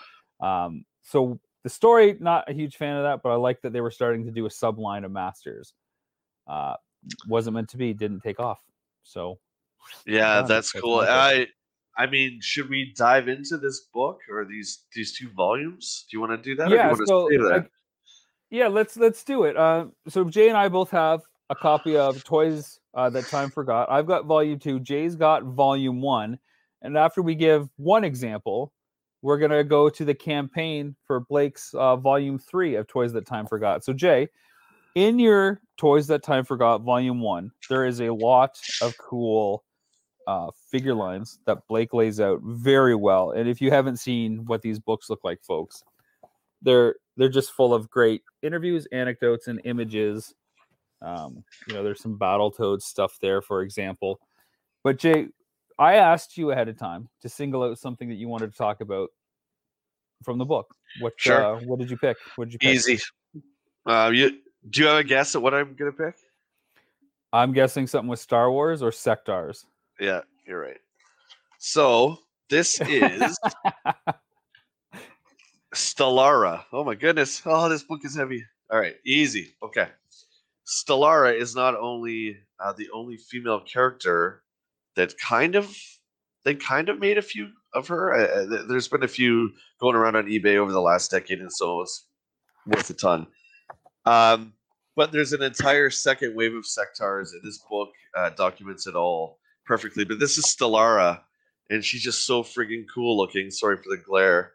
Um, 0.40 0.84
so 1.02 1.40
the 1.62 1.70
story, 1.70 2.16
not 2.20 2.48
a 2.48 2.52
huge 2.52 2.76
fan 2.76 2.96
of 2.96 3.02
that, 3.02 3.22
but 3.22 3.30
I 3.30 3.34
like 3.34 3.60
that 3.62 3.72
they 3.72 3.80
were 3.80 3.90
starting 3.90 4.24
to 4.24 4.30
do 4.30 4.46
a 4.46 4.48
subline 4.48 5.04
of 5.04 5.10
Masters. 5.10 5.74
Uh, 6.46 6.74
wasn't 7.26 7.54
meant 7.54 7.68
to 7.70 7.76
be, 7.76 7.92
didn't 7.92 8.20
take 8.20 8.38
off. 8.38 8.60
So 9.02 9.38
yeah, 10.06 10.36
that's, 10.36 10.48
that's 10.48 10.72
cool. 10.72 11.00
I 11.00 11.48
I 11.96 12.06
mean, 12.06 12.40
should 12.42 12.68
we 12.68 12.92
dive 12.96 13.28
into 13.28 13.56
this 13.56 13.86
book 13.92 14.20
or 14.30 14.44
these 14.44 14.84
these 14.94 15.16
two 15.16 15.30
volumes? 15.30 16.06
Do 16.10 16.16
you 16.16 16.20
want 16.20 16.32
to 16.32 16.50
do 16.50 16.54
that? 16.56 16.70
Yeah, 16.70 16.94
so, 17.06 17.28
I, 17.52 17.64
yeah, 18.50 18.68
let's 18.68 18.96
let's 18.96 19.24
do 19.24 19.44
it. 19.44 19.56
Uh, 19.56 19.86
so 20.08 20.24
Jay 20.24 20.48
and 20.48 20.56
I 20.56 20.68
both 20.68 20.90
have 20.90 21.22
a 21.50 21.54
copy 21.54 21.96
of 21.96 22.22
Toys 22.24 22.80
uh, 22.96 23.10
That 23.10 23.26
Time 23.28 23.50
Forgot. 23.50 23.90
I've 23.90 24.06
got 24.06 24.24
volume 24.24 24.58
two. 24.58 24.80
Jay's 24.80 25.14
got 25.14 25.44
volume 25.44 26.00
one. 26.00 26.38
And 26.82 26.96
after 26.96 27.22
we 27.22 27.34
give 27.34 27.68
one 27.76 28.04
example, 28.04 28.72
we're 29.22 29.38
going 29.38 29.50
to 29.50 29.64
go 29.64 29.88
to 29.88 30.04
the 30.04 30.14
campaign 30.14 30.96
for 31.06 31.20
Blake's 31.20 31.74
uh, 31.74 31.96
volume 31.96 32.38
three 32.38 32.74
of 32.76 32.86
Toys 32.86 33.12
That 33.12 33.26
Time 33.26 33.46
Forgot. 33.46 33.84
So, 33.84 33.92
Jay, 33.92 34.28
in 34.94 35.18
your 35.18 35.60
Toys 35.76 36.06
That 36.06 36.22
Time 36.22 36.44
Forgot 36.44 36.82
volume 36.82 37.20
one, 37.20 37.50
there 37.68 37.86
is 37.86 38.00
a 38.00 38.12
lot 38.12 38.58
of 38.82 38.96
cool 38.98 39.64
uh, 40.26 40.50
figure 40.70 40.94
lines 40.94 41.38
that 41.46 41.66
Blake 41.68 41.92
lays 41.92 42.20
out 42.20 42.40
very 42.42 42.94
well. 42.94 43.30
And 43.30 43.48
if 43.48 43.60
you 43.60 43.70
haven't 43.70 43.98
seen 43.98 44.44
what 44.46 44.62
these 44.62 44.78
books 44.78 45.10
look 45.10 45.20
like, 45.22 45.42
folks, 45.42 45.82
they're 46.62 46.96
they're 47.16 47.28
just 47.28 47.52
full 47.52 47.72
of 47.72 47.90
great 47.90 48.22
interviews, 48.42 48.86
anecdotes, 48.92 49.48
and 49.48 49.60
images 49.64 50.34
um, 51.02 51.44
you 51.68 51.74
know, 51.74 51.82
there's 51.82 52.00
some 52.00 52.18
Battletoads 52.18 52.82
stuff 52.82 53.18
there, 53.20 53.42
for 53.42 53.62
example. 53.62 54.20
But 54.82 54.98
Jay, 54.98 55.28
I 55.78 55.96
asked 55.96 56.38
you 56.38 56.50
ahead 56.50 56.68
of 56.68 56.78
time 56.78 57.08
to 57.22 57.28
single 57.28 57.62
out 57.62 57.78
something 57.78 58.08
that 58.08 58.14
you 58.14 58.28
wanted 58.28 58.52
to 58.52 58.58
talk 58.58 58.80
about 58.80 59.10
from 60.24 60.38
the 60.38 60.44
book. 60.44 60.74
What 61.00 61.14
sure. 61.16 61.56
uh, 61.56 61.60
what 61.60 61.78
did 61.78 61.90
you 61.90 61.98
pick? 61.98 62.16
What 62.36 62.46
did 62.46 62.54
you 62.54 62.58
pick? 62.58 62.74
Easy. 62.74 62.98
Uh, 63.84 64.10
you 64.12 64.38
do 64.70 64.82
you 64.82 64.86
have 64.86 64.98
a 64.98 65.04
guess 65.04 65.34
at 65.34 65.42
what 65.42 65.54
I'm 65.54 65.74
gonna 65.74 65.92
pick? 65.92 66.14
I'm 67.32 67.52
guessing 67.52 67.86
something 67.86 68.08
with 68.08 68.20
Star 68.20 68.50
Wars 68.50 68.82
or 68.82 68.90
Sectaurs. 68.90 69.64
Yeah, 70.00 70.22
you're 70.46 70.60
right. 70.60 70.80
So 71.58 72.18
this 72.48 72.80
is 72.80 73.38
Stellara. 75.74 76.64
Oh 76.72 76.84
my 76.84 76.94
goodness. 76.94 77.42
Oh, 77.44 77.68
this 77.68 77.82
book 77.82 78.04
is 78.04 78.16
heavy. 78.16 78.44
All 78.70 78.78
right, 78.78 78.96
easy. 79.04 79.54
Okay. 79.62 79.88
Stellara 80.66 81.38
is 81.38 81.54
not 81.54 81.76
only 81.76 82.38
uh, 82.58 82.72
the 82.72 82.88
only 82.92 83.16
female 83.16 83.60
character 83.60 84.42
that 84.96 85.14
kind 85.18 85.54
of 85.54 85.76
they 86.44 86.54
kind 86.54 86.88
of 86.88 87.00
made 87.00 87.18
a 87.18 87.22
few 87.22 87.48
of 87.74 87.88
her. 87.88 88.14
Uh, 88.14 88.64
there's 88.68 88.88
been 88.88 89.02
a 89.02 89.08
few 89.08 89.50
going 89.80 89.96
around 89.96 90.16
on 90.16 90.26
eBay 90.26 90.56
over 90.56 90.72
the 90.72 90.80
last 90.80 91.10
decade, 91.10 91.40
and 91.40 91.52
so 91.52 91.82
it's 91.82 92.06
worth 92.66 92.88
a 92.90 92.94
ton. 92.94 93.26
Um, 94.04 94.52
but 94.94 95.12
there's 95.12 95.32
an 95.32 95.42
entire 95.42 95.90
second 95.90 96.36
wave 96.36 96.54
of 96.54 96.64
Sectaurs, 96.64 97.32
and 97.32 97.42
this 97.42 97.58
book 97.68 97.90
uh, 98.16 98.30
documents 98.30 98.86
it 98.86 98.94
all 98.94 99.38
perfectly. 99.66 100.04
But 100.04 100.20
this 100.20 100.38
is 100.38 100.46
Stellara, 100.46 101.20
and 101.68 101.84
she's 101.84 102.02
just 102.02 102.26
so 102.26 102.42
friggin' 102.42 102.86
cool 102.92 103.16
looking. 103.16 103.50
Sorry 103.50 103.76
for 103.76 103.90
the 103.90 104.02
glare. 104.02 104.52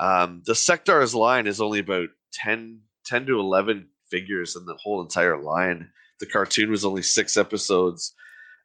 Um, 0.00 0.42
the 0.44 0.54
Sectaurs 0.54 1.14
line 1.14 1.46
is 1.46 1.60
only 1.60 1.78
about 1.78 2.08
10, 2.32 2.80
10 3.04 3.26
to 3.26 3.38
11 3.38 3.88
figures 4.16 4.56
in 4.56 4.64
the 4.64 4.76
whole 4.82 5.02
entire 5.02 5.38
line. 5.38 5.90
The 6.20 6.26
cartoon 6.26 6.70
was 6.70 6.84
only 6.84 7.02
six 7.02 7.36
episodes. 7.36 8.14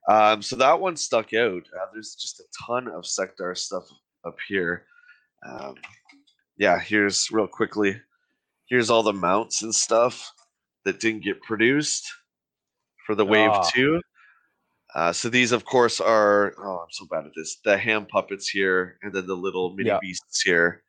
Um, 0.09 0.41
so 0.41 0.55
that 0.55 0.79
one 0.79 0.95
stuck 0.95 1.33
out. 1.33 1.63
Uh, 1.77 1.85
there's 1.93 2.15
just 2.15 2.39
a 2.39 2.43
ton 2.65 2.87
of 2.87 3.03
Sectaur 3.03 3.57
stuff 3.57 3.83
up 4.25 4.37
here. 4.47 4.85
Um, 5.47 5.75
yeah, 6.57 6.79
here's 6.79 7.29
real 7.31 7.47
quickly. 7.47 7.99
Here's 8.67 8.89
all 8.89 9.03
the 9.03 9.13
mounts 9.13 9.61
and 9.63 9.75
stuff 9.75 10.31
that 10.85 10.99
didn't 10.99 11.23
get 11.23 11.41
produced 11.41 12.09
for 13.05 13.15
the 13.15 13.25
Wave 13.25 13.51
oh. 13.53 13.69
2. 13.73 14.01
Uh, 14.95 15.11
so 15.11 15.29
these, 15.29 15.51
of 15.51 15.65
course, 15.65 15.99
are 15.99 16.53
oh, 16.59 16.79
I'm 16.83 16.91
so 16.91 17.05
bad 17.05 17.25
at 17.25 17.31
this. 17.35 17.57
The 17.63 17.77
ham 17.77 18.05
puppets 18.05 18.49
here, 18.49 18.97
and 19.01 19.13
then 19.13 19.25
the 19.25 19.35
little 19.35 19.73
mini 19.73 19.89
yeah. 19.89 19.99
beasts 20.01 20.41
here. 20.41 20.83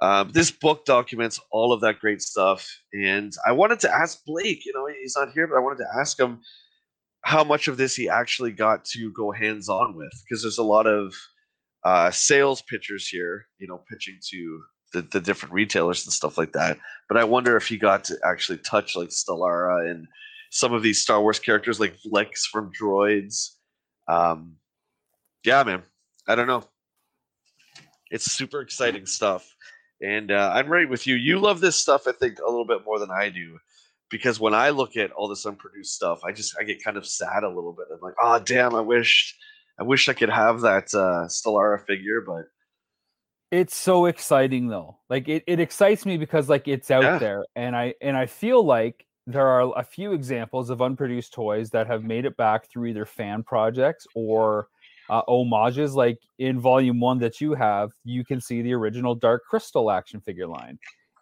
Um, 0.00 0.30
this 0.32 0.50
book 0.50 0.84
documents 0.84 1.40
all 1.50 1.72
of 1.72 1.80
that 1.80 1.98
great 1.98 2.22
stuff, 2.22 2.68
and 2.92 3.32
I 3.46 3.52
wanted 3.52 3.80
to 3.80 3.90
ask 3.92 4.24
Blake. 4.24 4.64
You 4.64 4.72
know, 4.72 4.86
he's 4.86 5.16
not 5.16 5.32
here, 5.32 5.46
but 5.46 5.56
I 5.56 5.60
wanted 5.60 5.78
to 5.78 5.98
ask 5.98 6.18
him 6.18 6.40
how 7.22 7.42
much 7.42 7.66
of 7.66 7.76
this 7.76 7.96
he 7.96 8.08
actually 8.08 8.52
got 8.52 8.84
to 8.84 9.12
go 9.12 9.32
hands 9.32 9.68
on 9.68 9.96
with, 9.96 10.12
because 10.22 10.42
there's 10.42 10.58
a 10.58 10.62
lot 10.62 10.86
of 10.86 11.14
uh, 11.84 12.10
sales 12.12 12.62
pitchers 12.62 13.08
here. 13.08 13.46
You 13.58 13.66
know, 13.66 13.82
pitching 13.90 14.18
to 14.30 14.62
the, 14.92 15.02
the 15.02 15.20
different 15.20 15.52
retailers 15.52 16.04
and 16.06 16.12
stuff 16.12 16.38
like 16.38 16.52
that. 16.52 16.78
But 17.08 17.18
I 17.18 17.24
wonder 17.24 17.56
if 17.56 17.66
he 17.66 17.76
got 17.76 18.04
to 18.04 18.16
actually 18.24 18.58
touch 18.58 18.96
like 18.96 19.08
Stellara 19.08 19.90
and 19.90 20.06
some 20.50 20.72
of 20.72 20.82
these 20.82 21.02
Star 21.02 21.20
Wars 21.20 21.38
characters 21.38 21.80
like 21.80 21.96
Vlix 22.06 22.42
from 22.50 22.72
Droids. 22.72 23.50
Um, 24.08 24.56
yeah, 25.44 25.62
man, 25.64 25.82
I 26.26 26.34
don't 26.34 26.46
know. 26.46 26.64
It's 28.10 28.32
super 28.32 28.60
exciting 28.60 29.04
stuff. 29.04 29.54
And 30.00 30.30
uh, 30.30 30.52
I'm 30.54 30.68
right 30.68 30.88
with 30.88 31.06
you. 31.06 31.16
You 31.16 31.40
love 31.40 31.60
this 31.60 31.76
stuff, 31.76 32.06
I 32.06 32.12
think, 32.12 32.38
a 32.38 32.48
little 32.48 32.66
bit 32.66 32.84
more 32.84 32.98
than 32.98 33.10
I 33.10 33.30
do, 33.30 33.58
because 34.10 34.38
when 34.38 34.54
I 34.54 34.70
look 34.70 34.96
at 34.96 35.10
all 35.12 35.28
this 35.28 35.44
unproduced 35.44 35.94
stuff, 35.94 36.20
I 36.24 36.32
just 36.32 36.56
I 36.58 36.64
get 36.64 36.82
kind 36.82 36.96
of 36.96 37.06
sad 37.06 37.42
a 37.42 37.48
little 37.48 37.72
bit. 37.72 37.86
I'm 37.92 38.00
like, 38.00 38.14
oh 38.22 38.38
damn, 38.38 38.74
I 38.74 38.80
wish 38.80 39.36
I 39.78 39.82
wish 39.82 40.08
I 40.08 40.12
could 40.12 40.30
have 40.30 40.60
that 40.60 40.94
uh, 40.94 41.26
Stellara 41.26 41.84
figure, 41.84 42.20
but 42.20 42.44
it's 43.50 43.74
so 43.74 44.06
exciting 44.06 44.68
though. 44.68 44.98
Like 45.08 45.28
it, 45.28 45.42
it 45.46 45.58
excites 45.58 46.06
me 46.06 46.16
because 46.16 46.48
like 46.48 46.68
it's 46.68 46.90
out 46.90 47.02
yeah. 47.02 47.18
there, 47.18 47.44
and 47.56 47.74
I 47.74 47.94
and 48.00 48.16
I 48.16 48.26
feel 48.26 48.64
like 48.64 49.04
there 49.26 49.46
are 49.46 49.78
a 49.78 49.84
few 49.84 50.12
examples 50.12 50.70
of 50.70 50.80
unproduced 50.80 51.34
toys 51.34 51.70
that 51.70 51.86
have 51.86 52.02
made 52.02 52.24
it 52.24 52.36
back 52.36 52.70
through 52.70 52.86
either 52.86 53.04
fan 53.04 53.42
projects 53.42 54.06
or 54.14 54.68
uh, 55.08 55.22
homages. 55.28 55.94
Like 55.94 56.18
in 56.38 56.60
volume 56.60 57.00
one 57.00 57.18
that 57.18 57.40
you 57.40 57.54
have, 57.54 57.90
you 58.04 58.24
can 58.24 58.40
see 58.40 58.62
the 58.62 58.74
original 58.74 59.14
Dark 59.14 59.44
Crystal 59.48 59.90
action 59.90 60.20
figure 60.20 60.46
line. 60.46 60.78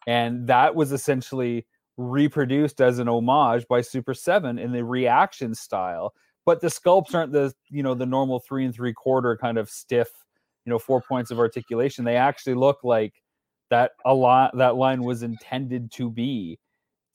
And 0.06 0.46
that 0.46 0.74
was 0.74 0.92
essentially 0.92 1.66
reproduced 1.96 2.80
as 2.80 2.98
an 2.98 3.08
homage 3.08 3.66
by 3.68 3.80
Super 3.80 4.14
7 4.14 4.58
in 4.58 4.72
the 4.72 4.84
reaction 4.84 5.54
style. 5.54 6.12
but 6.44 6.60
the 6.60 6.68
sculpts 6.68 7.14
aren't 7.14 7.32
the 7.32 7.52
you 7.70 7.82
know 7.82 7.94
the 7.94 8.06
normal 8.06 8.38
three 8.40 8.64
and 8.64 8.74
three 8.74 8.92
quarter 8.92 9.36
kind 9.36 9.58
of 9.58 9.68
stiff, 9.68 10.08
you 10.64 10.70
know, 10.70 10.78
four 10.78 11.00
points 11.02 11.30
of 11.30 11.38
articulation. 11.38 12.04
They 12.04 12.16
actually 12.16 12.54
look 12.54 12.78
like 12.84 13.14
that 13.70 13.92
a 14.04 14.14
lot 14.14 14.56
that 14.56 14.76
line 14.76 15.02
was 15.02 15.22
intended 15.22 15.90
to 15.92 16.10
be. 16.10 16.58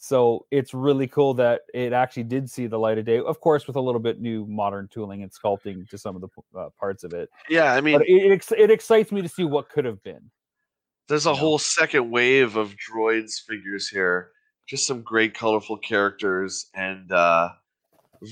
So 0.03 0.47
it's 0.49 0.73
really 0.73 1.05
cool 1.05 1.35
that 1.35 1.61
it 1.75 1.93
actually 1.93 2.23
did 2.23 2.49
see 2.49 2.65
the 2.65 2.79
light 2.79 2.97
of 2.97 3.05
day. 3.05 3.19
Of 3.19 3.39
course, 3.39 3.67
with 3.67 3.75
a 3.75 3.79
little 3.79 4.01
bit 4.01 4.19
new 4.19 4.47
modern 4.47 4.87
tooling 4.87 5.21
and 5.21 5.31
sculpting 5.31 5.87
to 5.89 5.97
some 5.99 6.15
of 6.15 6.23
the 6.23 6.59
uh, 6.59 6.69
parts 6.79 7.03
of 7.03 7.13
it. 7.13 7.29
Yeah, 7.51 7.71
I 7.71 7.81
mean, 7.81 7.99
but 7.99 8.09
it, 8.09 8.31
it, 8.31 8.51
it 8.57 8.71
excites 8.71 9.11
me 9.11 9.21
to 9.21 9.29
see 9.29 9.43
what 9.43 9.69
could 9.69 9.85
have 9.85 10.01
been. 10.01 10.31
There's 11.07 11.27
a 11.27 11.35
whole 11.35 11.59
second 11.59 12.09
wave 12.09 12.55
of 12.55 12.73
droids 12.77 13.33
figures 13.47 13.89
here. 13.89 14.31
Just 14.67 14.87
some 14.87 15.03
great, 15.03 15.35
colorful 15.35 15.77
characters, 15.77 16.65
and 16.73 17.11
uh, 17.11 17.49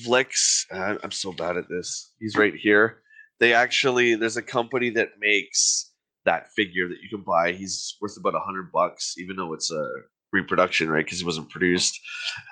Vlix. 0.07 0.65
I'm 0.71 1.11
so 1.11 1.33
bad 1.33 1.55
at 1.55 1.69
this. 1.69 2.13
He's 2.19 2.35
right 2.35 2.55
here. 2.55 3.03
They 3.39 3.53
actually, 3.53 4.15
there's 4.15 4.37
a 4.37 4.41
company 4.41 4.89
that 4.91 5.09
makes 5.19 5.91
that 6.25 6.51
figure 6.51 6.87
that 6.87 6.97
you 7.03 7.09
can 7.15 7.23
buy. 7.23 7.51
He's 7.51 7.95
worth 8.01 8.17
about 8.17 8.33
a 8.33 8.39
hundred 8.39 8.71
bucks, 8.71 9.13
even 9.19 9.35
though 9.35 9.53
it's 9.53 9.71
a 9.71 9.87
reproduction, 10.31 10.89
right? 10.89 11.05
Because 11.05 11.21
it 11.21 11.25
wasn't 11.25 11.49
produced. 11.49 11.99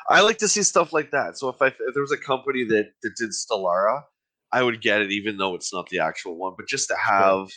I 0.10 0.22
like 0.22 0.38
to 0.40 0.48
see 0.48 0.64
stuff 0.64 0.94
like 0.94 1.12
that. 1.12 1.38
So 1.38 1.50
if 1.50 1.62
I 1.62 1.68
if 1.68 1.94
there 1.94 2.02
was 2.02 2.12
a 2.12 2.18
company 2.18 2.64
that 2.66 2.92
that 3.04 3.16
did 3.18 3.32
Stellara, 3.32 4.04
I 4.52 4.64
would 4.64 4.82
get 4.82 5.02
it, 5.02 5.12
even 5.12 5.38
though 5.38 5.56
it's 5.56 5.74
not 5.74 5.90
the 5.90 6.00
actual 6.00 6.38
one. 6.38 6.54
But 6.58 6.68
just 6.68 6.88
to 6.90 6.96
have, 6.96 7.48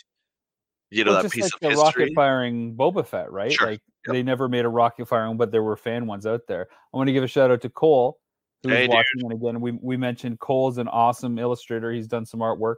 you 0.89 1.03
know, 1.03 1.13
Well, 1.13 1.23
that 1.23 1.31
piece 1.31 1.43
like 1.45 1.53
of 1.53 1.59
the 1.61 1.69
history. 1.69 2.03
rocket 2.03 2.15
firing 2.15 2.75
Boba 2.75 3.05
Fett, 3.05 3.31
right? 3.31 3.51
Sure. 3.51 3.71
Like 3.71 3.81
Yep. 4.07 4.13
they 4.15 4.23
never 4.23 4.49
made 4.49 4.65
a 4.65 4.69
rocket 4.69 5.07
firing, 5.07 5.37
but 5.37 5.51
there 5.51 5.61
were 5.61 5.77
fan 5.77 6.07
ones 6.07 6.25
out 6.25 6.41
there. 6.47 6.67
I 6.71 6.97
want 6.97 7.05
to 7.07 7.13
give 7.13 7.23
a 7.23 7.27
shout 7.27 7.51
out 7.51 7.61
to 7.61 7.69
Cole, 7.69 8.17
who's 8.63 8.71
Hey, 8.73 8.81
dude. 8.87 8.89
watching. 8.95 9.21
And 9.21 9.33
again, 9.33 9.61
we 9.61 9.73
we 9.73 9.95
mentioned 9.95 10.39
Cole's 10.39 10.79
an 10.79 10.87
awesome 10.87 11.37
illustrator. 11.37 11.91
He's 11.91 12.07
done 12.07 12.25
some 12.25 12.39
artwork 12.39 12.77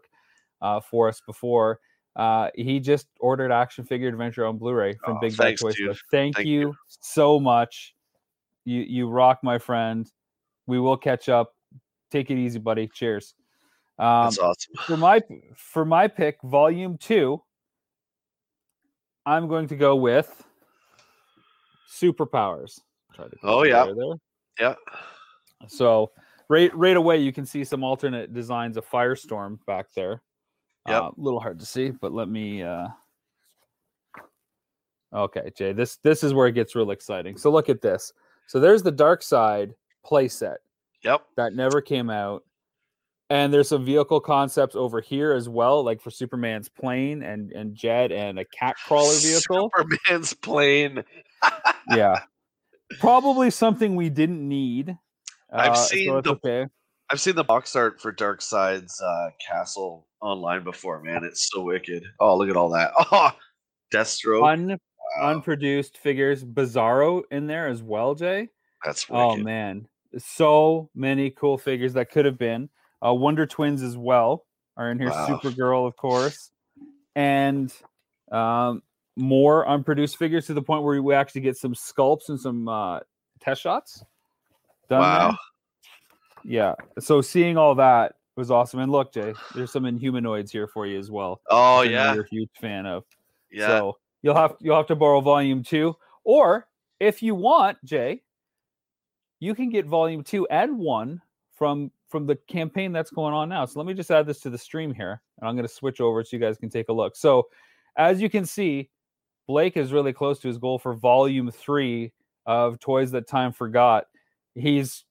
uh, 0.62 0.82
for 0.82 1.08
us 1.08 1.22
before. 1.26 1.80
Uh, 2.16 2.50
he 2.56 2.80
just 2.80 3.08
ordered 3.20 3.52
Action 3.52 3.84
Figure 3.84 4.08
Adventure 4.08 4.46
on 4.46 4.58
Blu-ray 4.58 4.94
from 5.04 5.18
Oh, 5.18 5.20
Big 5.20 5.36
Bad 5.36 5.58
Toy. 5.58 5.72
Store. 5.72 5.96
Thank, 6.12 6.36
Thank 6.36 6.48
you, 6.48 6.60
you. 6.60 6.76
so 6.88 7.40
much. 7.40 7.96
You 8.66 8.82
you 8.82 9.10
rock, 9.10 9.40
my 9.44 9.58
friend. 9.58 10.10
We 10.68 10.80
will 10.80 10.96
catch 10.98 11.28
up. 11.28 11.54
Take 12.12 12.30
it 12.32 12.38
easy, 12.38 12.60
buddy. 12.60 12.88
Cheers. 12.88 13.34
Um, 14.00 14.26
That's 14.26 14.38
awesome. 14.40 14.74
for 14.86 14.98
my 14.98 15.22
for 15.56 15.86
my 15.86 16.08
pick, 16.08 16.38
volume 16.44 16.98
two, 16.98 17.42
I'm 19.26 19.48
going 19.48 19.68
to 19.68 19.76
go 19.76 19.96
with 19.96 20.44
superpowers. 21.90 22.80
Try 23.14 23.26
to 23.28 23.36
Oh, 23.44 23.64
yeah. 23.64 23.86
there. 23.86 24.16
Yeah. 24.60 24.76
So 25.68 26.12
right 26.50 26.76
right 26.76 26.98
away, 26.98 27.18
you 27.18 27.32
can 27.34 27.46
see 27.46 27.64
some 27.64 27.84
alternate 27.84 28.34
designs 28.34 28.78
of 28.78 28.88
Firestorm 28.90 29.58
back 29.66 29.88
there. 29.96 30.22
Yep. 30.88 31.02
A 31.04 31.12
little 31.18 31.40
hard 31.40 31.60
to 31.60 31.66
see, 31.66 31.92
but 31.92 32.12
let 32.14 32.28
me. 32.28 32.62
uh 32.64 32.88
Okay, 35.14 35.52
Jay, 35.56 35.74
this 35.74 35.98
this 35.98 36.24
is 36.24 36.34
where 36.34 36.48
it 36.48 36.54
gets 36.54 36.76
real 36.76 36.90
exciting. 36.92 37.38
So 37.38 37.52
look 37.52 37.70
at 37.70 37.82
this. 37.82 38.12
So 38.48 38.60
there's 38.60 38.82
the 38.84 38.92
Darkseid 38.92 39.74
playset 40.06 40.58
Yep. 41.04 41.24
that 41.38 41.54
never 41.54 41.82
came 41.82 42.10
out. 42.10 42.44
And 43.30 43.54
there's 43.54 43.70
some 43.70 43.86
vehicle 43.86 44.20
concepts 44.20 44.76
over 44.76 45.02
here 45.02 45.32
as 45.34 45.48
well, 45.48 45.84
like 45.84 46.02
for 46.02 46.10
Superman's 46.12 46.68
plane 46.68 47.22
and 47.24 47.52
and 47.52 47.76
jet 47.76 48.12
and 48.12 48.40
a 48.40 48.46
cat 48.46 48.76
crawler 48.88 49.14
vehicle. 49.16 49.72
Superman's 49.76 50.34
plane. 50.34 51.04
yeah, 51.90 52.20
probably 53.00 53.50
something 53.52 53.96
we 53.96 54.10
didn't 54.10 54.46
need. 54.48 54.98
I've 55.52 55.72
Uh, 55.72 55.76
seen 55.76 56.18
it's 56.18 56.26
the- 56.28 56.32
okay. 56.34 56.68
I've 57.10 57.20
seen 57.20 57.36
the 57.36 57.44
box 57.44 57.76
art 57.76 58.02
for 58.02 58.12
Darkseid's 58.12 59.00
uh, 59.02 59.30
castle 59.46 60.08
online 60.22 60.64
before, 60.64 61.02
man. 61.02 61.24
It's 61.24 61.50
so 61.52 61.62
wicked. 61.62 62.04
Oh, 62.20 62.38
look 62.38 62.50
at 62.50 62.56
all 62.56 62.70
that. 62.70 62.92
Oh, 63.12 63.32
Deathstroke. 63.94 64.52
Un, 64.52 64.80
Wow, 65.18 65.32
unproduced 65.32 65.98
figures, 65.98 66.44
Bizarro 66.44 67.24
in 67.32 67.46
there 67.48 67.68
as 67.68 67.84
well, 67.84 68.16
Jay. 68.16 68.50
that's 68.84 69.10
wicked. 69.10 69.22
Oh 69.22 69.38
man, 69.38 69.88
so 70.18 70.90
many 70.96 71.30
cool 71.30 71.58
figures 71.58 71.94
that 71.94 72.10
could 72.10 72.26
have 72.26 72.38
been. 72.38 72.70
Uh, 73.06 73.14
Wonder 73.14 73.46
Twins 73.46 73.84
as 73.84 73.98
well 73.98 74.46
are 74.78 74.90
in 74.90 74.98
here. 75.00 75.10
Wow. 75.10 75.28
Supergirl, 75.28 75.88
of 75.88 75.96
course, 75.98 76.52
and 77.16 77.72
um, 78.32 78.82
more 79.16 79.68
unproduced 79.68 80.18
figures 80.18 80.48
to 80.48 80.54
the 80.54 80.62
point 80.62 80.84
where 80.84 81.02
we 81.02 81.14
actually 81.14 81.42
get 81.42 81.58
some 81.58 81.74
sculpts 81.76 82.30
and 82.30 82.40
some 82.40 82.68
uh, 82.68 83.00
test 83.40 83.62
shots. 83.62 84.04
Done 84.90 85.02
there. 85.30 85.38
Yeah. 86.44 86.76
So 87.00 87.22
seeing 87.22 87.58
all 87.58 87.76
that 87.76 88.16
was 88.36 88.52
awesome. 88.52 88.80
And 88.80 88.92
look, 88.92 89.14
Jay, 89.14 89.34
there's 89.56 89.72
some 89.72 89.84
Inhumanoids 89.84 90.52
here 90.52 90.68
for 90.68 90.86
you 90.86 91.00
as 91.00 91.12
well. 91.12 91.42
Oh 91.50 91.82
which 91.82 91.90
I 91.90 91.92
know 91.92 91.98
yeah, 91.98 92.14
you're 92.14 92.24
a 92.24 92.30
huge 92.30 92.50
fan 92.60 92.86
of. 92.86 93.04
yeah. 93.52 93.68
So 93.68 93.98
you'll 94.22 94.36
have 94.36 94.56
you'll 94.60 94.76
have 94.76 94.88
to 94.88 94.96
borrow 94.96 95.22
volume 95.22 95.64
two, 95.64 95.96
or 96.24 96.68
if 97.00 97.22
you 97.22 97.36
want, 97.36 97.78
Jay, 97.84 98.22
you 99.40 99.54
can 99.54 99.70
get 99.70 99.86
volume 99.86 100.24
two 100.24 100.48
and 100.48 100.78
one 100.78 101.22
from 101.52 101.92
from 102.10 102.26
the 102.26 102.36
campaign 102.48 102.92
that's 102.92 103.12
going 103.12 103.34
on 103.34 103.50
now. 103.50 103.66
So 103.66 103.80
let 103.80 103.88
me 103.88 103.94
just 103.94 104.12
add 104.12 104.26
this 104.26 104.40
to 104.42 104.50
the 104.50 104.58
stream 104.58 104.94
here, 104.94 105.22
and 105.40 105.50
I'm 105.50 105.56
going 105.56 105.68
to 105.68 105.74
switch 105.74 106.00
over 106.00 106.24
so 106.24 106.36
you 106.36 106.40
guys 106.40 106.58
can 106.58 106.70
take 106.70 106.90
a 106.90 106.94
look. 106.94 107.16
So 107.16 107.48
as 107.98 108.22
you 108.22 108.30
can 108.30 108.46
see, 108.46 108.90
Blake 109.48 109.78
is 109.78 109.92
really 109.92 110.14
close 110.14 110.40
to 110.40 110.48
his 110.48 110.58
goal 110.58 110.80
for 110.80 110.94
volume 110.94 111.52
three 111.52 112.12
of 112.46 112.80
Toys 112.80 113.12
That 113.12 113.28
Time 113.28 113.52
Forgot. 113.52 114.06
He's 114.56 115.06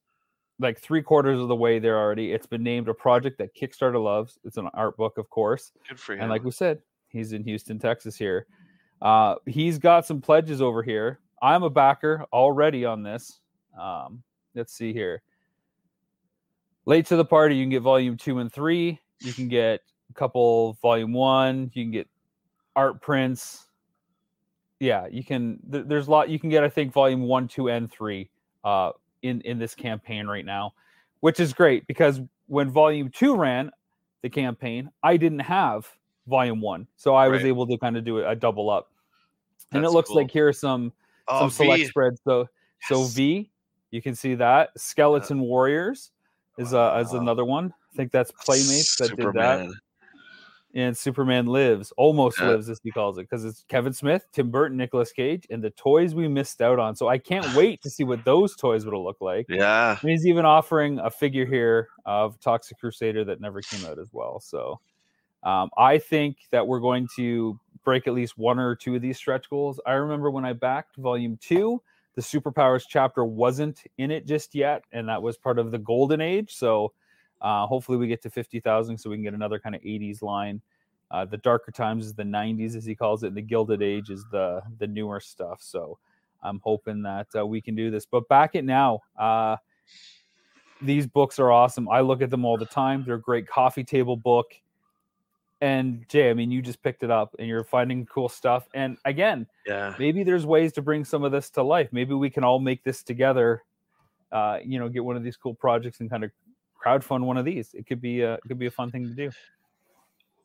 like 0.59 0.79
three 0.79 1.01
quarters 1.01 1.39
of 1.39 1.47
the 1.47 1.55
way 1.55 1.79
there 1.79 1.97
already. 1.97 2.31
It's 2.31 2.45
been 2.45 2.63
named 2.63 2.87
a 2.87 2.93
project 2.93 3.37
that 3.39 3.55
Kickstarter 3.55 4.01
loves. 4.01 4.39
It's 4.43 4.57
an 4.57 4.69
art 4.73 4.97
book, 4.97 5.17
of 5.17 5.29
course. 5.29 5.71
Good 5.87 5.99
for 5.99 6.13
him. 6.13 6.21
And 6.21 6.29
like 6.29 6.43
we 6.43 6.51
said, 6.51 6.79
he's 7.07 7.33
in 7.33 7.43
Houston, 7.43 7.79
Texas 7.79 8.15
here. 8.15 8.47
Uh, 9.01 9.35
he's 9.45 9.77
got 9.77 10.05
some 10.05 10.21
pledges 10.21 10.61
over 10.61 10.83
here. 10.83 11.19
I'm 11.41 11.63
a 11.63 11.69
backer 11.69 12.25
already 12.31 12.85
on 12.85 13.03
this. 13.03 13.41
Um, 13.79 14.23
let's 14.55 14.73
see 14.73 14.93
here. 14.93 15.21
Late 16.85 17.05
to 17.07 17.15
the 17.15 17.25
party, 17.25 17.55
you 17.55 17.63
can 17.63 17.69
get 17.69 17.81
volume 17.81 18.17
two 18.17 18.39
and 18.39 18.51
three. 18.51 18.99
You 19.19 19.33
can 19.33 19.47
get 19.47 19.81
a 20.09 20.13
couple 20.13 20.73
volume 20.81 21.13
one. 21.13 21.71
You 21.73 21.83
can 21.83 21.91
get 21.91 22.07
art 22.75 23.01
prints. 23.01 23.67
Yeah, 24.79 25.07
you 25.07 25.23
can. 25.23 25.59
Th- 25.71 25.85
there's 25.87 26.07
a 26.07 26.11
lot 26.11 26.29
you 26.29 26.39
can 26.39 26.49
get. 26.49 26.63
I 26.63 26.69
think 26.69 26.91
volume 26.91 27.21
one, 27.21 27.47
two, 27.47 27.69
and 27.69 27.91
three 27.91 28.29
uh, 28.63 28.91
in 29.23 29.41
in 29.41 29.57
this 29.57 29.73
campaign 29.73 30.27
right 30.27 30.45
now, 30.45 30.73
which 31.21 31.39
is 31.39 31.53
great 31.53 31.87
because 31.87 32.21
when 32.47 32.69
volume 32.69 33.09
two 33.09 33.35
ran 33.35 33.71
the 34.21 34.29
campaign, 34.29 34.91
I 35.01 35.17
didn't 35.17 35.39
have 35.39 35.89
volume 36.27 36.61
one, 36.61 36.87
so 36.95 37.15
I 37.15 37.27
was 37.27 37.43
able 37.43 37.65
to 37.67 37.77
kind 37.77 37.97
of 37.97 38.05
do 38.05 38.19
a, 38.19 38.35
double 38.35 38.69
up. 38.69 38.91
And 39.71 39.83
it 39.83 39.89
looks 39.89 40.09
cool. 40.09 40.17
like 40.17 40.29
here 40.29 40.47
are 40.47 40.53
some 40.53 40.93
oh, 41.27 41.39
some 41.39 41.49
select 41.49 41.83
V. 41.83 41.87
spreads. 41.87 42.21
So 42.23 42.47
so 42.83 43.05
V, 43.05 43.49
you 43.91 44.01
can 44.01 44.13
see 44.13 44.35
that 44.35 44.69
skeleton 44.77 45.39
warriors 45.39 46.11
is 46.57 46.73
uh 46.73 47.01
is 47.03 47.13
another 47.13 47.45
one. 47.45 47.73
I 47.93 47.95
think 47.95 48.11
that's 48.11 48.31
Playmates 48.31 48.97
that 48.97 49.15
did 49.15 49.33
that. 49.33 49.69
And 50.75 50.97
Superman 50.97 51.45
lives, 51.45 51.93
almost 51.97 52.39
Yeah. 52.39 52.47
lives, 52.47 52.67
as 52.67 52.79
he 52.83 52.89
calls 52.89 53.19
it, 53.19 53.29
because 53.29 53.45
it's 53.45 53.63
Kevin 53.69 53.93
Smith, 53.93 54.25
Tim 54.31 54.49
Burton, 54.49 54.75
Nicolas 54.77 55.11
Cage, 55.11 55.45
and 55.51 55.63
the 55.63 55.69
toys 55.69 56.15
we 56.15 56.27
missed 56.27 56.61
out 56.61 56.79
on. 56.79 56.95
So 56.95 57.07
I 57.07 57.19
can't 57.19 57.45
wait 57.55 57.81
to 57.83 57.89
see 57.91 58.03
what 58.03 58.25
those 58.25 58.55
toys 58.55 58.83
would 58.85 58.95
look 58.95 59.21
like. 59.21 59.45
Yeah. 59.49 59.97
And 60.01 60.09
he's 60.09 60.25
even 60.25 60.45
offering 60.45 60.97
a 60.99 61.11
figure 61.11 61.45
here 61.45 61.89
of 62.05 62.39
Toxic 62.39 62.79
Crusader 62.79 63.23
that 63.25 63.39
never 63.39 63.61
came 63.61 63.85
out 63.85 63.99
as 63.99 64.09
well. 64.11 64.39
So 64.39 64.79
um, 65.43 65.69
I 65.77 65.99
think 65.99 66.37
that 66.51 66.65
we're 66.65 66.79
going 66.79 67.07
to 67.17 67.59
break 67.83 68.07
at 68.07 68.13
least 68.13 68.37
one 68.37 68.57
or 68.59 68.75
two 68.75 68.95
of 68.95 69.01
these 69.01 69.17
stretch 69.17 69.49
goals. 69.49 69.79
I 69.85 69.93
remember 69.93 70.31
when 70.31 70.45
I 70.45 70.53
backed 70.53 70.95
volume 70.95 71.37
two, 71.41 71.81
the 72.15 72.21
superpowers 72.21 72.85
chapter 72.87 73.25
wasn't 73.25 73.81
in 73.97 74.09
it 74.09 74.25
just 74.25 74.55
yet, 74.55 74.83
and 74.91 75.07
that 75.09 75.21
was 75.21 75.37
part 75.37 75.59
of 75.59 75.71
the 75.71 75.79
golden 75.79 76.21
age. 76.21 76.55
So 76.55 76.93
uh, 77.43 77.67
hopefully 77.67 77.97
we 77.97 78.07
get 78.07 78.21
to 78.23 78.29
50,000 78.29 78.97
so 78.97 79.09
we 79.09 79.15
can 79.17 79.23
get 79.23 79.33
another 79.33 79.59
kind 79.59 79.75
of 79.75 79.81
80s 79.81 80.21
line. 80.21 80.61
Uh, 81.11 81.25
the 81.25 81.37
darker 81.37 81.71
times 81.71 82.05
is 82.05 82.13
the 82.15 82.23
90s, 82.23 82.75
as 82.75 82.85
he 82.85 82.95
calls 82.95 83.23
it, 83.23 83.27
and 83.27 83.37
the 83.37 83.41
gilded 83.41 83.83
age 83.83 84.09
is 84.09 84.25
the 84.31 84.61
the 84.79 84.87
newer 84.87 85.19
stuff. 85.19 85.61
So 85.61 85.99
I'm 86.41 86.59
hoping 86.63 87.03
that 87.03 87.27
uh, 87.37 87.45
we 87.45 87.61
can 87.61 87.75
do 87.75 87.91
this. 87.91 88.05
But 88.05 88.27
back 88.29 88.55
it 88.55 88.65
now. 88.65 89.01
Uh, 89.17 89.57
these 90.81 91.05
books 91.05 91.39
are 91.39 91.51
awesome. 91.51 91.87
I 91.87 92.01
look 92.01 92.21
at 92.21 92.29
them 92.29 92.45
all 92.45 92.57
the 92.57 92.65
time. 92.65 93.03
They're 93.05 93.15
a 93.15 93.21
great 93.21 93.47
coffee 93.47 93.83
table 93.83 94.17
book. 94.17 94.47
And 95.61 96.03
Jay, 96.09 96.29
I 96.29 96.33
mean, 96.33 96.51
you 96.51 96.61
just 96.61 96.83
picked 96.83 97.03
it 97.03 97.11
up 97.11 97.35
and 97.39 97.47
you're 97.47 97.63
finding 97.63 98.05
cool 98.05 98.27
stuff. 98.27 98.67
And 98.73 98.97
again, 99.05 99.47
Yeah. 99.65 99.95
maybe 99.97 100.23
there's 100.23 100.45
ways 100.45 100.73
to 100.73 100.81
bring 100.81 101.05
some 101.05 101.23
of 101.23 101.31
this 101.31 101.49
to 101.51 101.63
life. 101.63 101.87
Maybe 101.93 102.13
we 102.13 102.29
can 102.29 102.43
all 102.43 102.59
make 102.59 102.83
this 102.83 103.01
together. 103.01 103.63
Uh, 104.29 104.59
you 104.65 104.77
know, 104.77 104.89
get 104.89 105.05
one 105.05 105.15
of 105.15 105.23
these 105.23 105.37
cool 105.37 105.53
projects 105.53 106.01
and 106.01 106.09
kind 106.09 106.25
of 106.25 106.31
crowdfund 106.85 107.21
one 107.25 107.37
of 107.37 107.45
these. 107.45 107.73
It 107.73 107.87
could 107.87 108.01
be 108.01 108.21
a 108.21 108.35
it 108.35 108.41
could 108.47 108.59
be 108.59 108.67
a 108.67 108.71
fun 108.71 108.91
thing 108.91 109.03
to 109.07 109.13
do. 109.13 109.31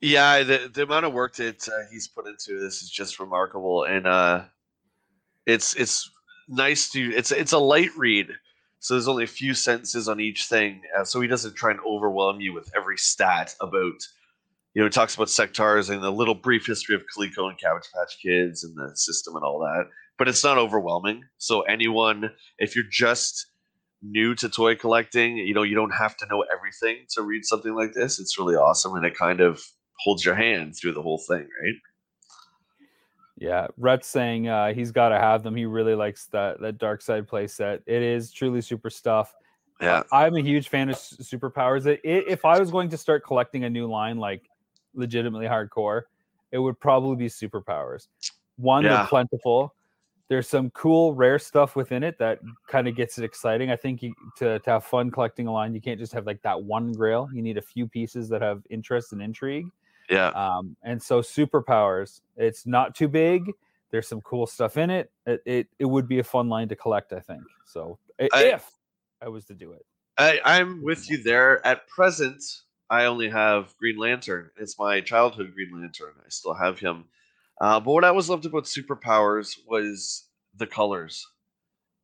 Yeah, 0.01 0.43
the 0.45 0.71
the 0.73 0.85
amount 0.85 1.07
of 1.07 1.13
work 1.13 1.37
that 1.37 1.69
uh, 1.69 1.91
he's 1.91 2.09
put 2.09 2.27
into 2.27 2.61
this 2.61 2.83
is 2.83 2.91
just 2.91 3.19
remarkable, 3.19 3.85
and 3.85 4.07
uh, 4.07 4.45
it's 5.47 5.75
it's 5.75 6.11
nice 6.49 6.91
to 6.91 7.01
it's 7.15 7.33
it's 7.33 7.53
a 7.53 7.59
light 7.59 7.91
read 7.97 8.29
So 8.81 8.95
there's 8.95 9.09
only 9.09 9.25
a 9.25 9.29
few 9.29 9.55
sentences 9.55 10.09
on 10.09 10.21
each 10.21 10.47
thing, 10.47 10.83
uh, 10.97 11.05
so 11.05 11.21
he 11.21 11.29
doesn't 11.29 11.57
try 11.57 11.73
and 11.73 11.81
overwhelm 11.87 12.41
you 12.41 12.53
with 12.55 12.71
every 12.77 12.97
stat 12.99 13.55
about. 13.61 14.01
You 14.75 14.83
know, 14.83 14.87
he 14.87 14.91
talks 14.91 15.17
about 15.17 15.29
Sectaurs 15.29 15.91
and 15.91 16.03
the 16.03 16.13
little 16.13 16.37
brief 16.37 16.67
history 16.67 16.95
of 16.95 17.03
Coleco 17.03 17.49
and 17.49 17.59
Cabbage 17.59 17.89
Patch 17.93 18.19
Kids 18.23 18.63
and 18.63 18.77
the 18.77 18.95
system 18.97 19.35
and 19.35 19.45
all 19.45 19.59
that, 19.61 19.87
but 20.19 20.29
it's 20.29 20.45
not 20.45 20.59
overwhelming. 20.59 21.25
So 21.39 21.63
anyone, 21.63 22.31
if 22.59 22.77
you're 22.77 22.85
just 22.89 23.48
new 24.03 24.35
to 24.37 24.49
toy 24.49 24.77
collecting, 24.77 25.37
you 25.37 25.55
know, 25.55 25.63
you 25.63 25.75
don't 25.75 25.91
have 25.91 26.17
to 26.19 26.27
know 26.27 26.45
everything 26.53 27.05
to 27.11 27.23
read 27.23 27.45
something 27.45 27.75
like 27.75 27.93
this. 27.93 28.19
It's 28.19 28.39
really 28.39 28.55
awesome, 28.55 28.95
and 28.95 29.05
it 29.05 29.17
kind 29.17 29.41
of 29.41 29.63
holds 29.99 30.25
your 30.25 30.35
hand 30.35 30.77
through 30.77 30.93
the 30.93 31.03
whole 31.03 31.19
thing, 31.19 31.49
right? 31.63 31.75
Yeah, 33.37 33.69
Rhett's 33.77 34.09
saying 34.09 34.49
uh, 34.49 34.73
he's 34.73 34.91
got 34.91 35.11
to 35.11 35.19
have 35.19 35.43
them. 35.43 35.55
He 35.55 35.65
really 35.65 35.95
likes 35.95 36.27
that 36.27 36.61
that 36.61 36.79
Darkseid 36.79 37.29
play 37.29 37.47
set. 37.47 37.83
It 37.87 38.03
is 38.03 38.33
truly 38.33 38.61
super 38.61 38.91
stuff. 38.91 39.35
Yeah, 39.81 40.03
I'm 40.11 40.35
a 40.35 40.41
huge 40.41 40.69
fan 40.69 40.89
of 40.89 40.97
superpowers. 40.97 41.87
It, 41.87 42.01
it, 42.03 42.25
if 42.27 42.45
I 42.45 42.59
was 42.59 42.73
going 42.73 42.89
to 42.91 42.97
start 42.97 43.25
collecting 43.25 43.63
a 43.65 43.71
new 43.71 43.87
line, 43.87 44.19
like 44.19 44.49
legitimately 44.95 45.47
hardcore, 45.47 46.03
it 46.51 46.59
would 46.59 46.81
probably 46.81 47.15
be 47.15 47.27
superpowers. 47.27 48.09
One, 48.57 48.83
yeah. 48.83 48.97
they're 48.97 49.07
plentiful. 49.07 49.75
There's 50.29 50.49
some 50.49 50.71
cool 50.71 51.15
rare 51.15 51.39
stuff 51.39 51.75
within 51.75 52.03
it 52.03 52.19
that 52.19 52.41
kind 52.69 52.87
of 52.87 52.95
gets 52.95 53.19
it 53.19 53.25
exciting. 53.25 53.71
I 53.71 53.77
think 53.77 54.03
you, 54.03 54.15
to 54.37 54.59
to 54.59 54.71
have 54.71 54.85
fun 54.85 55.11
collecting 55.11 55.47
a 55.47 55.53
line, 55.53 55.75
you 55.75 55.81
can't 55.81 55.99
just 55.99 56.13
have 56.13 56.27
like 56.27 56.43
that 56.43 56.63
one 56.63 56.93
grail. 56.93 57.29
You 57.33 57.43
need 57.43 57.57
a 57.57 57.63
few 57.63 57.87
pieces 57.87 58.29
that 58.29 58.43
have 58.43 58.63
interest 58.69 59.13
and 59.13 59.23
intrigue. 59.23 59.69
Yeah. 60.11 60.29
Um, 60.29 60.77
and 60.83 61.03
so 61.03 61.21
superpowers, 61.21 62.21
it's 62.37 62.67
not 62.67 62.95
too 62.95 63.09
big. 63.09 63.53
There's 63.91 64.07
some 64.07 64.21
cool 64.21 64.47
stuff 64.47 64.77
in 64.77 64.91
it. 64.91 65.11
It 65.27 65.43
it, 65.47 65.67
it 65.79 65.85
would 65.87 66.07
be 66.07 66.19
a 66.19 66.25
fun 66.25 66.49
line 66.49 66.69
to 66.69 66.77
collect, 66.77 67.13
I 67.13 67.21
think. 67.21 67.43
So 67.65 67.99
I, 68.21 68.45
if 68.45 68.71
I 69.23 69.29
was 69.29 69.45
to 69.47 69.55
do 69.55 69.73
it. 69.73 69.85
I, 70.19 70.41
I'm 70.45 70.83
with 70.83 71.09
you 71.09 71.23
there. 71.23 71.65
At 71.67 71.87
present, 71.89 72.43
I 72.91 73.05
only 73.05 73.29
have 73.29 73.75
Green 73.79 73.97
Lantern. 73.97 74.51
It's 74.57 74.79
my 74.79 75.01
childhood 75.01 75.55
Green 75.55 75.81
Lantern. 75.81 76.13
I 76.19 76.29
still 76.29 76.55
have 76.55 76.79
him. 76.79 77.05
Uh, 77.61 77.81
but 77.81 77.93
what 77.93 78.05
I 78.05 78.09
always 78.09 78.29
loved 78.29 78.47
about 78.47 78.65
superpowers 78.65 79.59
was 79.67 80.29
the 80.57 80.67
colors. 80.67 81.27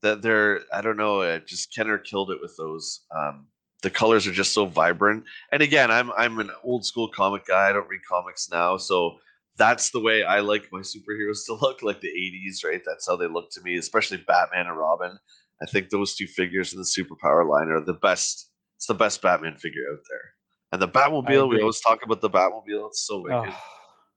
That 0.03 0.21
they're, 0.21 0.61
I 0.73 0.83
don't 0.83 0.97
know, 0.97 1.39
just 1.41 1.75
Kenner 1.75 1.99
killed 1.99 2.31
it 2.31 2.39
with 2.41 2.57
those. 2.59 3.01
Um, 3.15 3.47
the 3.85 3.91
colors 3.91 4.27
are 4.27 4.33
just 4.33 4.53
so 4.53 4.67
vibrant. 4.67 5.25
And 5.53 5.63
again, 5.63 5.91
I'm 5.91 6.11
I'm 6.13 6.41
an 6.41 6.51
old 6.65 6.85
school 6.85 7.09
comic 7.09 7.47
guy. 7.47 7.69
I 7.69 7.73
don't 7.73 7.89
read 7.89 8.01
comics 8.09 8.51
now, 8.51 8.77
so 8.79 9.19
that's 9.57 9.91
the 9.91 10.01
way 10.01 10.25
I 10.25 10.41
like 10.41 10.69
my 10.73 10.81
superheroes 10.81 11.45
to 11.47 11.55
look, 11.61 11.83
like 11.83 12.01
the 12.01 12.09
'80s, 12.09 12.65
right? 12.65 12.83
That's 12.85 13.07
how 13.07 13.17
they 13.17 13.29
look 13.29 13.51
to 13.53 13.61
me, 13.61 13.77
especially 13.77 14.25
Batman 14.27 14.67
and 14.67 14.77
Robin. 14.77 15.19
I 15.63 15.67
think 15.67 15.91
those 15.91 16.17
two 16.17 16.27
figures 16.27 16.73
in 16.73 16.81
the 16.81 16.85
superpower 16.85 17.49
line 17.49 17.69
are 17.69 17.81
the 17.81 17.95
best. 17.95 18.51
It's 18.77 18.87
the 18.87 18.95
best 18.95 19.23
Batman 19.23 19.57
figure 19.57 19.83
out 19.93 20.01
there. 20.11 20.33
And 20.73 20.83
the 20.83 20.89
Batmobile, 20.89 21.49
we 21.49 21.61
always 21.61 21.81
talk 21.81 22.05
about 22.05 22.21
the 22.21 22.31
Batmobile. 22.31 22.89
It's 22.89 23.07
so 23.07 23.21
wicked. 23.21 23.53
Oh. 23.53 23.61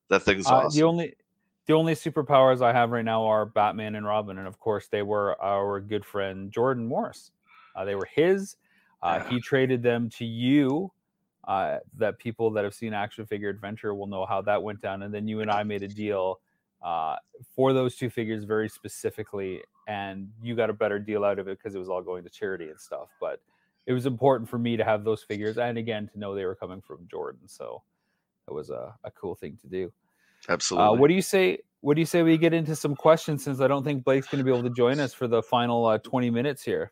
That 0.10 0.24
thing's 0.24 0.48
uh, 0.48 0.56
awesome. 0.56 0.80
The 0.80 0.86
only 0.86 1.14
the 1.68 1.74
only 1.74 1.94
superpowers 1.94 2.62
I 2.62 2.74
have 2.74 2.92
right 2.92 3.06
now 3.06 3.26
are 3.26 3.46
Batman 3.46 3.96
and 3.96 4.06
Robin, 4.06 4.38
and 4.38 4.48
of 4.48 4.60
course 4.60 4.88
they 4.88 5.04
were 5.04 5.42
our 5.42 5.80
good 5.80 6.06
friend 6.06 6.52
Jordan 6.52 6.88
Morris. 6.88 7.32
Uh, 7.76 7.86
they 7.86 7.96
were 7.96 8.08
his 8.12 8.56
uh, 9.02 9.20
He 9.22 9.40
traded 9.40 9.84
them 9.84 10.10
to 10.12 10.26
you. 10.26 10.92
Uh, 11.48 11.80
that 11.98 12.20
people 12.20 12.52
that 12.52 12.66
have 12.66 12.74
seen 12.74 12.94
Action 12.94 13.26
Figure 13.26 13.48
Adventure 13.48 13.96
will 13.96 14.08
know 14.08 14.26
how 14.26 14.42
that 14.42 14.62
went 14.62 14.82
down. 14.82 15.04
And 15.04 15.14
then 15.14 15.30
you 15.30 15.40
and 15.40 15.50
I 15.50 15.64
made 15.64 15.82
a 15.82 15.88
deal 15.88 16.42
uh, 16.82 17.16
for 17.56 17.72
those 17.72 17.96
two 17.96 18.10
figures 18.10 18.44
very 18.44 18.68
specifically, 18.68 19.62
and 19.88 20.30
you 20.44 20.58
got 20.58 20.70
a 20.70 20.74
better 20.74 21.00
deal 21.00 21.24
out 21.24 21.40
of 21.40 21.48
it 21.48 21.58
because 21.58 21.74
it 21.74 21.80
was 21.80 21.88
all 21.88 22.02
going 22.02 22.26
to 22.26 22.30
charity 22.30 22.70
and 22.70 22.78
stuff. 22.78 23.08
But 23.22 23.40
it 23.86 23.94
was 23.94 24.06
important 24.06 24.50
for 24.50 24.58
me 24.58 24.76
to 24.76 24.84
have 24.84 25.06
those 25.06 25.24
figures, 25.24 25.58
and 25.58 25.78
again 25.78 26.10
to 26.12 26.20
know 26.20 26.36
they 26.36 26.46
were 26.46 26.56
coming 26.56 26.82
from 26.82 27.08
Jordan. 27.10 27.48
So 27.48 27.82
that 28.46 28.54
was 28.54 28.70
a, 28.70 28.94
a 29.06 29.12
cool 29.12 29.36
thing 29.36 29.58
to 29.62 29.68
do. 29.68 29.92
Uh, 30.48 30.54
Absolutely. 30.54 30.88
Uh, 30.88 30.94
what 30.94 31.08
do 31.08 31.14
you 31.14 31.22
say? 31.22 31.60
What 31.82 31.94
do 31.96 32.02
you 32.02 32.06
say 32.06 32.24
we 32.24 32.38
get 32.38 32.54
into 32.54 32.76
some 32.76 32.96
questions 32.96 33.44
since 33.44 33.62
I 33.62 33.68
don't 33.68 33.84
think 33.84 34.04
Blake's 34.04 34.28
going 34.28 34.40
to 34.40 34.44
be 34.44 34.52
able 34.52 34.68
to 34.68 34.76
join 34.76 35.00
us 35.00 35.14
for 35.14 35.28
the 35.28 35.44
final 35.44 35.86
uh, 35.86 36.00
20 36.00 36.30
minutes 36.32 36.64
here? 36.64 36.92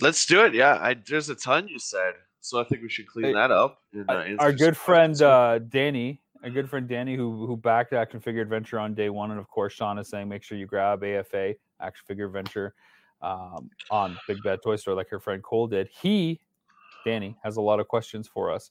Let's 0.00 0.26
do 0.26 0.44
it. 0.44 0.54
Yeah, 0.54 0.78
I, 0.80 0.94
there's 0.94 1.30
a 1.30 1.34
ton 1.34 1.68
you 1.68 1.78
said, 1.78 2.14
so 2.40 2.60
I 2.60 2.64
think 2.64 2.82
we 2.82 2.90
should 2.90 3.06
clean 3.06 3.26
hey, 3.26 3.32
that 3.32 3.50
up. 3.50 3.78
And, 3.94 4.08
uh, 4.10 4.24
our 4.38 4.52
good 4.52 4.76
friend 4.76 5.20
uh, 5.22 5.58
Danny, 5.58 6.20
our 6.44 6.50
good 6.50 6.68
friend 6.68 6.86
Danny, 6.86 7.16
who 7.16 7.46
who 7.46 7.56
backed 7.56 7.92
Action 7.94 8.20
Figure 8.20 8.42
Adventure 8.42 8.78
on 8.78 8.94
day 8.94 9.08
one, 9.08 9.30
and 9.30 9.40
of 9.40 9.48
course 9.48 9.72
Sean 9.72 9.98
is 9.98 10.08
saying 10.08 10.28
make 10.28 10.42
sure 10.42 10.58
you 10.58 10.66
grab 10.66 11.02
AFA 11.02 11.54
Action 11.80 12.04
Figure 12.06 12.26
Adventure 12.26 12.74
um, 13.22 13.70
on 13.90 14.18
Big 14.28 14.42
Bad 14.44 14.60
Toy 14.62 14.76
Store, 14.76 14.94
like 14.94 15.08
her 15.08 15.20
friend 15.20 15.42
Cole 15.42 15.66
did. 15.66 15.88
He, 15.88 16.40
Danny, 17.04 17.36
has 17.42 17.56
a 17.56 17.62
lot 17.62 17.80
of 17.80 17.88
questions 17.88 18.28
for 18.28 18.52
us. 18.52 18.70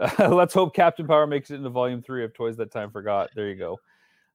Uh, 0.00 0.28
let's 0.34 0.54
hope 0.54 0.74
Captain 0.74 1.06
Power 1.06 1.26
makes 1.26 1.50
it 1.50 1.56
into 1.56 1.70
Volume 1.70 2.02
Three 2.02 2.24
of 2.24 2.34
Toys 2.34 2.56
That 2.56 2.70
Time 2.70 2.90
Forgot. 2.90 3.30
There 3.34 3.48
you 3.48 3.56
go. 3.56 3.78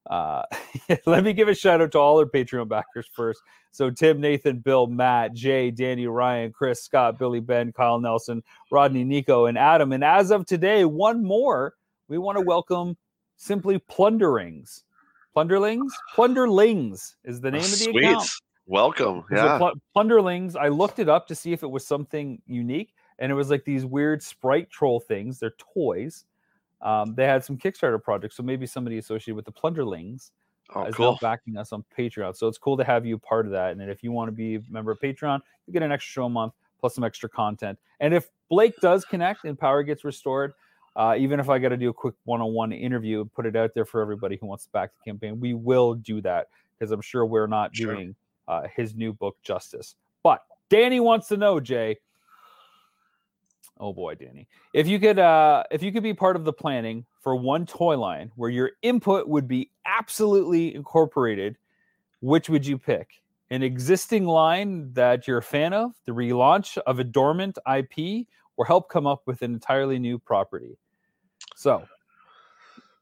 Uh, 0.10 0.44
let 1.06 1.24
me 1.24 1.34
give 1.34 1.48
a 1.48 1.56
shout 1.56 1.82
out 1.82 1.92
to 1.92 2.00
all 2.00 2.20
our 2.20 2.26
Patreon 2.26 2.68
backers 2.68 3.08
first. 3.14 3.42
So 3.72 3.90
Tim, 3.90 4.20
Nathan, 4.20 4.60
Bill, 4.60 4.88
Matt, 4.88 5.34
Jay, 5.34 5.72
Danny, 5.72 6.08
Ryan, 6.08 6.52
Chris, 6.52 6.84
Scott, 6.84 7.20
Billy, 7.20 7.40
Ben, 7.40 7.72
Kyle 7.72 8.00
Nelson, 8.00 8.44
Rodney, 8.72 9.04
Nico, 9.04 9.46
and 9.46 9.58
Adam. 9.58 9.92
And 9.92 10.04
as 10.04 10.32
of 10.32 10.46
today, 10.46 10.86
one 10.86 11.24
more. 11.24 11.74
We 12.08 12.18
want 12.18 12.38
to 12.40 12.44
welcome 12.44 12.98
simply 13.38 13.78
Plunderings. 13.78 14.84
Plunderlings? 15.36 15.92
Plunderlings 16.16 17.16
is 17.24 17.40
the 17.40 17.52
name 17.52 17.62
of 17.62 17.70
the 17.70 17.76
Sweet. 17.76 18.04
account. 18.04 18.30
Welcome. 18.66 19.24
Yeah. 19.32 19.60
Plunderlings. 19.96 20.56
I 20.56 20.70
looked 20.70 21.00
it 21.00 21.08
up 21.08 21.28
to 21.28 21.36
see 21.36 21.54
if 21.54 21.62
it 21.62 21.70
was 21.70 21.86
something 21.86 22.42
unique, 22.48 22.94
and 23.20 23.32
it 23.32 23.36
was 23.36 23.50
like 23.50 23.64
these 23.66 23.86
weird 23.86 24.24
sprite 24.24 24.70
troll 24.70 25.00
things. 25.00 25.40
They're 25.40 25.54
toys 25.74 26.26
um, 26.82 27.14
they 27.16 27.26
had 27.26 27.44
some 27.44 27.58
Kickstarter 27.58 28.02
projects, 28.02 28.38
so 28.38 28.44
maybe 28.44 28.66
somebody 28.66 28.98
associated 28.98 29.36
with 29.36 29.46
the 29.46 29.52
Plunderlings 29.52 30.32
oh, 30.76 30.86
is 30.86 30.96
cool. 30.96 31.12
now 31.12 31.18
backing 31.22 31.58
us 31.58 31.74
on 31.74 31.84
Patreon. 31.98 32.36
So 32.36 32.48
it's 32.48 32.58
cool 32.58 32.78
to 32.78 32.84
have 32.84 33.06
you 33.06 33.18
part 33.18 33.46
of 33.46 33.52
that. 33.52 33.72
And 33.72 33.82
if 33.82 34.02
you 34.04 34.12
want 34.12 34.30
to 34.30 34.32
be 34.32 34.56
a 34.56 34.62
member 34.70 34.92
of 34.92 35.00
Patreon, 35.00 35.42
you 35.68 35.74
get 35.74 35.84
an 35.84 35.92
extra 35.92 36.12
show 36.12 36.26
a 36.26 36.30
month 36.30 36.54
plus 36.80 36.96
some 36.96 37.04
extra 37.04 37.28
content. 37.28 37.78
And 38.00 38.14
if 38.14 38.30
Blake 38.50 38.74
does 38.80 39.04
connect 39.04 39.44
and 39.44 39.60
power 39.60 39.84
gets 39.84 40.06
restored, 40.06 40.54
uh, 40.96 41.16
even 41.18 41.40
if 41.40 41.50
I 41.50 41.60
got 41.60 41.70
to 41.70 41.78
do 41.78 41.90
a 41.90 41.94
quick 41.94 42.16
one-on-one 42.24 42.72
interview 42.72 43.22
and 43.22 43.34
put 43.34 43.46
it 43.46 43.56
out 43.56 43.72
there 43.74 43.86
for 43.86 44.02
everybody 44.02 44.38
who 44.40 44.48
wants 44.48 44.64
to 44.66 44.72
back 44.72 44.92
the 44.94 45.12
campaign, 45.12 45.40
we 45.40 45.54
will 45.54 45.96
do 45.96 46.22
that 46.22 46.48
because 46.78 46.92
I'm 46.92 47.02
sure 47.02 47.26
we're 47.26 47.48
not 47.48 47.76
sure. 47.76 47.94
doing 47.94 48.16
uh, 48.48 48.64
his 48.74 48.96
new 48.96 49.12
book 49.12 49.36
justice. 49.44 49.96
But 50.24 50.42
Danny 50.70 51.02
wants 51.02 51.28
to 51.28 51.38
know, 51.38 51.60
Jay, 51.60 51.98
Oh 53.80 53.94
boy, 53.94 54.16
Danny. 54.16 54.48
If 54.74 54.88
you 54.88 55.00
could 55.00 55.20
uh 55.20 55.64
if 55.72 55.82
you 55.82 55.92
could 55.92 56.04
be 56.04 56.14
part 56.14 56.36
of 56.36 56.44
the 56.44 56.54
planning 56.54 57.06
for 57.22 57.36
one 57.36 57.66
toy 57.66 57.98
line 57.98 58.32
where 58.36 58.50
your 58.50 58.72
input 58.82 59.28
would 59.28 59.48
be 59.48 59.72
absolutely 59.86 60.76
incorporated, 60.76 61.58
which 62.22 62.50
would 62.50 62.66
you 62.66 62.78
pick? 62.78 63.22
An 63.52 63.64
existing 63.64 64.26
line 64.26 64.94
that 64.94 65.28
you're 65.28 65.40
a 65.40 65.44
fan 65.44 65.74
of, 65.74 65.94
the 66.06 66.12
relaunch 66.12 66.78
of 66.86 67.00
a 67.00 67.04
dormant 67.04 67.58
IP, 67.74 68.28
or 68.58 68.66
help 68.66 68.90
come 68.90 69.08
up 69.08 69.24
with 69.26 69.42
an 69.42 69.54
entirely 69.54 69.98
new 69.98 70.20
property? 70.20 70.78
So 71.56 71.88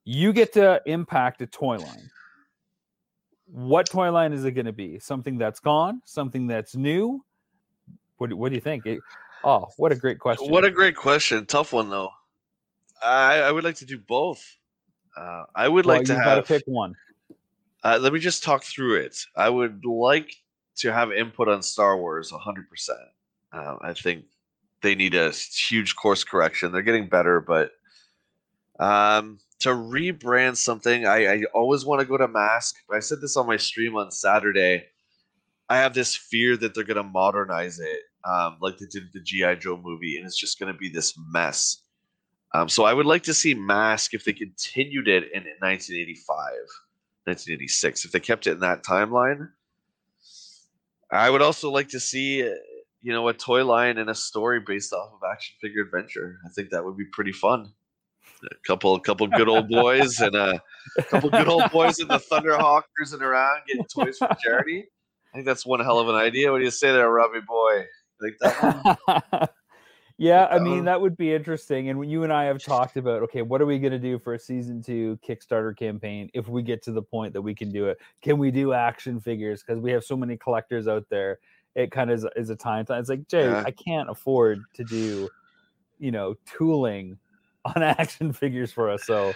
you 0.05 0.31
get 0.31 0.53
to 0.53 0.81
impact 0.85 1.41
a 1.41 1.47
toy 1.47 1.77
line. 1.77 2.09
What 3.47 3.87
toy 3.87 4.09
line 4.11 4.31
is 4.31 4.45
it 4.45 4.51
going 4.51 4.67
to 4.67 4.73
be? 4.73 4.99
Something 4.99 5.37
that's 5.37 5.59
gone, 5.59 6.01
something 6.05 6.47
that's 6.47 6.75
new? 6.75 7.23
What, 8.17 8.33
what 8.33 8.49
do 8.49 8.55
you 8.55 8.61
think? 8.61 8.85
It, 8.85 8.99
Oh, 9.43 9.67
what 9.77 9.91
a 9.91 9.95
great 9.95 10.19
question! 10.19 10.49
What 10.49 10.65
a 10.65 10.71
great 10.71 10.95
question. 10.95 11.45
Tough 11.45 11.73
one 11.73 11.89
though. 11.89 12.09
I, 13.03 13.39
I 13.39 13.51
would 13.51 13.63
like 13.63 13.75
to 13.75 13.85
do 13.85 13.97
both. 13.97 14.43
Uh, 15.15 15.43
I 15.55 15.67
would 15.67 15.85
well, 15.85 15.97
like 15.97 16.05
to 16.07 16.15
have. 16.15 16.45
to 16.45 16.53
pick 16.53 16.63
one. 16.65 16.95
Uh, 17.83 17.97
let 18.01 18.13
me 18.13 18.19
just 18.19 18.43
talk 18.43 18.63
through 18.63 18.95
it. 18.95 19.17
I 19.35 19.49
would 19.49 19.85
like 19.85 20.35
to 20.77 20.91
have 20.91 21.11
input 21.11 21.47
on 21.47 21.61
Star 21.61 21.97
Wars 21.97 22.31
100%. 22.31 22.89
Uh, 23.53 23.75
I 23.81 23.93
think 23.93 24.25
they 24.81 24.95
need 24.95 25.15
a 25.15 25.31
huge 25.31 25.95
course 25.95 26.23
correction. 26.23 26.71
They're 26.71 26.81
getting 26.81 27.07
better, 27.07 27.39
but 27.39 27.71
um, 28.79 29.39
to 29.59 29.69
rebrand 29.69 30.57
something, 30.57 31.05
I, 31.05 31.25
I 31.25 31.43
always 31.53 31.85
want 31.85 32.01
to 32.01 32.05
go 32.05 32.17
to 32.17 32.27
Mask. 32.27 32.75
I 32.93 32.99
said 32.99 33.21
this 33.21 33.37
on 33.37 33.47
my 33.47 33.57
stream 33.57 33.95
on 33.95 34.11
Saturday. 34.11 34.85
I 35.69 35.77
have 35.77 35.93
this 35.93 36.15
fear 36.15 36.57
that 36.57 36.73
they're 36.73 36.83
going 36.83 36.97
to 36.97 37.03
modernize 37.03 37.79
it 37.79 38.01
um, 38.27 38.57
like 38.61 38.77
they 38.77 38.85
did 38.87 39.13
the 39.13 39.21
GI 39.21 39.57
Joe 39.57 39.79
movie, 39.81 40.17
and 40.17 40.25
it's 40.25 40.37
just 40.37 40.59
going 40.59 40.71
to 40.71 40.77
be 40.77 40.89
this 40.89 41.13
mess. 41.31 41.81
Um, 42.53 42.69
so 42.69 42.83
I 42.83 42.93
would 42.93 43.05
like 43.05 43.23
to 43.23 43.33
see 43.33 43.53
Mask 43.53 44.13
if 44.13 44.23
they 44.23 44.33
continued 44.33 45.07
it 45.07 45.23
in 45.33 45.43
1985, 45.59 46.37
1986. 47.25 48.05
If 48.05 48.11
they 48.11 48.19
kept 48.19 48.47
it 48.47 48.51
in 48.51 48.59
that 48.59 48.83
timeline, 48.83 49.49
I 51.11 51.29
would 51.29 51.41
also 51.41 51.69
like 51.71 51.89
to 51.89 51.99
see, 51.99 52.37
you 52.37 53.13
know, 53.13 53.27
a 53.27 53.33
toy 53.33 53.65
line 53.65 53.97
and 53.97 54.09
a 54.09 54.15
story 54.15 54.59
based 54.59 54.93
off 54.93 55.11
of 55.13 55.19
action 55.29 55.55
figure 55.61 55.83
adventure. 55.83 56.39
I 56.45 56.49
think 56.49 56.69
that 56.71 56.83
would 56.83 56.97
be 56.97 57.05
pretty 57.05 57.33
fun. 57.33 57.71
A 58.43 58.55
couple, 58.65 58.93
a 58.95 58.99
couple 58.99 59.27
good 59.27 59.49
old 59.49 59.67
boys 59.67 60.19
and 60.19 60.35
a 60.35 60.61
couple 61.09 61.29
good 61.29 61.47
old 61.47 61.71
boys 61.71 61.99
in 61.99 62.07
the 62.07 62.19
Thunderhawk 62.19 62.83
cruising 62.95 63.21
around 63.21 63.61
getting 63.67 63.85
toys 63.85 64.17
for 64.17 64.29
charity. 64.43 64.85
I 65.33 65.37
think 65.37 65.45
that's 65.45 65.65
one 65.65 65.79
hell 65.79 65.99
of 65.99 66.07
an 66.09 66.15
idea. 66.15 66.51
What 66.51 66.59
do 66.59 66.63
you 66.63 66.71
say 66.71 66.91
there, 66.91 67.09
Robbie 67.09 67.39
boy? 67.47 67.85
Like 68.21 68.37
that 68.39 69.49
yeah, 70.17 70.45
I 70.45 70.59
mean 70.59 70.85
that 70.85 70.99
would 70.99 71.15
be 71.15 71.33
interesting. 71.33 71.89
And 71.89 72.09
you 72.09 72.23
and 72.23 72.33
I 72.33 72.45
have 72.45 72.61
talked 72.63 72.97
about 72.97 73.21
okay, 73.23 73.43
what 73.43 73.61
are 73.61 73.65
we 73.65 73.77
going 73.77 73.91
to 73.91 73.99
do 73.99 74.17
for 74.17 74.33
a 74.33 74.39
season 74.39 74.81
two 74.81 75.19
Kickstarter 75.27 75.77
campaign 75.77 76.29
if 76.33 76.47
we 76.47 76.63
get 76.63 76.81
to 76.83 76.91
the 76.91 77.01
point 77.01 77.33
that 77.33 77.41
we 77.41 77.53
can 77.53 77.71
do 77.71 77.87
it? 77.87 77.99
Can 78.21 78.37
we 78.37 78.49
do 78.49 78.73
action 78.73 79.19
figures? 79.19 79.63
Because 79.63 79.79
we 79.79 79.91
have 79.91 80.03
so 80.03 80.17
many 80.17 80.35
collectors 80.37 80.87
out 80.87 81.05
there. 81.09 81.39
It 81.75 81.91
kind 81.91 82.09
of 82.09 82.17
is, 82.17 82.25
is 82.35 82.49
a 82.49 82.55
time. 82.55 82.85
It's 82.89 83.09
like 83.09 83.27
Jay, 83.27 83.45
yeah. 83.45 83.63
I 83.63 83.69
can't 83.69 84.09
afford 84.09 84.63
to 84.73 84.83
do, 84.83 85.29
you 85.99 86.11
know, 86.11 86.35
tooling 86.45 87.19
on 87.65 87.83
action 87.83 88.33
figures 88.33 88.71
for 88.71 88.89
us. 88.89 89.03
So 89.05 89.33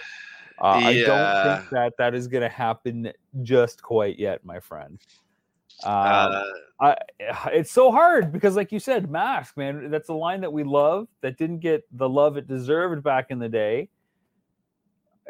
uh, 0.60 0.80
yeah. 0.82 0.88
I 0.88 0.94
don't 1.04 1.58
think 1.58 1.70
that 1.70 1.92
that 1.98 2.14
is 2.14 2.26
going 2.26 2.42
to 2.42 2.48
happen 2.48 3.12
just 3.42 3.82
quite 3.82 4.18
yet, 4.18 4.44
my 4.44 4.58
friend. 4.58 4.98
Um, 5.84 5.92
uh, 5.92 6.42
I, 6.80 6.96
it's 7.52 7.70
so 7.70 7.90
hard 7.90 8.32
because, 8.32 8.56
like 8.56 8.72
you 8.72 8.78
said, 8.78 9.10
Mask, 9.10 9.56
man, 9.56 9.90
that's 9.90 10.08
a 10.08 10.14
line 10.14 10.40
that 10.42 10.52
we 10.52 10.64
love 10.64 11.08
that 11.20 11.38
didn't 11.38 11.60
get 11.60 11.84
the 11.92 12.08
love 12.08 12.36
it 12.36 12.46
deserved 12.46 13.02
back 13.02 13.26
in 13.30 13.38
the 13.38 13.48
day. 13.48 13.88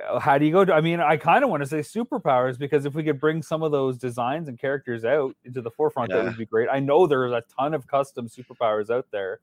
Uh, 0.09 0.19
how 0.19 0.39
do 0.39 0.47
you 0.47 0.53
go 0.53 0.65
to? 0.65 0.73
I 0.73 0.81
mean, 0.81 1.01
I 1.01 1.17
kind 1.17 1.45
of 1.45 1.51
want 1.51 1.63
to 1.63 1.69
say 1.69 1.81
superpowers 1.81 2.59
because 2.59 2.87
if 2.87 2.95
we 2.95 3.05
could 3.05 3.21
bring 3.21 3.43
some 3.43 3.63
of 3.63 3.73
those 3.73 3.99
designs 3.99 4.49
and 4.49 4.59
characters 4.59 5.05
out 5.05 5.37
into 5.45 5.61
the 5.61 5.71
forefront, 5.71 6.11
yeah. 6.11 6.17
that 6.17 6.25
would 6.25 6.39
be 6.39 6.47
great. 6.47 6.69
I 6.73 6.81
know 6.81 7.07
there's 7.07 7.33
a 7.33 7.43
ton 7.59 7.75
of 7.75 7.87
custom 7.87 8.29
superpowers 8.29 8.91
out 8.91 9.07
there, 9.11 9.41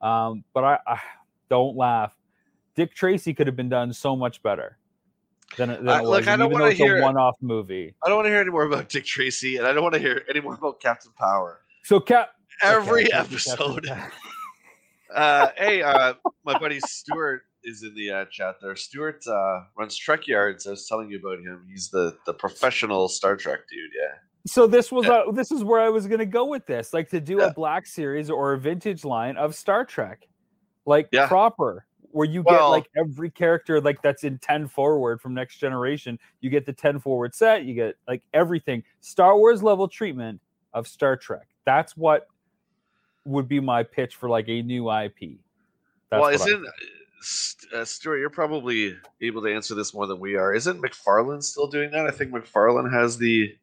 um, 0.00 0.44
but 0.54 0.64
I, 0.64 0.78
I 0.86 1.00
don't 1.50 1.76
laugh. 1.76 2.16
Dick 2.76 2.94
Tracy 2.94 3.34
could 3.34 3.48
have 3.48 3.56
been 3.56 3.68
done 3.68 3.92
so 3.92 4.14
much 4.14 4.40
better 4.40 4.78
than, 5.56 5.68
than 5.70 5.88
I, 5.88 6.00
look, 6.00 6.28
I 6.28 6.36
don't 6.36 6.52
want 6.52 6.64
to 6.64 6.76
hear 6.76 6.98
a 6.98 7.02
one-off 7.02 7.36
movie. 7.40 7.94
I 8.04 8.08
don't 8.08 8.16
want 8.16 8.26
to 8.26 8.30
hear 8.30 8.40
any 8.40 8.50
more 8.50 8.64
about 8.64 8.88
Dick 8.88 9.04
Tracy, 9.04 9.56
and 9.56 9.66
I 9.66 9.72
don't 9.72 9.82
want 9.82 9.94
to 9.94 10.00
hear 10.00 10.22
any 10.28 10.40
more 10.40 10.54
about 10.54 10.80
Captain 10.80 11.12
Power. 11.18 11.60
So, 11.84 12.00
Cap, 12.00 12.30
every 12.62 13.06
okay, 13.06 13.16
episode. 13.16 13.88
uh, 15.14 15.48
hey, 15.56 15.82
uh, 15.82 16.14
my 16.44 16.58
buddy 16.58 16.80
Stuart 16.80 17.42
is 17.64 17.82
in 17.82 17.94
the 17.94 18.10
uh, 18.10 18.24
chat 18.30 18.56
there. 18.60 18.76
Stuart 18.76 19.26
uh, 19.26 19.60
runs 19.76 19.96
Trek 19.96 20.26
Yards. 20.26 20.66
I 20.66 20.70
was 20.70 20.86
telling 20.86 21.10
you 21.10 21.18
about 21.18 21.38
him. 21.38 21.66
He's 21.68 21.88
the 21.90 22.16
the 22.26 22.34
professional 22.34 23.08
Star 23.08 23.36
Trek 23.36 23.60
dude. 23.70 23.90
Yeah. 23.96 24.14
So 24.46 24.66
this 24.66 24.92
was 24.92 25.06
yeah. 25.06 25.24
this 25.32 25.50
is 25.50 25.64
where 25.64 25.80
I 25.80 25.88
was 25.88 26.06
going 26.06 26.20
to 26.20 26.26
go 26.26 26.46
with 26.46 26.66
this, 26.66 26.92
like 26.92 27.08
to 27.10 27.20
do 27.20 27.38
yeah. 27.38 27.46
a 27.46 27.52
black 27.52 27.86
series 27.86 28.30
or 28.30 28.52
a 28.52 28.58
vintage 28.58 29.04
line 29.04 29.36
of 29.36 29.54
Star 29.54 29.84
Trek, 29.84 30.26
like 30.86 31.08
yeah. 31.12 31.26
proper 31.26 31.86
where 32.10 32.26
you 32.26 32.42
well, 32.42 32.56
get 32.56 32.64
like 32.64 32.90
every 32.96 33.30
character 33.30 33.80
like 33.80 34.00
that's 34.02 34.24
in 34.24 34.38
10 34.38 34.68
forward 34.68 35.20
from 35.20 35.34
next 35.34 35.58
generation 35.58 36.18
you 36.40 36.50
get 36.50 36.66
the 36.66 36.72
10 36.72 36.98
forward 37.00 37.34
set 37.34 37.64
you 37.64 37.74
get 37.74 37.96
like 38.06 38.22
everything 38.32 38.82
star 39.00 39.36
wars 39.36 39.62
level 39.62 39.88
treatment 39.88 40.40
of 40.72 40.86
star 40.86 41.16
trek 41.16 41.48
that's 41.64 41.96
what 41.96 42.28
would 43.24 43.48
be 43.48 43.60
my 43.60 43.82
pitch 43.82 44.16
for 44.16 44.28
like 44.28 44.48
a 44.48 44.62
new 44.62 44.90
ip 44.90 45.18
that's 46.10 46.20
well 46.20 46.30
isn't 46.30 46.66
uh, 47.74 47.84
Stuart, 47.84 48.18
you're 48.18 48.30
probably 48.30 48.96
able 49.20 49.42
to 49.42 49.52
answer 49.52 49.74
this 49.74 49.92
more 49.92 50.06
than 50.06 50.20
we 50.20 50.36
are. 50.36 50.54
Isn't 50.54 50.80
McFarlane 50.80 51.42
still 51.42 51.66
doing 51.66 51.90
that? 51.90 52.06
I 52.06 52.12
think 52.12 52.30
McFarlane 52.30 52.92
has 52.92 53.18
the 53.18 53.56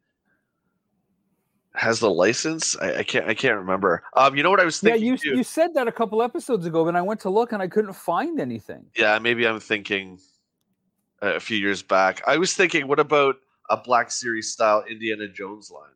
has 1.76 2.00
the 2.00 2.10
license. 2.10 2.76
I, 2.78 2.96
I, 2.96 3.02
can't 3.02 3.28
I 3.28 3.34
can't 3.34 3.56
remember. 3.56 4.02
Um, 4.14 4.34
you 4.34 4.42
know 4.42 4.50
what 4.50 4.60
I 4.60 4.64
was 4.64 4.80
thinking? 4.80 5.02
Yeah, 5.02 5.12
you 5.12 5.18
too? 5.18 5.36
you 5.36 5.44
said 5.44 5.74
that 5.74 5.86
a 5.86 5.92
couple 5.92 6.22
episodes 6.22 6.66
ago, 6.66 6.84
but 6.84 6.96
I 6.96 7.02
went 7.02 7.20
to 7.20 7.30
look 7.30 7.52
and 7.52 7.62
I 7.62 7.68
couldn't 7.68 7.92
find 7.92 8.40
anything. 8.40 8.86
Yeah, 8.96 9.18
maybe 9.18 9.46
I'm 9.46 9.60
thinking 9.60 10.18
a 11.22 11.40
few 11.40 11.58
years 11.58 11.82
back. 11.82 12.22
I 12.26 12.36
was 12.38 12.54
thinking, 12.54 12.88
what 12.88 12.98
about 12.98 13.36
a 13.70 13.76
Black 13.76 14.10
Series 14.10 14.50
style 14.50 14.84
Indiana 14.88 15.28
Jones 15.28 15.70
line? 15.70 15.90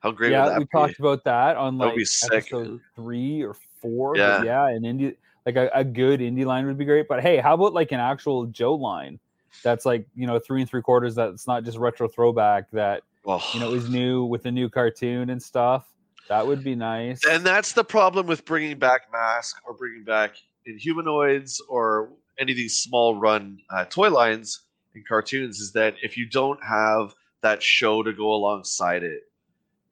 How 0.00 0.12
great 0.12 0.32
yeah, 0.32 0.58
we 0.58 0.64
be? 0.64 0.70
talked 0.72 0.98
about 0.98 1.24
that 1.24 1.56
on 1.56 1.76
like 1.76 1.92
episode 1.92 2.80
three 2.96 3.42
or 3.42 3.54
four. 3.80 4.16
Yeah, 4.16 4.42
yeah, 4.42 4.68
an 4.68 4.82
indie 4.82 5.16
like 5.44 5.56
a, 5.56 5.70
a 5.74 5.84
good 5.84 6.20
indie 6.20 6.46
line 6.46 6.66
would 6.66 6.78
be 6.78 6.84
great. 6.84 7.08
But 7.08 7.20
hey, 7.20 7.38
how 7.38 7.54
about 7.54 7.74
like 7.74 7.92
an 7.92 8.00
actual 8.00 8.46
Joe 8.46 8.74
line? 8.74 9.18
That's 9.62 9.84
like 9.84 10.06
you 10.14 10.26
know 10.26 10.38
three 10.38 10.62
and 10.62 10.70
three 10.70 10.82
quarters. 10.82 11.14
That's 11.14 11.46
not 11.46 11.64
just 11.64 11.76
retro 11.76 12.08
throwback. 12.08 12.70
That 12.70 13.02
well, 13.24 13.42
you 13.52 13.60
know, 13.60 13.72
is 13.72 13.88
new 13.88 14.24
with 14.24 14.42
the 14.42 14.50
new 14.50 14.68
cartoon 14.68 15.30
and 15.30 15.42
stuff. 15.42 15.86
That 16.28 16.46
would 16.46 16.62
be 16.62 16.74
nice. 16.74 17.20
And 17.28 17.44
that's 17.44 17.72
the 17.72 17.84
problem 17.84 18.26
with 18.26 18.44
bringing 18.44 18.78
back 18.78 19.12
Mask 19.12 19.56
or 19.66 19.74
bringing 19.74 20.04
back 20.04 20.36
Inhumanoids 20.68 21.58
or 21.68 22.10
any 22.38 22.52
of 22.52 22.56
these 22.56 22.78
small 22.78 23.16
run 23.16 23.58
uh, 23.70 23.84
toy 23.86 24.10
lines 24.10 24.60
and 24.94 25.06
cartoons 25.06 25.58
is 25.58 25.72
that 25.72 25.96
if 26.02 26.16
you 26.16 26.26
don't 26.26 26.62
have 26.62 27.14
that 27.42 27.62
show 27.62 28.02
to 28.02 28.12
go 28.12 28.32
alongside 28.32 29.02
it, 29.02 29.22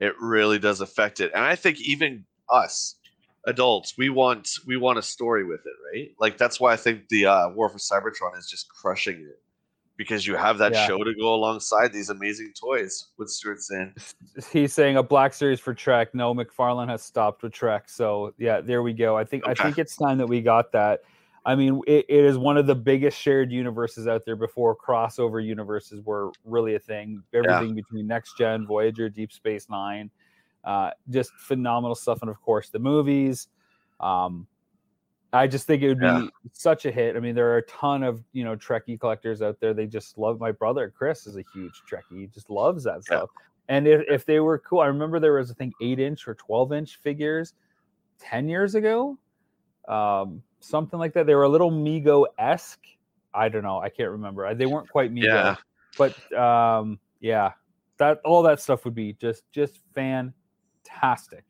it 0.00 0.14
really 0.20 0.58
does 0.58 0.80
affect 0.80 1.20
it. 1.20 1.32
And 1.34 1.44
I 1.44 1.56
think 1.56 1.80
even 1.80 2.24
us 2.48 2.94
adults, 3.46 3.94
we 3.98 4.08
want 4.08 4.48
we 4.66 4.76
want 4.76 4.98
a 4.98 5.02
story 5.02 5.44
with 5.44 5.60
it, 5.66 5.72
right? 5.92 6.10
Like 6.20 6.38
that's 6.38 6.60
why 6.60 6.72
I 6.72 6.76
think 6.76 7.08
the 7.08 7.26
uh, 7.26 7.48
War 7.50 7.68
for 7.68 7.78
Cybertron 7.78 8.38
is 8.38 8.48
just 8.48 8.68
crushing 8.68 9.16
it 9.16 9.40
because 9.98 10.26
you 10.26 10.36
have 10.36 10.56
that 10.58 10.72
yeah. 10.72 10.86
show 10.86 11.02
to 11.02 11.12
go 11.12 11.34
alongside 11.34 11.92
these 11.92 12.08
amazing 12.08 12.52
toys. 12.58 13.08
What 13.16 13.28
Stuart 13.28 13.60
saying? 13.60 13.94
He's 14.52 14.72
saying 14.72 14.96
a 14.96 15.02
black 15.02 15.34
series 15.34 15.60
for 15.60 15.74
Trek. 15.74 16.14
No, 16.14 16.32
McFarlane 16.32 16.88
has 16.88 17.02
stopped 17.02 17.42
with 17.42 17.52
Trek. 17.52 17.88
So 17.88 18.32
yeah, 18.38 18.62
there 18.62 18.82
we 18.82 18.94
go. 18.94 19.18
I 19.18 19.24
think 19.24 19.44
okay. 19.44 19.60
I 19.60 19.64
think 19.64 19.76
it's 19.76 19.96
time 19.96 20.16
that 20.18 20.26
we 20.26 20.40
got 20.40 20.72
that. 20.72 21.00
I 21.44 21.56
mean, 21.56 21.80
it, 21.86 22.06
it 22.08 22.24
is 22.24 22.38
one 22.38 22.56
of 22.56 22.66
the 22.66 22.74
biggest 22.74 23.18
shared 23.18 23.50
universes 23.50 24.06
out 24.06 24.24
there 24.24 24.36
before 24.36 24.76
crossover 24.76 25.44
universes 25.44 26.04
were 26.04 26.30
really 26.44 26.74
a 26.74 26.78
thing. 26.78 27.22
Everything 27.34 27.70
yeah. 27.70 27.82
between 27.82 28.06
Next 28.06 28.36
Gen, 28.38 28.66
Voyager, 28.66 29.08
Deep 29.08 29.32
Space 29.32 29.68
Nine, 29.68 30.10
uh, 30.64 30.90
just 31.10 31.32
phenomenal 31.32 31.96
stuff, 31.96 32.22
and 32.22 32.30
of 32.30 32.40
course 32.40 32.68
the 32.68 32.78
movies. 32.78 33.48
Um, 33.98 34.46
I 35.32 35.46
just 35.46 35.66
think 35.66 35.82
it 35.82 35.88
would 35.88 36.00
be 36.00 36.06
yeah. 36.06 36.26
such 36.52 36.86
a 36.86 36.90
hit. 36.90 37.16
I 37.16 37.20
mean, 37.20 37.34
there 37.34 37.50
are 37.52 37.58
a 37.58 37.66
ton 37.66 38.02
of 38.02 38.22
you 38.32 38.44
know 38.44 38.56
Trekkie 38.56 38.98
collectors 38.98 39.42
out 39.42 39.60
there. 39.60 39.74
They 39.74 39.86
just 39.86 40.16
love. 40.16 40.40
My 40.40 40.52
brother 40.52 40.92
Chris 40.96 41.26
is 41.26 41.36
a 41.36 41.44
huge 41.52 41.82
Trekkie. 41.90 42.20
He 42.20 42.26
just 42.26 42.48
loves 42.48 42.84
that 42.84 43.02
yeah. 43.10 43.18
stuff. 43.18 43.30
And 43.68 43.86
if, 43.86 44.02
if 44.08 44.24
they 44.24 44.40
were 44.40 44.58
cool, 44.58 44.80
I 44.80 44.86
remember 44.86 45.20
there 45.20 45.34
was 45.34 45.50
I 45.50 45.54
think 45.54 45.74
eight 45.82 46.00
inch 46.00 46.26
or 46.26 46.34
twelve 46.34 46.72
inch 46.72 46.96
figures 46.96 47.54
ten 48.18 48.48
years 48.48 48.74
ago, 48.74 49.18
um, 49.86 50.42
something 50.60 50.98
like 50.98 51.12
that. 51.14 51.26
They 51.26 51.34
were 51.34 51.44
a 51.44 51.48
little 51.48 51.70
Mego 51.70 52.26
esque. 52.38 52.84
I 53.34 53.50
don't 53.50 53.62
know. 53.62 53.80
I 53.80 53.90
can't 53.90 54.10
remember. 54.10 54.52
They 54.54 54.66
weren't 54.66 54.88
quite 54.88 55.12
Mego, 55.12 55.24
yeah. 55.24 55.56
but 55.98 56.32
um, 56.32 56.98
yeah, 57.20 57.52
that 57.98 58.20
all 58.24 58.42
that 58.44 58.60
stuff 58.60 58.86
would 58.86 58.94
be 58.94 59.12
just 59.12 59.42
just 59.52 59.80
fantastic. 59.94 61.44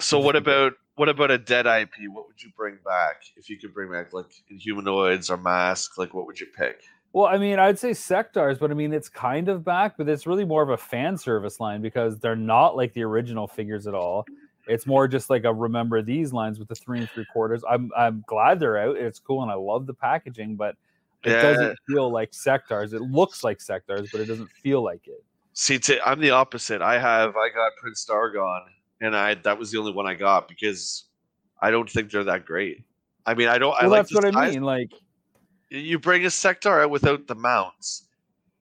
So 0.00 0.18
what 0.18 0.34
about 0.34 0.72
what 0.96 1.08
about 1.08 1.30
a 1.30 1.38
dead 1.38 1.66
IP? 1.66 2.08
What 2.12 2.26
would 2.26 2.42
you 2.42 2.50
bring 2.56 2.78
back 2.84 3.22
if 3.36 3.50
you 3.50 3.58
could 3.58 3.74
bring 3.74 3.90
back 3.90 4.12
like 4.12 4.26
humanoids 4.48 5.30
or 5.30 5.36
mask? 5.36 5.98
Like, 5.98 6.14
what 6.14 6.26
would 6.26 6.38
you 6.38 6.46
pick? 6.56 6.84
Well, 7.12 7.26
I 7.26 7.38
mean, 7.38 7.58
I'd 7.58 7.78
say 7.78 7.90
Sectaurs, 7.90 8.58
but 8.58 8.70
I 8.70 8.74
mean, 8.74 8.92
it's 8.92 9.08
kind 9.08 9.48
of 9.48 9.64
back, 9.64 9.96
but 9.96 10.08
it's 10.08 10.26
really 10.26 10.44
more 10.44 10.62
of 10.62 10.70
a 10.70 10.76
fan 10.76 11.16
service 11.16 11.60
line 11.60 11.80
because 11.80 12.18
they're 12.18 12.34
not 12.34 12.76
like 12.76 12.92
the 12.92 13.04
original 13.04 13.46
figures 13.46 13.86
at 13.86 13.94
all. 13.94 14.26
It's 14.66 14.86
more 14.86 15.06
just 15.06 15.30
like 15.30 15.44
a 15.44 15.52
remember 15.52 16.02
these 16.02 16.32
lines 16.32 16.58
with 16.58 16.68
the 16.68 16.74
three 16.74 16.98
and 16.98 17.10
three 17.10 17.26
quarters. 17.32 17.62
I'm 17.68 17.90
I'm 17.96 18.24
glad 18.26 18.58
they're 18.58 18.78
out. 18.78 18.96
It's 18.96 19.18
cool 19.18 19.42
and 19.42 19.50
I 19.50 19.54
love 19.54 19.86
the 19.86 19.94
packaging, 19.94 20.56
but 20.56 20.76
it 21.22 21.30
yeah. 21.30 21.42
doesn't 21.42 21.78
feel 21.88 22.10
like 22.10 22.32
Sectaurs. 22.32 22.94
It 22.94 23.02
looks 23.02 23.44
like 23.44 23.58
Sectaurs, 23.58 24.10
but 24.10 24.20
it 24.20 24.26
doesn't 24.26 24.50
feel 24.50 24.82
like 24.82 25.06
it. 25.06 25.22
See, 25.52 25.78
i 25.88 26.10
I'm 26.10 26.20
the 26.20 26.30
opposite. 26.30 26.82
I 26.82 26.98
have 26.98 27.36
I 27.36 27.48
got 27.54 27.72
Prince 27.80 28.06
Dargon 28.08 28.62
and 29.00 29.16
I 29.16 29.34
that 29.34 29.58
was 29.58 29.70
the 29.70 29.78
only 29.78 29.92
one 29.92 30.06
I 30.06 30.14
got 30.14 30.48
because 30.48 31.04
I 31.60 31.70
don't 31.70 31.88
think 31.88 32.10
they're 32.10 32.24
that 32.24 32.44
great. 32.44 32.84
I 33.26 33.34
mean, 33.34 33.48
I 33.48 33.58
don't. 33.58 33.70
Well, 33.70 33.82
I 33.82 33.86
like 33.86 34.08
that's 34.08 34.14
what 34.14 34.36
I 34.36 34.50
mean. 34.50 34.62
Like, 34.62 34.92
you 35.70 35.98
bring 35.98 36.24
a 36.24 36.28
Sectaur 36.28 36.82
out 36.84 36.90
without 36.90 37.26
the 37.26 37.34
mounts. 37.34 38.06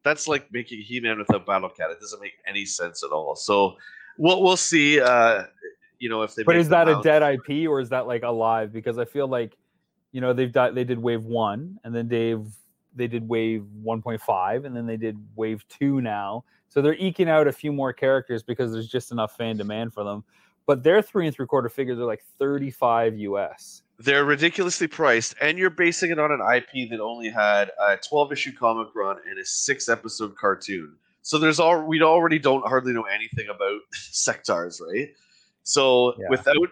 That's 0.03 0.27
like 0.27 0.51
making 0.51 0.81
He-Man 0.81 1.17
without 1.17 1.45
Battle 1.45 1.69
Cat. 1.69 1.91
It 1.91 1.99
doesn't 1.99 2.21
make 2.21 2.33
any 2.47 2.65
sense 2.65 3.03
at 3.03 3.11
all. 3.11 3.35
So 3.35 3.75
we'll 4.17 4.41
we'll 4.41 4.57
see. 4.57 4.99
Uh, 4.99 5.43
you 5.99 6.09
know 6.09 6.21
if 6.21 6.35
they. 6.35 6.43
But 6.43 6.57
is 6.57 6.69
that 6.69 6.89
a 6.89 6.99
dead 7.01 7.23
IP 7.23 7.69
or 7.69 7.79
is 7.79 7.89
that 7.89 8.07
like 8.07 8.23
alive? 8.23 8.73
Because 8.73 8.99
I 8.99 9.05
feel 9.05 9.27
like, 9.27 9.57
you 10.11 10.19
know, 10.19 10.33
they've 10.33 10.51
done 10.51 10.75
they 10.75 10.83
did 10.83 10.99
Wave 10.99 11.23
One 11.23 11.79
and 11.83 11.95
then 11.95 12.09
Dave 12.09 12.45
they 12.95 13.07
did 13.07 13.27
Wave 13.27 13.65
1.5 13.83 14.65
and 14.65 14.75
then 14.75 14.85
they 14.85 14.97
did 14.97 15.17
Wave 15.35 15.65
Two 15.67 16.01
now. 16.01 16.43
So 16.69 16.81
they're 16.81 16.95
eking 16.95 17.29
out 17.29 17.47
a 17.47 17.51
few 17.51 17.71
more 17.71 17.93
characters 17.93 18.41
because 18.41 18.71
there's 18.71 18.87
just 18.87 19.11
enough 19.11 19.35
fan 19.37 19.57
demand 19.57 19.93
for 19.93 20.03
them. 20.03 20.23
But 20.65 20.83
their 20.83 21.01
three 21.01 21.27
and 21.27 21.35
three 21.35 21.45
quarter 21.45 21.69
figures 21.69 21.99
are 21.99 22.05
like 22.05 22.23
35 22.39 23.17
US. 23.17 23.83
They're 23.99 24.25
ridiculously 24.25 24.87
priced, 24.87 25.35
and 25.39 25.57
you're 25.57 25.69
basing 25.69 26.11
it 26.11 26.19
on 26.19 26.31
an 26.31 26.41
IP 26.41 26.89
that 26.89 26.99
only 26.99 27.29
had 27.29 27.71
a 27.79 27.97
12 27.97 28.31
issue 28.31 28.51
comic 28.53 28.87
run 28.95 29.17
and 29.29 29.37
a 29.37 29.45
six 29.45 29.87
episode 29.87 30.35
cartoon. 30.35 30.95
So 31.21 31.37
there's 31.37 31.59
all 31.59 31.83
we 31.83 32.01
already 32.01 32.39
don't 32.39 32.65
hardly 32.67 32.91
know 32.91 33.03
anything 33.03 33.47
about 33.49 33.79
Sectaurs 33.93 34.81
right? 34.81 35.09
So 35.63 36.13
yeah. 36.19 36.27
without 36.29 36.69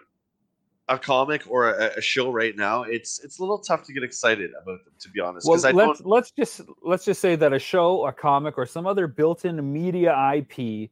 a 0.92 0.98
comic 0.98 1.42
or 1.48 1.70
a, 1.70 1.92
a, 1.96 2.00
show 2.00 2.30
right 2.30 2.56
now, 2.56 2.82
it's 2.82 3.22
it's 3.24 3.38
a 3.38 3.42
little 3.42 3.58
tough 3.58 3.84
to 3.84 3.92
get 3.92 4.02
excited 4.02 4.50
about 4.50 4.84
them, 4.84 4.92
to 5.00 5.08
be 5.08 5.20
honest. 5.20 5.48
Well, 5.48 5.58
let's 5.72 6.00
let's 6.02 6.30
just 6.30 6.60
let's 6.82 7.04
just 7.04 7.20
say 7.20 7.34
that 7.36 7.52
a 7.52 7.58
show, 7.58 8.06
a 8.06 8.12
comic, 8.12 8.58
or 8.58 8.66
some 8.66 8.86
other 8.86 9.06
built-in 9.06 9.72
media 9.72 10.14
IP 10.34 10.90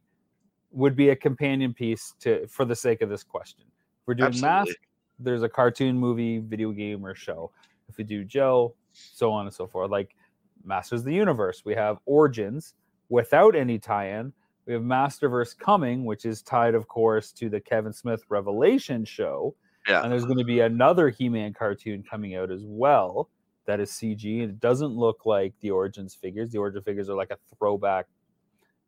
would 0.71 0.95
be 0.95 1.09
a 1.09 1.15
companion 1.15 1.73
piece 1.73 2.13
to 2.21 2.47
for 2.47 2.65
the 2.65 2.75
sake 2.75 3.01
of 3.01 3.09
this 3.09 3.23
question. 3.23 3.65
If 3.67 4.07
we're 4.07 4.15
doing 4.15 4.27
Absolutely. 4.27 4.71
Mask, 4.71 4.77
there's 5.19 5.43
a 5.43 5.49
cartoon, 5.49 5.97
movie, 5.97 6.39
video 6.39 6.71
game, 6.71 7.05
or 7.05 7.13
show. 7.13 7.51
If 7.87 7.97
we 7.97 8.03
do 8.03 8.23
Joe, 8.23 8.73
so 8.93 9.31
on 9.31 9.45
and 9.45 9.53
so 9.53 9.67
forth. 9.67 9.91
Like 9.91 10.15
Masters 10.63 11.01
of 11.01 11.05
the 11.05 11.13
Universe, 11.13 11.63
we 11.63 11.75
have 11.75 11.99
Origins 12.05 12.73
without 13.09 13.55
any 13.55 13.77
tie-in. 13.77 14.33
We 14.65 14.73
have 14.73 14.83
Masterverse 14.83 15.57
coming, 15.57 16.05
which 16.05 16.25
is 16.25 16.41
tied, 16.41 16.75
of 16.75 16.87
course, 16.87 17.31
to 17.33 17.49
the 17.49 17.59
Kevin 17.59 17.91
Smith 17.91 18.23
Revelation 18.29 19.03
show. 19.03 19.55
Yeah. 19.87 20.03
And 20.03 20.11
there's 20.11 20.25
going 20.25 20.37
to 20.37 20.43
be 20.43 20.59
another 20.59 21.09
He-Man 21.09 21.53
cartoon 21.53 22.03
coming 22.09 22.35
out 22.35 22.51
as 22.51 22.61
well 22.63 23.29
that 23.65 23.79
is 23.79 23.91
CG, 23.91 24.41
and 24.41 24.49
it 24.49 24.59
doesn't 24.59 24.95
look 24.95 25.25
like 25.25 25.53
the 25.61 25.71
Origins 25.71 26.15
figures. 26.15 26.51
The 26.51 26.57
Origin 26.57 26.81
figures 26.81 27.09
are 27.09 27.15
like 27.15 27.31
a 27.31 27.37
throwback, 27.57 28.07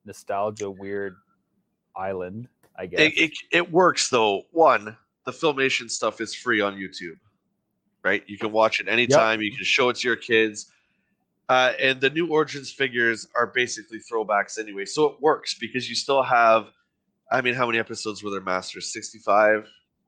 nostalgia, 0.06 0.70
weird 0.70 1.16
island, 1.96 2.48
I 2.78 2.88
guess. 2.88 3.00
It, 3.00 3.14
it, 3.18 3.32
it 3.52 3.72
works 3.72 4.10
though. 4.10 4.44
One, 4.52 4.98
the 5.26 5.32
filmation 5.32 5.90
stuff 5.90 6.22
is 6.22 6.34
free 6.34 6.62
on 6.62 6.76
YouTube, 6.76 7.18
right? 8.04 8.24
You 8.28 8.38
can 8.38 8.52
watch 8.52 8.80
it 8.80 8.88
anytime. 8.88 9.42
You 9.42 9.56
can 9.56 9.64
show 9.64 9.90
it 9.90 9.98
to 9.98 10.08
your 10.08 10.18
kids. 10.18 10.72
Uh, 11.50 11.74
and 11.80 12.02
the 12.02 12.10
new 12.10 12.28
Origins 12.28 12.72
figures 12.72 13.28
are 13.36 13.48
basically 13.48 14.00
throwbacks 14.00 14.58
anyway. 14.58 14.86
So 14.86 15.06
it 15.06 15.22
works 15.22 15.54
because 15.54 15.88
you 15.88 15.96
still 15.96 16.24
have, 16.24 16.68
I 17.32 17.42
mean, 17.42 17.54
how 17.54 17.68
many 17.68 17.80
episodes 17.80 18.24
were 18.24 18.32
there, 18.32 18.42
Masters? 18.42 18.92
65, 18.92 19.68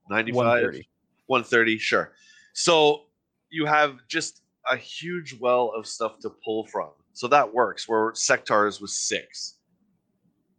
95, 0.09 0.35
130. 0.35 0.87
130, 1.27 1.77
sure. 1.77 2.11
So 2.53 3.03
you 3.49 3.65
have 3.65 3.97
just 4.07 4.41
a 4.69 4.77
huge 4.77 5.37
well 5.39 5.71
of 5.75 5.87
stuff 5.87 6.19
to 6.19 6.29
pull 6.43 6.65
from. 6.67 6.89
So 7.13 7.27
that 7.27 7.53
works. 7.53 7.87
Where 7.87 8.11
Sectaurs 8.11 8.81
was 8.81 8.93
six. 8.93 9.55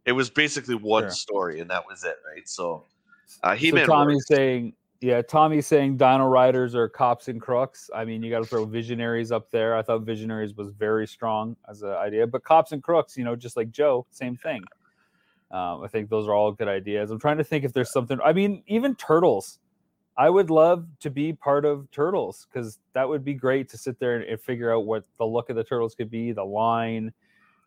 It 0.05 0.13
was 0.13 0.29
basically 0.29 0.75
one 0.75 1.03
Sure. 1.03 1.11
story, 1.11 1.59
and 1.59 1.69
that 1.69 1.85
was 1.85 2.03
it, 2.03 2.15
right? 2.33 2.47
So 2.47 2.85
uh, 3.43 3.55
He-Man 3.55 3.85
Tommy's 3.85 4.15
works. 4.15 4.27
saying, 4.27 4.73
yeah, 5.01 5.21
Tommy's 5.21 5.67
saying 5.67 5.97
Dino 5.97 6.25
Riders 6.27 6.73
are 6.75 6.87
cops 6.87 7.27
and 7.27 7.41
crooks. 7.41 7.89
I 7.93 8.05
mean, 8.05 8.23
you 8.23 8.31
got 8.31 8.39
to 8.39 8.45
throw 8.45 8.65
Visionaries 8.65 9.31
up 9.31 9.51
there. 9.51 9.75
I 9.75 9.81
thought 9.81 10.03
Visionaries 10.03 10.55
was 10.55 10.71
very 10.71 11.05
strong 11.05 11.55
as 11.69 11.83
an 11.83 11.89
idea, 11.89 12.25
but 12.25 12.43
cops 12.43 12.71
and 12.71 12.81
crooks, 12.81 13.17
you 13.17 13.25
know, 13.25 13.35
just 13.35 13.57
like 13.57 13.69
Joe, 13.69 14.07
same 14.11 14.37
thing. 14.37 14.63
Um, 15.51 15.81
I 15.83 15.87
think 15.87 16.09
those 16.09 16.27
are 16.27 16.33
all 16.33 16.51
good 16.51 16.67
ideas. 16.67 17.09
I'm 17.09 17.19
trying 17.19 17.37
to 17.37 17.43
think 17.43 17.63
if 17.63 17.73
there's 17.73 17.91
something. 17.91 18.19
I 18.23 18.33
mean, 18.33 18.63
even 18.67 18.95
Turtles. 18.95 19.59
I 20.19 20.31
would 20.31 20.49
love 20.49 20.87
to 21.01 21.11
be 21.11 21.33
part 21.33 21.63
of 21.63 21.91
Turtles 21.91 22.47
because 22.49 22.79
that 22.93 23.07
would 23.07 23.23
be 23.23 23.35
great 23.35 23.69
to 23.69 23.77
sit 23.77 23.99
there 23.99 24.15
and, 24.15 24.25
and 24.25 24.41
figure 24.41 24.73
out 24.73 24.85
what 24.87 25.05
the 25.19 25.25
look 25.25 25.51
of 25.51 25.55
the 25.55 25.63
Turtles 25.63 25.93
could 25.93 26.09
be, 26.09 26.31
the 26.31 26.43
line. 26.43 27.13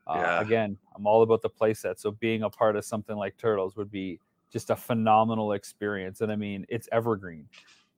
Uh, 0.06 0.14
Yeah. 0.16 0.40
Again, 0.40 0.76
I'm 0.96 1.06
all 1.06 1.22
about 1.22 1.42
the 1.42 1.50
playset, 1.50 2.00
so 2.00 2.10
being 2.10 2.42
a 2.42 2.50
part 2.50 2.74
of 2.74 2.84
something 2.84 3.16
like 3.16 3.36
Turtles 3.36 3.76
would 3.76 3.90
be 3.90 4.18
just 4.52 4.70
a 4.70 4.76
phenomenal 4.76 5.52
experience. 5.52 6.22
And 6.22 6.32
I 6.32 6.36
mean, 6.36 6.66
it's 6.68 6.88
evergreen. 6.90 7.46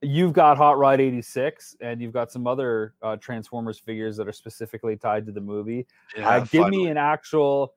You've 0.01 0.33
got 0.33 0.57
Hot 0.57 0.77
Rod 0.77 0.99
86, 0.99 1.77
and 1.81 2.01
you've 2.01 2.13
got 2.13 2.31
some 2.31 2.45
other 2.45 2.93
uh, 3.01 3.15
Transformers 3.15 3.79
figures 3.79 4.17
that 4.17 4.27
are 4.27 4.33
specifically 4.33 4.97
tied 4.97 5.25
to 5.25 5.31
the 5.31 5.41
movie. 5.41 5.87
Yeah, 6.15 6.29
uh, 6.29 6.39
give 6.41 6.63
finally. 6.63 6.83
me 6.83 6.87
an 6.89 6.97
actual, 6.97 7.73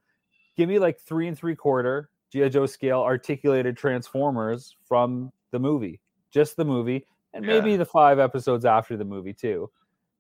give 0.57 0.69
me 0.69 0.79
like 0.79 0.99
three 1.01 1.29
and 1.29 1.37
three 1.39 1.55
quarter 1.55 2.11
GI 2.33 2.49
Joe 2.51 2.67
scale 2.67 3.01
articulated 3.01 3.77
Transformers 3.77 4.75
from 4.89 5.33
the 5.53 5.59
movie, 5.59 6.01
just 6.31 6.57
the 6.57 6.65
movie, 6.65 7.07
and 7.35 7.47
maybe 7.47 7.77
the 7.77 7.85
five 7.85 8.19
episodes 8.19 8.65
after 8.65 8.97
the 8.97 9.05
movie 9.05 9.33
too. 9.33 9.71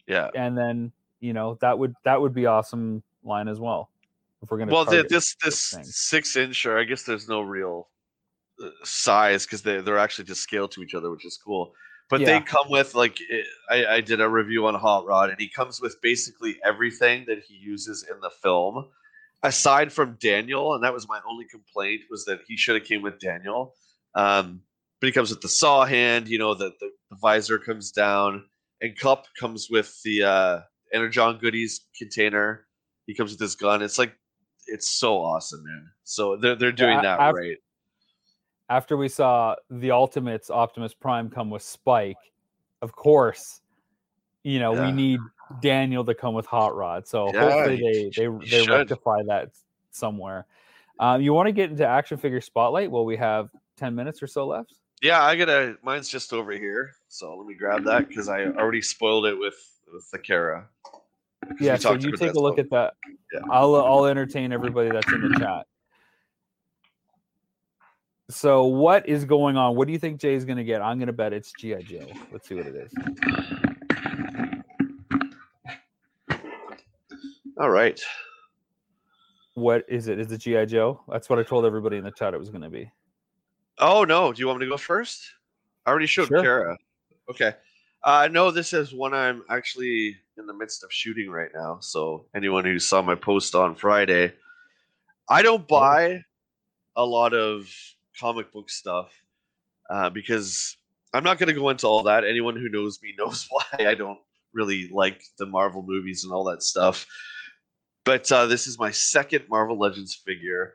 yeah. 0.07 0.30
And 0.34 0.57
then 0.57 0.93
you 1.20 1.32
know 1.32 1.57
that 1.61 1.78
would 1.78 1.95
that 2.05 2.20
would 2.20 2.34
be 2.34 2.47
awesome 2.47 3.03
line 3.24 3.49
as 3.49 3.59
well. 3.59 3.91
If 4.43 4.51
we're 4.51 4.59
gonna 4.59 4.72
Well, 4.72 4.84
the, 4.84 5.05
this 5.09 5.34
this 5.43 5.70
thing. 5.70 5.84
six 5.84 6.37
inch, 6.37 6.66
or 6.66 6.78
I 6.78 6.84
guess 6.84 7.03
there's 7.03 7.28
no 7.28 7.41
real 7.41 7.89
uh, 8.62 8.68
size 8.84 9.47
because 9.47 9.62
they 9.62 9.80
they're 9.80 9.99
actually 9.99 10.26
just 10.26 10.43
scaled 10.43 10.70
to 10.72 10.82
each 10.82 10.95
other, 10.95 11.11
which 11.11 11.24
is 11.24 11.39
cool. 11.43 11.72
But 12.09 12.20
Yeah. 12.20 12.39
they 12.39 12.45
come 12.45 12.70
with 12.70 12.95
like 12.95 13.18
I, 13.70 13.87
I 13.87 14.01
did 14.01 14.20
a 14.20 14.28
review 14.28 14.66
on 14.66 14.74
Hot 14.74 15.07
Rod, 15.07 15.30
and 15.30 15.41
he 15.41 15.49
comes 15.49 15.80
with 15.80 16.01
basically 16.03 16.57
everything 16.64 17.24
that 17.26 17.43
he 17.43 17.55
uses 17.55 18.07
in 18.09 18.20
the 18.20 18.30
film, 18.30 18.87
aside 19.47 19.92
from 19.92 20.16
Daniel, 20.20 20.74
and 20.74 20.84
that 20.84 20.92
was 20.92 21.09
my 21.09 21.20
only 21.28 21.47
complaint 21.47 22.03
was 22.11 22.24
that 22.26 22.40
he 22.47 22.57
should 22.57 22.74
have 22.74 22.84
came 22.84 23.03
with 23.03 23.18
Daniel. 23.18 23.74
Um, 24.14 24.62
but 25.01 25.07
he 25.07 25.12
comes 25.12 25.30
with 25.30 25.40
the 25.42 25.49
saw 25.49 25.84
hand, 25.84 26.28
you 26.28 26.38
know, 26.38 26.55
the, 26.55 26.72
the, 26.80 26.90
the 27.11 27.16
visor 27.20 27.59
comes 27.59 27.90
down, 27.90 28.44
and 28.80 28.99
Kup 28.99 29.26
comes 29.38 29.68
with 29.70 29.94
the 30.05 30.22
uh, 30.22 30.61
Energon 30.92 31.38
goodies 31.38 31.86
container. 31.99 32.66
He 33.07 33.14
comes 33.14 33.30
with 33.32 33.40
his 33.40 33.55
gun. 33.55 33.82
It's 33.82 33.99
like 33.99 34.14
it's 34.66 34.90
so 34.90 35.18
awesome, 35.18 35.62
man. 35.64 35.88
So 36.05 36.36
they're 36.36 36.57
they're 36.57 36.72
doing 36.72 36.99
I- 36.99 37.03
that 37.03 37.20
I've- 37.20 37.38
right. 37.38 37.57
after 38.68 38.97
we 38.97 39.09
saw 39.09 39.55
the 39.70 39.90
Ultimates 39.92 40.51
Optimus 40.51 40.94
Prime 40.94 41.30
come 41.30 41.51
with 41.51 41.62
Spike, 41.62 42.16
of 42.82 42.92
course, 42.92 43.61
you 44.42 44.59
know 44.59 44.74
Yeah. 44.74 44.86
we 44.86 44.92
need 44.92 45.20
Daniel 45.61 46.05
to 46.05 46.14
come 46.14 46.34
with 46.34 46.47
Hot 46.47 46.74
Rod. 46.74 47.07
So 47.07 47.32
Yeah, 47.32 47.51
hopefully 47.51 47.76
he- 47.76 48.11
they 48.16 48.26
they 48.26 48.36
they 48.38 48.47
should. 48.64 48.70
rectify 48.70 49.22
that 49.26 49.51
somewhere. 49.90 50.47
Um, 50.99 51.20
you 51.20 51.32
want 51.32 51.47
to 51.47 51.53
get 51.53 51.70
into 51.70 51.86
action 51.86 52.16
figure 52.18 52.40
spotlight? 52.40 52.90
Well, 52.90 53.05
we 53.05 53.16
have 53.16 53.51
ten 53.76 53.94
minutes 53.94 54.22
or 54.22 54.26
so 54.26 54.47
left. 54.47 54.74
Yeah, 55.03 55.22
I 55.22 55.36
gotta. 55.36 55.76
Mine's 55.82 56.09
just 56.09 56.32
over 56.32 56.53
here, 56.53 56.92
so 57.09 57.36
let 57.36 57.47
me 57.47 57.55
grab 57.55 57.84
that 57.84 58.09
because 58.09 58.28
I 58.28 58.44
already 58.47 58.82
spoiled 58.82 59.26
it 59.26 59.38
with 59.38 59.55
with 59.92 60.11
the 60.11 60.18
Kara. 60.18 60.68
Yeah, 61.61 61.76
so 61.76 61.92
you 61.92 62.11
take 62.16 62.32
a 62.32 62.40
look 62.40 62.59
at 62.59 62.70
that. 62.70 62.94
Yeah. 63.32 63.40
I'll 63.51 63.76
I'll 63.76 64.07
entertain 64.07 64.53
everybody 64.53 64.90
that's 64.90 65.12
in 65.12 65.20
the 65.20 65.38
chat. 65.38 65.66
So 68.30 68.64
what 68.64 69.09
is 69.09 69.24
going 69.24 69.57
on? 69.57 69.76
What 69.76 69.86
do 69.86 69.92
you 69.92 69.99
think 70.01 70.18
Jay's 70.20 70.44
going 70.44 70.57
to 70.57 70.64
get? 70.64 70.82
I'm 70.82 70.99
going 70.99 71.07
to 71.07 71.12
bet 71.12 71.32
it's 71.32 71.53
GI 71.53 71.84
Joe. 71.84 72.09
Let's 72.32 72.49
see 72.49 72.57
what 72.57 72.66
it 72.66 72.74
is. 72.74 73.76
All 77.59 77.71
right. 77.71 78.01
What 79.55 79.85
is 79.89 80.09
it? 80.09 80.21
Is 80.21 80.31
it 80.31 80.39
GI 80.39 80.67
Joe? 80.67 81.01
That's 81.09 81.31
what 81.31 81.39
I 81.39 81.43
told 81.43 81.65
everybody 81.65 81.97
in 81.97 82.05
the 82.05 82.11
chat 82.11 82.35
it 82.35 82.39
was 82.39 82.51
going 82.51 82.63
to 82.63 82.69
be. 82.69 82.91
Oh 83.79 84.05
no! 84.05 84.33
Do 84.33 84.41
you 84.41 84.47
want 84.47 84.61
me 84.61 84.67
to 84.67 84.71
go 84.71 84.77
first? 84.77 85.27
I 85.87 85.91
already 85.91 86.07
showed 86.07 86.29
Sure. 86.29 86.43
Kara. 86.43 86.77
Okay. 87.31 87.55
Uh, 88.05 88.29
no, 88.31 88.51
this 88.51 88.73
is 88.73 88.93
one 88.95 89.15
I'm 89.15 89.43
actually 89.49 90.17
in 90.37 90.47
the 90.47 90.55
midst 90.55 90.85
of 90.85 90.93
shooting 90.93 91.31
right 91.31 91.51
now. 91.55 91.79
So 91.81 92.27
anyone 92.35 92.65
who 92.65 92.79
saw 92.79 93.03
my 93.03 93.15
post 93.15 93.55
on 93.55 93.75
Friday, 93.75 94.35
I 95.29 95.43
don't 95.43 95.67
buy 95.67 96.23
a 96.95 97.05
lot 97.05 97.33
of 97.35 97.69
comic 98.21 98.53
book 98.53 98.71
stuff 98.71 99.11
uh, 99.91 100.11
because 100.11 100.77
I'm 101.15 101.25
not 101.25 101.39
going 101.39 101.49
to 101.49 101.55
go 101.55 101.71
into 101.71 101.87
all 101.87 102.03
that. 102.05 102.25
Anyone 102.25 102.57
who 102.57 102.69
knows 102.69 103.01
me 103.03 103.15
knows 103.19 103.47
why 103.49 103.65
I 103.87 103.95
don't 103.95 104.19
really 104.53 104.89
like 104.93 105.23
the 105.39 105.47
Marvel 105.47 105.83
movies 105.87 106.25
and 106.25 106.33
all 106.33 106.45
that 106.45 106.63
stuff. 106.63 107.07
But 108.07 108.31
uh, 108.31 108.47
this 108.47 108.69
is 108.69 108.79
my 108.79 108.93
second 108.93 109.47
Marvel 109.51 109.77
Legends 109.77 110.15
figure, 110.15 110.75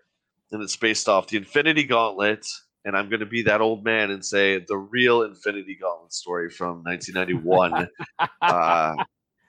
and 0.51 0.61
it's 0.61 0.75
based 0.75 1.07
off 1.07 1.27
the 1.27 1.37
Infinity 1.37 1.85
Gauntlet. 1.85 2.45
And 2.83 2.97
I'm 2.97 3.09
going 3.09 3.21
to 3.21 3.25
be 3.25 3.43
that 3.43 3.61
old 3.61 3.85
man 3.85 4.11
and 4.11 4.23
say 4.23 4.59
the 4.67 4.75
real 4.75 5.21
Infinity 5.21 5.77
Gauntlet 5.81 6.11
story 6.11 6.49
from 6.49 6.83
1991. 6.83 7.87
uh, 8.41 8.95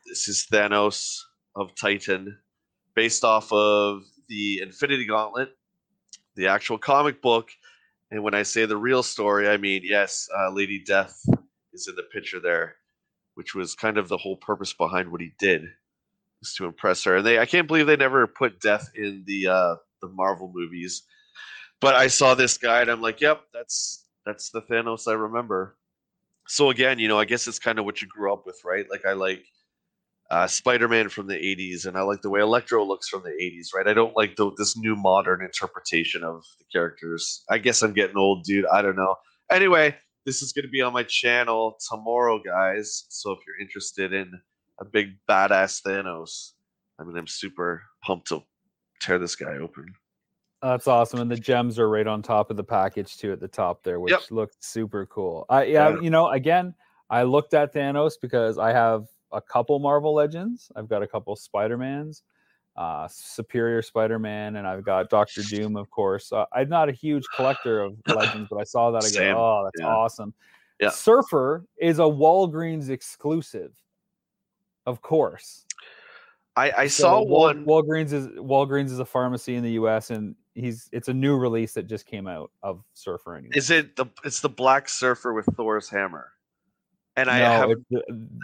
this 0.06 0.28
is 0.28 0.46
Thanos 0.50 1.18
of 1.56 1.74
Titan, 1.74 2.38
based 2.94 3.24
off 3.24 3.52
of 3.52 4.02
the 4.28 4.60
Infinity 4.62 5.06
Gauntlet, 5.06 5.48
the 6.36 6.46
actual 6.46 6.78
comic 6.78 7.20
book. 7.20 7.50
And 8.12 8.22
when 8.22 8.34
I 8.34 8.44
say 8.44 8.64
the 8.64 8.76
real 8.76 9.02
story, 9.02 9.48
I 9.48 9.56
mean, 9.56 9.82
yes, 9.84 10.28
uh, 10.38 10.52
Lady 10.52 10.84
Death 10.86 11.20
is 11.72 11.88
in 11.88 11.96
the 11.96 12.04
picture 12.04 12.38
there, 12.38 12.76
which 13.34 13.56
was 13.56 13.74
kind 13.74 13.98
of 13.98 14.06
the 14.06 14.18
whole 14.18 14.36
purpose 14.36 14.72
behind 14.72 15.10
what 15.10 15.20
he 15.20 15.32
did, 15.40 15.64
to 16.56 16.66
impress 16.66 17.04
her. 17.04 17.16
And 17.16 17.26
they, 17.26 17.38
I 17.38 17.46
can't 17.46 17.68
believe 17.68 17.86
they 17.86 17.96
never 17.96 18.26
put 18.26 18.60
Death 18.60 18.90
in 18.94 19.24
the 19.26 19.48
uh, 19.48 19.74
the 20.00 20.08
Marvel 20.08 20.50
movies. 20.54 21.02
But 21.80 21.94
I 21.94 22.08
saw 22.08 22.34
this 22.34 22.58
guy, 22.58 22.80
and 22.80 22.90
I'm 22.90 23.00
like, 23.00 23.20
yep, 23.20 23.42
that's 23.52 24.06
that's 24.24 24.50
the 24.50 24.62
Thanos 24.62 25.08
I 25.08 25.14
remember. 25.14 25.76
So 26.48 26.70
again, 26.70 26.98
you 26.98 27.08
know, 27.08 27.18
I 27.18 27.24
guess 27.24 27.46
it's 27.46 27.58
kind 27.58 27.78
of 27.78 27.84
what 27.84 28.02
you 28.02 28.08
grew 28.08 28.32
up 28.32 28.44
with, 28.46 28.60
right? 28.64 28.86
Like 28.90 29.04
I 29.06 29.12
like 29.12 29.44
uh, 30.30 30.46
Spider-Man 30.46 31.08
from 31.08 31.26
the 31.26 31.34
'80s, 31.34 31.86
and 31.86 31.96
I 31.96 32.02
like 32.02 32.22
the 32.22 32.30
way 32.30 32.40
Electro 32.40 32.84
looks 32.84 33.08
from 33.08 33.22
the 33.22 33.30
'80s, 33.30 33.74
right? 33.74 33.86
I 33.86 33.94
don't 33.94 34.16
like 34.16 34.36
the, 34.36 34.50
this 34.56 34.76
new 34.76 34.96
modern 34.96 35.42
interpretation 35.42 36.24
of 36.24 36.44
the 36.58 36.64
characters. 36.72 37.44
I 37.50 37.58
guess 37.58 37.82
I'm 37.82 37.92
getting 37.92 38.16
old, 38.16 38.44
dude. 38.44 38.66
I 38.66 38.82
don't 38.82 38.96
know. 38.96 39.16
Anyway, 39.50 39.96
this 40.24 40.42
is 40.42 40.52
going 40.52 40.64
to 40.64 40.70
be 40.70 40.82
on 40.82 40.92
my 40.92 41.02
channel 41.02 41.76
tomorrow, 41.90 42.40
guys. 42.44 43.04
So 43.08 43.32
if 43.32 43.38
you're 43.46 43.60
interested 43.60 44.12
in 44.12 44.32
a 44.82 44.84
big 44.84 45.16
badass 45.28 45.80
Thanos, 45.82 46.52
I 46.98 47.04
mean, 47.04 47.16
I'm 47.16 47.26
super 47.26 47.82
pumped 48.02 48.28
to 48.28 48.42
tear 49.00 49.18
this 49.18 49.36
guy 49.36 49.56
open. 49.58 49.94
That's 50.60 50.86
awesome, 50.86 51.20
and 51.20 51.30
the 51.30 51.36
gems 51.36 51.78
are 51.78 51.88
right 51.88 52.06
on 52.06 52.22
top 52.22 52.50
of 52.50 52.56
the 52.56 52.64
package 52.64 53.16
too, 53.16 53.32
at 53.32 53.40
the 53.40 53.48
top 53.48 53.82
there, 53.82 53.98
which 54.00 54.12
Yep. 54.12 54.20
looked 54.30 54.62
super 54.64 55.06
cool. 55.06 55.46
I 55.48 55.64
yeah, 55.64 55.88
Yeah. 55.90 56.00
you 56.00 56.10
know, 56.10 56.28
again, 56.30 56.74
I 57.10 57.22
looked 57.24 57.54
at 57.54 57.72
Thanos 57.74 58.14
because 58.20 58.58
I 58.58 58.72
have 58.72 59.06
a 59.32 59.40
couple 59.40 59.78
Marvel 59.78 60.14
Legends. 60.14 60.70
I've 60.76 60.88
got 60.88 61.02
a 61.02 61.06
couple 61.06 61.34
Spider 61.36 61.78
Mans. 61.78 62.22
uh, 62.74 63.06
Superior 63.06 63.82
Spider-Man, 63.82 64.56
and 64.56 64.66
I've 64.66 64.82
got 64.82 65.10
Doctor 65.10 65.42
Doom, 65.42 65.76
of 65.76 65.90
course. 65.90 66.32
Uh, 66.32 66.46
I'm 66.54 66.70
not 66.70 66.88
a 66.88 66.92
huge 66.92 67.22
collector 67.36 67.80
of 67.82 67.94
Legends, 68.06 68.48
but 68.50 68.56
I 68.56 68.64
saw 68.64 68.90
that 68.92 69.04
I 69.04 69.10
go, 69.10 69.36
oh, 69.38 69.64
that's 69.64 69.78
Yeah. 69.82 69.88
awesome. 69.94 70.32
Yeah. 70.80 70.88
Surfer 70.88 71.66
is 71.76 71.98
a 71.98 72.02
Walgreens 72.04 72.88
exclusive, 72.88 73.72
of 74.86 75.02
course. 75.02 75.64
I, 76.56 76.70
I 76.72 76.86
So 76.86 77.02
saw 77.02 77.22
Wal- 77.22 77.40
one. 77.42 77.64
Walgreens 77.64 78.12
is 78.12 78.26
Walgreens 78.28 78.86
is 78.90 78.98
a 78.98 79.04
pharmacy 79.06 79.54
in 79.56 79.62
the 79.64 79.72
U.S. 79.72 80.10
and 80.10 80.34
he's 80.54 80.88
it's 80.92 81.08
a 81.08 81.14
new 81.14 81.36
release 81.38 81.72
that 81.74 81.86
just 81.86 82.04
came 82.06 82.26
out 82.26 82.50
of 82.62 82.82
Surfer. 82.92 83.36
Anyway. 83.36 83.52
Is 83.56 83.70
it 83.70 83.96
the? 83.96 84.06
It's 84.24 84.40
the 84.40 84.50
Black 84.50 84.88
Surfer 84.88 85.32
with 85.32 85.46
Thor's 85.56 85.88
hammer. 85.88 86.28
And 87.16 87.30
I 87.30 87.38
no, 87.40 87.44
have. 87.44 87.70
it's 87.70 87.82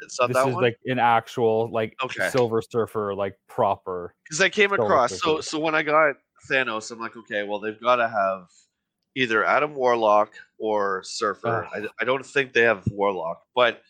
It's 0.02 0.18
this 0.18 0.36
is 0.36 0.54
one. 0.54 0.62
like 0.62 0.78
an 0.86 0.98
actual 0.98 1.70
like 1.70 1.96
Okay. 2.02 2.28
Silver 2.30 2.62
Surfer, 2.62 3.14
like 3.14 3.38
proper. 3.46 4.14
because 4.24 4.40
I 4.40 4.48
came 4.48 4.70
Silver 4.70 4.84
across 4.84 5.10
so 5.12 5.36
Surfer. 5.36 5.42
so 5.42 5.58
when 5.58 5.74
I 5.74 5.82
got 5.82 6.16
Thanos, 6.50 6.90
I'm 6.90 7.00
like, 7.00 7.16
okay, 7.16 7.42
well 7.44 7.60
they've 7.60 7.80
got 7.80 7.96
to 7.96 8.08
have 8.08 8.48
either 9.16 9.44
Adam 9.44 9.74
Warlock 9.74 10.32
or 10.58 11.02
Surfer. 11.02 11.66
I, 11.74 11.86
I 12.00 12.04
don't 12.04 12.24
think 12.24 12.52
they 12.52 12.62
have 12.62 12.84
Warlock, 12.90 13.42
but 13.54 13.82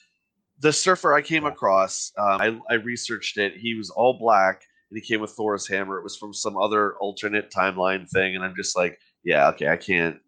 the 0.61 0.73
Surfer 0.73 1.15
I 1.15 1.23
came 1.23 1.45
Yeah. 1.45 1.51
across, 1.51 2.13
um, 2.19 2.41
I, 2.41 2.61
I 2.71 2.75
researched 2.75 3.39
it. 3.39 3.57
He 3.57 3.75
was 3.75 3.91
all 3.91 4.19
black 4.19 4.63
and 4.91 4.99
he 4.99 5.05
came 5.07 5.21
with 5.21 5.31
Thor's 5.33 5.67
hammer. 5.69 5.99
It 5.99 6.03
was 6.03 6.17
from 6.17 6.33
some 6.33 6.57
other 6.57 6.97
alternate 6.97 7.51
timeline 7.51 8.09
thing, 8.09 8.35
and 8.37 8.45
I'm 8.45 8.55
just 8.57 8.77
like, 8.77 8.99
yeah, 9.25 9.49
okay, 9.51 9.69
I 9.69 9.77
can't. 9.77 10.19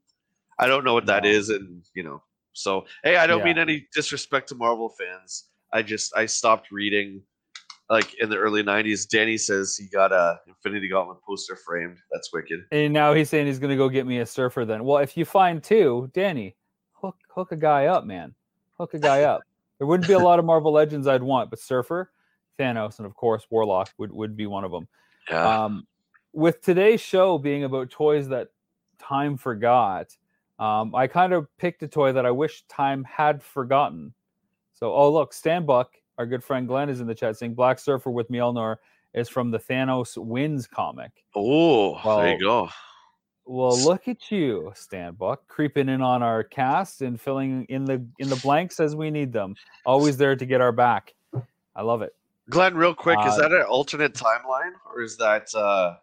I 0.58 0.66
don't 0.66 0.84
know 0.84 0.92
what 0.94 1.06
that 1.06 1.24
No. 1.24 1.30
is, 1.30 1.48
and 1.48 1.82
you 1.94 2.02
know, 2.02 2.22
so 2.52 2.84
hey, 3.02 3.16
I 3.16 3.26
don't 3.26 3.38
Yeah. 3.38 3.44
mean 3.46 3.58
any 3.58 3.88
disrespect 3.94 4.48
to 4.50 4.54
Marvel 4.54 4.90
fans. 4.98 5.48
I 5.72 5.82
just 5.82 6.14
I 6.16 6.26
stopped 6.26 6.70
reading 6.70 7.22
like 7.88 8.14
in 8.20 8.28
the 8.30 8.36
early 8.36 8.62
90s 8.62 9.08
danny 9.08 9.36
says 9.36 9.76
he 9.76 9.88
got 9.88 10.12
a 10.12 10.38
infinity 10.46 10.88
gauntlet 10.88 11.18
poster 11.26 11.56
framed 11.56 11.96
that's 12.12 12.32
wicked 12.32 12.60
And 12.70 12.92
now 12.92 13.12
he's 13.14 13.28
saying 13.28 13.46
he's 13.46 13.58
gonna 13.58 13.76
go 13.76 13.88
get 13.88 14.06
me 14.06 14.18
a 14.20 14.26
Surfer. 14.26 14.64
Then, 14.64 14.84
well, 14.84 14.98
if 14.98 15.16
you 15.16 15.24
find 15.24 15.60
two, 15.62 16.08
Danny, 16.14 16.54
hook 16.92 17.16
hook 17.34 17.50
a 17.52 17.56
guy 17.56 17.86
up, 17.86 18.04
man. 18.04 18.34
Hook 18.78 18.94
a 18.94 18.98
guy 18.98 19.22
up. 19.24 19.42
There 19.80 19.86
wouldn't 19.86 20.06
be 20.06 20.12
a 20.12 20.18
lot 20.30 20.38
of 20.38 20.44
Marvel 20.44 20.72
Legends 20.72 21.08
I'd 21.08 21.22
want, 21.22 21.50
but 21.50 21.58
Surfer, 21.58 22.12
Thanos, 22.58 22.98
and 22.98 23.06
of 23.06 23.16
course 23.16 23.46
Warlock 23.50 23.90
would 23.98 24.12
would 24.12 24.36
be 24.36 24.46
one 24.46 24.62
of 24.62 24.70
them. 24.70 24.86
yeah 25.28 25.64
um, 25.64 25.86
with 26.32 26.60
today's 26.60 27.00
show 27.00 27.38
being 27.38 27.64
about 27.64 27.90
toys 27.90 28.28
that 28.28 28.48
time 29.00 29.36
forgot, 29.36 30.16
um, 30.60 30.94
I 30.94 31.08
kind 31.08 31.32
of 31.32 31.48
picked 31.56 31.82
a 31.82 31.88
toy 31.88 32.12
that 32.12 32.26
I 32.26 32.30
wish 32.30 32.62
time 32.68 33.02
had 33.04 33.42
forgotten. 33.42 34.14
So, 34.74 34.92
oh 34.92 35.10
look, 35.10 35.32
Stan 35.32 35.66
Buck, 35.66 35.94
our 36.18 36.26
good 36.26 36.44
friend 36.44 36.68
Glenn, 36.68 36.88
is 36.88 37.00
in 37.00 37.06
the 37.06 37.14
chat 37.14 37.36
saying 37.36 37.54
Black 37.54 37.78
Surfer 37.78 38.10
with 38.10 38.30
Mjolnir 38.30 38.76
is 39.14 39.28
from 39.28 39.50
the 39.50 39.58
Thanos 39.58 40.16
Wins 40.16 40.66
comic. 40.66 41.10
oh 42.04 42.18
there 42.22 42.34
you 42.34 42.40
go 42.40 42.68
Well, 43.50 43.76
look 43.82 44.06
at 44.06 44.30
you, 44.30 44.70
Stan 44.76 45.14
Buck, 45.14 45.48
creeping 45.48 45.88
in 45.88 46.02
on 46.02 46.22
our 46.22 46.44
cast 46.44 47.02
and 47.02 47.20
filling 47.20 47.64
in 47.64 47.84
the 47.84 48.06
in 48.20 48.28
the 48.28 48.36
blanks 48.36 48.78
as 48.78 48.94
we 48.94 49.10
need 49.10 49.32
them. 49.32 49.56
Always 49.84 50.16
there 50.16 50.36
to 50.36 50.46
get 50.46 50.60
our 50.60 50.70
back. 50.70 51.14
I 51.74 51.82
love 51.82 52.00
it. 52.02 52.14
glenn 52.48 52.76
real 52.76 52.94
quick 52.94 53.18
is 53.26 53.32
Uh, 53.34 53.38
that 53.38 53.52
an 53.52 53.62
alternate 53.62 54.14
timeline 54.14 54.70
or 54.86 55.02
is 55.02 55.16
that 55.16 55.52
uh 55.54 55.96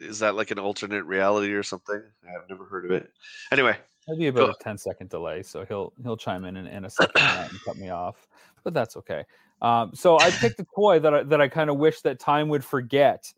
is 0.00 0.20
that 0.20 0.36
like 0.36 0.52
an 0.52 0.58
alternate 0.60 1.04
reality 1.04 1.52
or 1.52 1.62
something 1.62 2.02
i've 2.24 2.48
never 2.48 2.64
heard 2.64 2.84
of 2.84 2.90
it 2.90 3.10
anyway 3.52 3.76
Maybe 4.08 4.26
about 4.28 4.46
Go- 4.46 4.52
a 4.52 4.62
10 4.62 4.78
second 4.78 5.10
delay, 5.10 5.42
so 5.42 5.64
he'll 5.64 5.92
he'll 6.02 6.16
chime 6.16 6.44
in 6.44 6.56
in, 6.56 6.66
in 6.68 6.84
a 6.84 6.90
second 6.90 7.20
and 7.22 7.60
cut 7.64 7.76
me 7.76 7.88
off, 7.90 8.28
but 8.62 8.72
that's 8.74 8.96
okay. 8.96 9.24
Um, 9.60 9.90
so 9.94 10.18
I 10.20 10.30
picked 10.30 10.60
a 10.60 10.66
toy 10.76 11.00
that 11.00 11.12
I, 11.12 11.22
that 11.24 11.40
I 11.40 11.48
kind 11.48 11.68
of 11.70 11.78
wish 11.78 12.00
that 12.02 12.20
time 12.20 12.48
would 12.50 12.64
forget. 12.64 13.32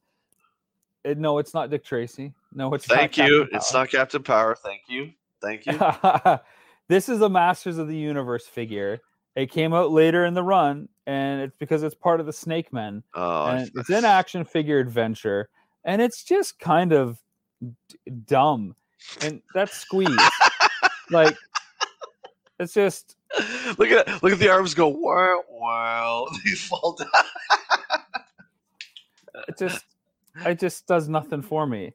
Uh, 1.06 1.14
no, 1.16 1.38
it's 1.38 1.54
not 1.54 1.70
Dick 1.70 1.84
Tracy. 1.84 2.34
No, 2.53 2.72
it's 2.74 2.86
thank 2.86 3.18
not 3.18 3.28
you. 3.28 3.40
Captain 3.40 3.57
it's 3.57 3.72
not 3.72 3.90
captain 3.90 4.22
power. 4.22 4.55
Thank 4.55 4.82
you. 4.88 5.12
Thank 5.40 5.66
you. 5.66 5.78
This 6.88 7.11
is 7.11 7.20
a 7.20 7.28
Masters 7.28 7.76
of 7.76 7.86
the 7.86 7.96
Universe 7.96 8.46
figure. 8.46 9.01
It 9.36 9.51
came 9.51 9.74
out 9.74 9.90
later 9.90 10.24
in 10.24 10.32
the 10.32 10.42
run, 10.42 10.88
and 11.07 11.42
it's 11.42 11.57
because 11.59 11.82
it's 11.82 11.94
part 11.94 12.18
of 12.18 12.24
the 12.24 12.32
Snake 12.32 12.72
Men, 12.72 13.03
oh 13.14 13.46
and 13.49 13.70
it's 13.74 13.90
an 13.90 14.07
action 14.07 14.42
figure 14.44 14.78
adventure, 14.78 15.51
and 15.84 16.01
it's 16.01 16.24
just 16.24 16.59
kind 16.59 16.92
of 16.92 17.22
d- 17.62 17.99
dumb, 18.24 18.74
and 19.20 19.42
that's 19.55 19.76
squeeze. 19.76 20.09
like, 21.11 21.36
it's 22.59 22.72
just 22.72 23.16
look 23.76 23.90
at 23.90 24.22
look 24.22 24.32
at 24.32 24.38
the 24.38 24.49
arms 24.49 24.72
go 24.72 24.88
wow 24.88 25.42
wow. 25.51 26.26
They 26.44 26.53
fall 26.53 26.96
down. 26.99 27.09
It 29.46 29.59
just 29.59 29.84
it 30.46 30.59
just 30.59 30.86
does 30.86 31.07
nothing 31.07 31.42
for 31.42 31.66
me. 31.66 31.92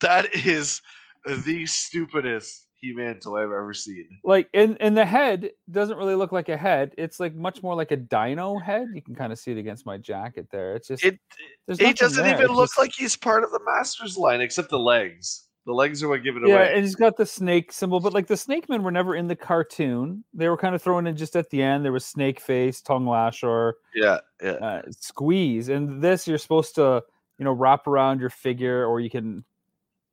That 0.00 0.34
is 0.34 0.80
the 1.26 1.66
stupidest 1.66 2.66
He-Man 2.74 3.18
toy 3.20 3.38
I've 3.38 3.44
ever 3.46 3.74
seen. 3.74 4.08
Like 4.24 4.48
in 4.52 4.76
in 4.76 4.94
the 4.94 5.04
head 5.04 5.50
doesn't 5.70 5.96
really 5.98 6.14
look 6.14 6.30
like 6.32 6.48
a 6.48 6.56
head. 6.56 6.92
It's 6.96 7.18
like 7.18 7.34
much 7.34 7.62
more 7.62 7.74
like 7.74 7.90
a 7.90 7.96
dino 7.96 8.58
head. 8.58 8.88
You 8.94 9.02
can 9.02 9.14
kind 9.14 9.32
of 9.32 9.38
see 9.38 9.50
it 9.52 9.58
against 9.58 9.84
my 9.86 9.96
jacket 9.98 10.46
there. 10.50 10.76
It's 10.76 10.88
just 10.88 11.04
It 11.04 11.18
he 11.66 11.92
doesn't 11.92 12.22
there. 12.22 12.34
even 12.34 12.44
It's 12.46 12.54
look 12.54 12.68
just- 12.68 12.78
like 12.78 12.92
he's 12.96 13.16
part 13.16 13.42
of 13.44 13.50
the 13.50 13.60
Masters 13.66 14.16
line, 14.16 14.40
except 14.40 14.70
the 14.70 14.78
legs. 14.78 15.44
The 15.66 15.74
legs 15.74 16.02
are 16.02 16.08
what 16.08 16.22
give 16.22 16.34
it 16.36 16.42
yeah, 16.46 16.54
away. 16.54 16.64
Yeah, 16.70 16.76
and 16.76 16.82
he's 16.84 16.94
got 16.94 17.18
the 17.18 17.26
snake 17.26 17.72
symbol, 17.72 18.00
but 18.00 18.14
like 18.14 18.26
the 18.26 18.38
snake 18.38 18.70
men 18.70 18.82
were 18.82 18.90
never 18.90 19.14
in 19.14 19.26
the 19.28 19.36
cartoon. 19.36 20.24
They 20.32 20.48
were 20.48 20.56
kind 20.56 20.74
of 20.74 20.80
thrown 20.80 21.06
in 21.06 21.14
just 21.14 21.36
at 21.36 21.50
the 21.50 21.60
end. 21.62 21.84
There 21.84 21.92
was 21.92 22.06
snake 22.06 22.40
face, 22.40 22.80
tongue 22.80 23.06
lash, 23.06 23.42
or 23.42 23.76
Yeah, 23.94 24.20
yeah. 24.42 24.52
uh, 24.52 24.82
squeeze. 24.92 25.68
And 25.68 26.00
this 26.00 26.26
you're 26.26 26.38
supposed 26.38 26.74
to, 26.76 27.02
you 27.38 27.44
know, 27.44 27.52
wrap 27.52 27.86
around 27.86 28.18
your 28.20 28.30
figure, 28.30 28.86
or 28.86 29.00
you 29.00 29.10
can, 29.10 29.44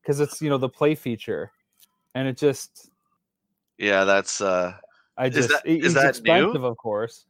because 0.05 0.19
it's 0.19 0.39
you 0.41 0.49
know 0.49 0.57
the 0.59 0.69
play 0.69 0.93
feature, 0.93 1.51
and 2.13 2.27
it 2.27 2.37
just 2.37 2.89
Yeah, 3.77 4.03
that's 4.03 4.39
uh 4.39 4.73
I 5.17 5.27
Is 5.27 5.35
just 5.35 5.49
that- 5.49 5.61
it- 5.65 5.79
is 5.79 5.85
it's 5.85 5.93
that 5.95 6.01
new? 6.03 6.09
expensive, 6.09 6.63
of 6.63 6.77
course. 6.77 7.25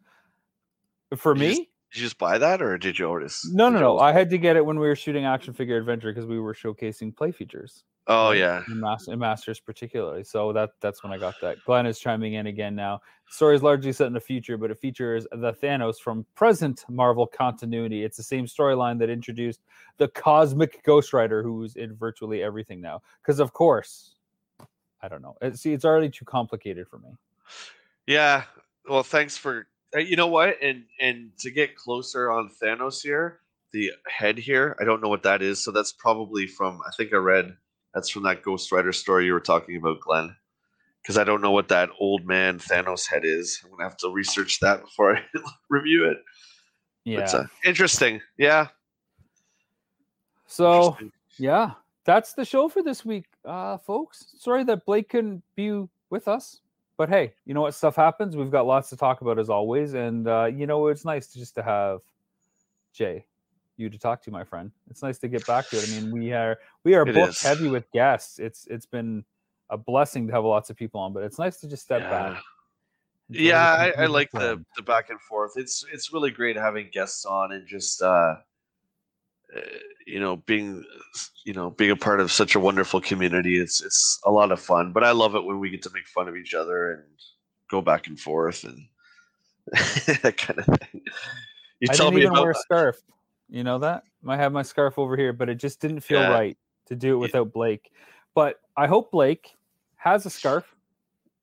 For 1.16 1.34
You 1.36 1.40
me, 1.40 1.48
just- 1.50 1.60
did 1.92 2.00
you 2.00 2.04
just 2.04 2.18
buy 2.18 2.38
that 2.38 2.62
or 2.62 2.78
did 2.78 3.00
you 3.00 3.06
order? 3.06 3.28
no, 3.52 3.70
no, 3.70 3.80
no. 3.80 4.00
I 4.00 4.12
had 4.12 4.30
to 4.32 4.38
get 4.38 4.56
it 4.58 4.66
when 4.66 4.78
we 4.80 4.88
were 4.88 4.96
shooting 4.96 5.24
Action 5.26 5.54
Figure 5.54 5.78
Adventure 5.78 6.12
because 6.12 6.26
we 6.26 6.40
were 6.40 6.54
showcasing 6.54 7.16
play 7.16 7.32
features. 7.32 7.84
Oh 8.08 8.32
yeah. 8.32 8.64
in, 8.68 8.84
in 9.08 9.20
Masters 9.20 9.60
particularly. 9.60 10.24
So 10.24 10.54
that 10.54 10.72
that's 10.80 11.04
when 11.04 11.12
I 11.12 11.18
got 11.18 11.36
that. 11.42 11.58
Glenn 11.66 11.86
is 11.86 12.00
chiming 12.00 12.34
in 12.34 12.48
again 12.48 12.76
now. 12.76 13.02
The 13.28 13.34
story 13.34 13.56
is 13.56 13.64
largely 13.64 13.92
set 13.94 14.08
in 14.08 14.14
the 14.14 14.20
future, 14.20 14.58
but 14.58 14.70
it 14.70 14.78
features 14.78 15.26
the 15.32 15.54
Thanos 15.54 15.98
from 15.98 16.26
present 16.36 16.86
Marvel 16.88 17.26
continuity. 17.26 18.04
It's 18.04 18.18
the 18.18 18.24
same 18.24 18.46
storyline 18.46 19.00
that 19.00 19.10
introduced 19.10 19.62
the 19.98 20.08
cosmic 20.10 20.84
Ghost 20.84 21.14
Rider, 21.14 21.42
who's 21.42 21.76
in 21.76 21.96
virtually 21.96 22.44
everything 22.44 22.80
now. 22.80 23.02
Because 23.22 23.40
of 23.40 23.54
course, 23.54 24.16
I 25.02 25.08
don't 25.08 25.24
know. 25.24 25.36
See, 25.54 25.74
it's 25.74 25.86
already 25.86 26.10
too 26.10 26.26
complicated 26.26 26.88
for 26.88 27.00
me. 27.00 27.10
Yeah. 28.06 28.44
Well, 28.88 29.04
thanks 29.04 29.36
for 29.36 29.68
uh, 29.96 30.00
you 30.00 30.16
know 30.16 30.28
what? 30.28 30.58
And 30.62 30.84
and 31.00 31.32
to 31.40 31.50
get 31.50 31.76
closer 31.76 32.32
on 32.32 32.52
Thanos 32.62 33.02
here, 33.02 33.40
the 33.72 33.92
head 34.08 34.38
here, 34.38 34.76
I 34.80 34.84
don't 34.84 35.02
know 35.02 35.10
what 35.10 35.24
that 35.24 35.42
is. 35.42 35.64
So 35.64 35.72
that's 35.72 35.92
probably 35.92 36.46
from 36.46 36.82
I 36.86 36.92
think 36.96 37.14
I 37.14 37.18
read 37.18 37.56
that's 37.96 38.10
from 38.10 38.24
that 38.24 38.44
Ghost 38.44 38.72
Rider 38.74 38.92
story 38.92 39.26
you 39.26 39.34
were 39.34 39.40
talking 39.40 39.78
about, 39.78 40.02
Glenn. 40.02 40.36
Because 41.02 41.18
I 41.18 41.24
don't 41.24 41.42
know 41.42 41.52
what 41.52 41.70
that 41.70 41.90
old 42.00 42.26
man 42.26 42.60
Thanos 42.60 43.08
head 43.08 43.24
is. 43.24 43.62
I'm 43.64 43.72
gonna 43.72 43.84
have 43.84 43.98
to 43.98 44.10
research 44.10 44.60
that 44.60 44.82
before 44.82 45.16
I 45.16 45.24
review 45.70 46.10
it. 46.10 46.18
Yeah. 47.06 47.20
It's, 47.20 47.34
uh, 47.34 47.46
interesting. 47.64 48.22
Yeah. 48.38 48.68
so 50.46 50.88
interesting. 50.88 51.12
yeah, 51.38 51.72
that's 52.04 52.34
the 52.34 52.44
show 52.44 52.68
for 52.68 52.84
this 52.84 53.06
week, 53.06 53.26
uh, 53.46 53.78
folks. 53.78 54.34
Sorry 54.38 54.64
that 54.66 54.86
Blake 54.86 55.10
couldn't 55.10 55.44
be 55.56 55.88
with 56.10 56.28
us, 56.28 56.60
but 56.98 57.08
hey, 57.08 57.34
you 57.46 57.54
know 57.54 57.62
what? 57.62 57.76
Stuff 57.76 57.96
happens. 57.96 58.36
We've 58.36 58.52
got 58.52 58.66
lots 58.66 58.90
to 58.90 58.98
talk 58.98 59.22
about 59.22 59.40
as 59.40 59.50
always, 59.50 59.94
and 59.94 60.28
uh, 60.28 60.46
you 60.46 60.68
know 60.68 60.88
it's 60.88 61.06
nice 61.06 61.28
to 61.28 61.40
just 61.40 61.56
to 61.56 61.64
have 61.64 62.02
Jay, 62.94 63.26
you 63.78 63.90
to 63.90 63.98
talk 63.98 64.22
to, 64.24 64.32
my 64.32 64.44
friend. 64.44 64.72
It's 64.90 65.04
nice 65.04 65.18
to 65.20 65.28
get 65.28 65.46
back 65.46 65.70
to 65.70 65.78
it. 65.78 65.88
I 65.90 66.00
mean, 66.00 66.12
we 66.12 66.34
are 66.34 66.58
we 66.84 66.96
are 66.96 67.06
It 67.06 67.14
booked 67.16 67.30
is. 67.30 67.42
heavy 67.42 67.68
with 67.70 67.90
guests. 67.92 68.40
It's 68.40 68.68
it's 68.68 68.86
been 68.86 69.24
a 69.70 69.78
blessing 69.78 70.28
to 70.28 70.34
have 70.34 70.44
lots 70.44 70.70
of 70.70 70.76
people 70.78 71.00
on, 71.02 71.14
but 71.14 71.24
it's 71.24 71.40
nice 71.40 71.58
to 71.58 71.68
just 71.68 71.84
step 71.84 72.02
Yeah. 72.02 72.10
back. 72.34 72.44
yeah 73.30 73.76
I, 73.98 74.04
I 74.04 74.06
like 74.06 74.32
the, 74.32 74.64
the 74.76 74.84
back 74.84 75.10
and 75.10 75.20
forth 75.20 75.54
it's 75.56 75.84
it's 75.92 76.14
really 76.14 76.30
great 76.30 76.56
having 76.56 76.90
guests 76.94 77.26
on 77.26 77.54
and 77.54 77.66
just 77.66 78.00
uh 78.04 78.36
uh, 79.56 79.62
you 80.06 80.20
know 80.20 80.36
being 80.46 80.86
you 81.44 81.54
know 81.54 81.72
being 81.72 81.90
a 81.90 81.96
part 81.96 82.20
of 82.20 82.32
such 82.32 82.54
a 82.54 82.60
wonderful 82.60 83.02
community 83.02 83.60
it's 83.60 83.82
it's 83.84 84.20
a 84.28 84.32
lot 84.32 84.52
of 84.52 84.60
fun 84.60 84.92
but 84.94 85.04
i 85.04 85.10
love 85.10 85.34
it 85.34 85.44
when 85.44 85.60
we 85.60 85.72
get 85.72 85.82
to 85.82 85.90
make 85.92 86.06
fun 86.08 86.28
of 86.28 86.36
each 86.36 86.54
other 86.54 86.92
and 86.92 87.04
go 87.72 87.82
back 87.82 88.06
and 88.06 88.20
forth 88.20 88.64
and 88.64 88.78
that 90.22 90.36
kind 90.38 90.60
of 90.60 90.66
thing 90.66 91.02
you 91.80 91.88
I 91.90 91.94
tell 91.96 92.12
me 92.12 92.26
about 92.26 92.44
wear 92.44 92.52
a 92.52 92.56
scarf. 92.56 93.02
You 93.50 93.64
know 93.64 93.78
that? 93.80 94.04
I 94.28 94.38
have 94.38 94.52
my 94.52 94.64
scarf 94.64 94.98
over 94.98 95.16
here, 95.16 95.34
but 95.34 95.50
it 95.50 95.56
just 95.56 95.80
didn't 95.80 96.00
feel 96.02 96.22
Yeah. 96.22 96.32
right 96.32 96.58
to 96.88 96.96
do 96.96 97.14
it 97.16 97.18
without 97.18 97.54
Blake. 97.54 97.92
But 98.34 98.60
I 98.76 98.88
hope 98.88 99.12
Blake 99.12 99.56
has 99.98 100.26
a 100.26 100.30
scarf 100.30 100.76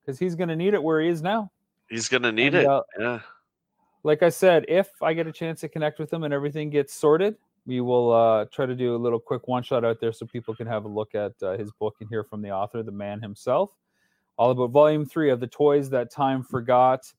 because 0.01 0.19
he's 0.19 0.35
going 0.35 0.49
to 0.49 0.57
need 0.57 0.75
it 0.75 0.83
where 0.83 1.01
he 1.01 1.09
is 1.09 1.23
now. 1.23 1.51
he's 1.89 2.09
gonna 2.09 2.33
need 2.33 2.55
And, 2.55 2.57
it 2.57 2.67
uh, 2.67 2.83
yeah 2.99 3.21
Like 4.03 4.23
I 4.23 4.31
said, 4.31 4.65
if 4.69 4.91
I 5.03 5.13
get 5.13 5.27
a 5.27 5.33
chance 5.33 5.61
to 5.61 5.69
connect 5.69 5.99
with 5.99 6.13
him 6.13 6.25
and 6.25 6.33
everything 6.35 6.71
gets 6.71 6.93
sorted, 6.95 7.37
we 7.67 7.81
will 7.81 8.13
uh, 8.13 8.47
try 8.47 8.67
to 8.67 8.75
do 8.75 8.97
a 8.97 8.99
little 8.99 9.21
quick 9.21 9.47
one 9.47 9.63
shot 9.63 9.85
out 9.85 10.01
there 10.01 10.13
so 10.13 10.27
people 10.27 10.55
can 10.55 10.67
have 10.67 10.85
a 10.85 10.89
look 10.89 11.15
at 11.15 11.33
uh, 11.43 11.57
his 11.57 11.71
book 11.73 11.97
and 12.01 12.09
hear 12.09 12.25
from 12.25 12.43
the 12.43 12.51
author, 12.51 12.83
the 12.83 12.91
man 12.91 13.21
himself. 13.21 13.71
All 14.39 14.51
about 14.51 14.71
volume 14.71 15.05
three 15.07 15.31
of 15.31 15.39
The 15.39 15.47
Toys 15.47 15.89
That 15.91 16.11
Time 16.11 16.43
Forgot. 16.43 17.13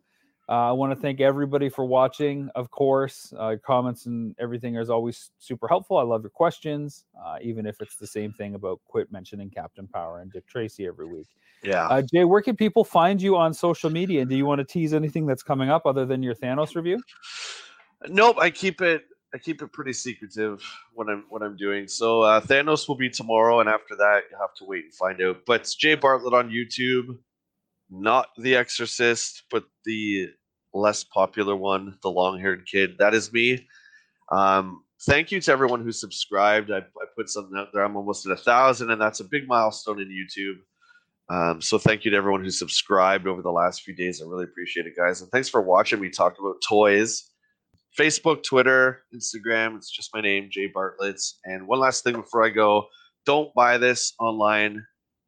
Uh, 0.49 0.69
I 0.69 0.71
want 0.73 0.91
to 0.91 0.95
thank 0.95 1.21
everybody 1.21 1.69
for 1.69 1.85
watching. 1.85 2.49
Of 2.55 2.69
course, 2.69 3.33
uh, 3.39 3.55
comments 3.65 4.07
and 4.07 4.35
everything 4.39 4.75
is 4.75 4.89
always 4.89 5.31
super 5.39 5.67
helpful. 5.67 5.97
I 5.97 6.03
love 6.03 6.23
your 6.23 6.31
questions, 6.31 7.05
uh, 7.25 7.37
even 7.41 7.65
if 7.65 7.81
it's 7.81 7.95
the 7.95 8.07
same 8.07 8.33
thing 8.33 8.55
about 8.55 8.81
quit 8.85 9.11
mentioning 9.11 9.49
Captain 9.49 9.87
Power 9.87 10.19
and 10.19 10.31
Dick 10.31 10.45
Tracy 10.47 10.85
every 10.85 11.07
week. 11.07 11.27
Yeah. 11.63 11.87
Uh, 11.87 12.01
Jay, 12.01 12.25
where 12.25 12.41
can 12.41 12.57
people 12.57 12.83
find 12.83 13.21
you 13.21 13.37
on 13.37 13.53
social 13.53 13.89
media? 13.89 14.21
And 14.21 14.29
do 14.29 14.35
you 14.35 14.45
want 14.45 14.59
to 14.59 14.65
tease 14.65 14.93
anything 14.93 15.25
that's 15.25 15.43
coming 15.43 15.69
up 15.69 15.85
other 15.85 16.05
than 16.05 16.21
your 16.21 16.35
Thanos 16.35 16.75
review? 16.75 17.01
Nope, 18.09 18.37
I 18.39 18.49
keep 18.49 18.81
it. 18.81 19.03
I 19.33 19.39
keep 19.39 19.63
it 19.63 19.73
pretty 19.73 19.93
secretive 19.93 20.61
what 20.93 21.09
I'm 21.09 21.25
what 21.29 21.41
I'm 21.41 21.55
doing. 21.55 21.87
So 21.87 22.21
uh, 22.21 22.41
Thanos 22.41 22.87
will 22.87 22.97
be 22.97 23.09
tomorrow, 23.09 23.61
and 23.61 23.69
after 23.69 23.95
that, 23.95 24.23
you 24.29 24.37
have 24.39 24.53
to 24.55 24.65
wait 24.65 24.83
and 24.83 24.93
find 24.93 25.21
out. 25.21 25.37
But 25.47 25.61
it's 25.61 25.75
Jay 25.75 25.95
Bartlett 25.95 26.33
on 26.33 26.51
YouTube, 26.51 27.17
not 27.93 28.27
The 28.37 28.55
Exorcist, 28.55 29.43
but 29.51 29.63
the 29.85 30.29
less 30.73 31.03
popular 31.03 31.55
one, 31.55 31.97
the 32.01 32.09
long-haired 32.09 32.65
kid. 32.65 32.97
That 32.97 33.13
is 33.13 33.31
me. 33.31 33.67
Um, 34.31 34.83
thank 35.05 35.31
you 35.31 35.39
to 35.41 35.51
everyone 35.51 35.83
who 35.83 35.91
subscribed. 35.91 36.71
I, 36.71 36.77
I 36.79 37.05
put 37.15 37.29
something 37.29 37.57
out 37.57 37.67
there. 37.73 37.83
I'm 37.83 37.95
almost 37.95 38.25
at 38.25 38.31
a 38.31 38.37
thousand, 38.37 38.89
and 38.89 38.99
that's 38.99 39.19
a 39.19 39.25
big 39.25 39.47
milestone 39.47 40.01
in 40.01 40.09
YouTube. 40.09 40.57
Um, 41.29 41.61
so 41.61 41.77
thank 41.77 42.03
you 42.03 42.11
to 42.11 42.17
everyone 42.17 42.43
who 42.43 42.49
subscribed 42.49 43.27
over 43.27 43.41
the 43.41 43.51
last 43.51 43.83
few 43.83 43.95
days. 43.95 44.21
I 44.21 44.25
really 44.25 44.43
appreciate 44.45 44.87
it, 44.87 44.95
guys. 44.97 45.21
And 45.21 45.31
thanks 45.31 45.49
for 45.49 45.61
watching 45.61 46.01
me 46.01 46.09
talk 46.09 46.37
about 46.39 46.55
toys. 46.67 47.29
Facebook, 47.97 48.43
Twitter, 48.43 49.03
Instagram. 49.15 49.77
It's 49.77 49.91
just 49.91 50.13
my 50.13 50.21
name, 50.21 50.49
Jay 50.51 50.67
Bartlett's. 50.67 51.39
And 51.45 51.67
one 51.67 51.79
last 51.79 52.03
thing 52.03 52.15
before 52.15 52.43
I 52.43 52.49
go: 52.49 52.87
don't 53.25 53.53
buy 53.53 53.77
this 53.77 54.13
online. 54.19 54.83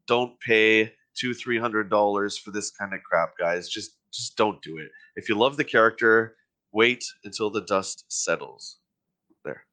Don't 0.08 0.40
pay 0.40 0.94
two, 1.16 1.34
three 1.34 1.58
hundred 1.58 1.90
dollars 1.90 2.38
for 2.38 2.52
this 2.52 2.72
kind 2.72 2.94
of 2.94 3.02
crap, 3.04 3.38
guys. 3.38 3.70
Just, 3.70 3.98
just 4.12 4.38
don't 4.38 4.62
do 4.62 4.78
it. 4.78 4.90
If 5.16 5.30
you 5.30 5.36
love 5.36 5.58
the 5.58 5.64
character, 5.64 6.36
wait 6.72 7.04
until 7.24 7.50
the 7.50 7.62
dust 7.62 8.06
settles. 8.10 8.78
There. 9.44 9.66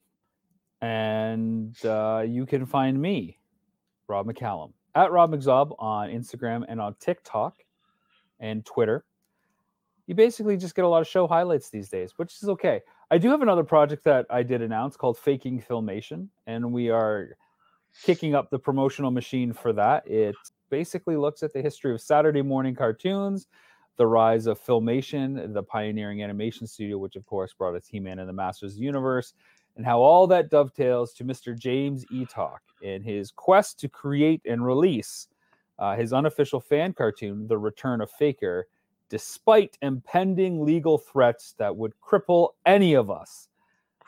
And 0.81 1.77
uh, 1.85 2.25
you 2.27 2.47
can 2.47 2.67
find 2.67 3.01
me, 3.01 3.39
Rob 4.09 4.27
McCallum, 4.27 4.73
at 4.95 5.11
Rob 5.13 5.33
McZob 5.33 5.75
on 5.79 6.11
Instagram 6.11 6.65
and 6.69 6.81
on 6.81 6.95
TikTok 7.01 7.59
and 8.41 8.65
Twitter. 8.65 9.05
You 10.07 10.15
basically 10.15 10.57
just 10.57 10.75
get 10.75 10.85
a 10.85 10.89
lot 10.89 11.01
of 11.01 11.07
show 11.07 11.27
highlights 11.27 11.71
these 11.71 11.89
days, 11.89 12.13
which 12.17 12.43
is 12.43 12.49
okay. 12.49 12.81
I 13.11 13.19
do 13.19 13.31
have 13.31 13.43
another 13.43 13.63
project 13.63 14.05
that 14.05 14.27
I 14.31 14.43
did 14.43 14.61
announce 14.61 14.97
called 14.97 15.17
Faking 15.17 15.63
Filmation, 15.63 16.29
and 16.47 16.73
we 16.73 16.91
are 16.91 17.37
kicking 18.03 18.35
up 18.35 18.51
the 18.51 18.59
promotional 18.59 19.11
machine 19.11 19.53
for 19.53 19.73
that. 19.75 20.07
It 20.07 20.35
basically 20.73 21.19
looks 21.19 21.43
at 21.43 21.53
the 21.53 21.61
history 21.61 21.93
of 21.93 22.01
Saturday 22.01 22.41
morning 22.41 22.75
cartoons, 22.75 23.47
the 23.99 24.07
rise 24.07 24.47
of 24.47 24.59
Filmation, 24.59 25.53
the 25.53 25.63
pioneering 25.63 26.23
animation 26.23 26.67
studio, 26.67 26.97
which 26.97 27.15
of 27.15 27.27
course 27.27 27.53
brought 27.53 27.75
us 27.75 27.87
He-Man 27.87 28.19
and 28.19 28.29
the 28.29 28.33
Masters 28.33 28.73
of 28.73 28.79
the 28.79 28.85
Universe, 28.85 29.35
and 29.77 29.85
how 29.85 30.01
all 30.01 30.27
that 30.29 30.49
dovetails 30.49 31.13
to 31.13 31.25
Mr. 31.25 31.57
James 31.57 32.07
Eatock 32.07 32.61
in 32.81 33.03
his 33.03 33.31
quest 33.31 33.79
to 33.81 33.89
create 33.89 34.41
and 34.47 34.65
release 34.65 35.29
uh, 35.79 35.95
his 35.95 36.15
unofficial 36.15 36.59
fan 36.59 36.95
cartoon, 36.95 37.47
The 37.47 37.59
Return 37.59 38.01
of 38.01 38.11
Faker, 38.11 38.67
despite 39.11 39.77
impending 39.83 40.65
legal 40.65 40.97
threats 40.97 41.55
that 41.59 41.77
would 41.77 41.93
cripple 42.03 42.53
any 42.65 42.95
of 42.95 43.11
us. 43.11 43.49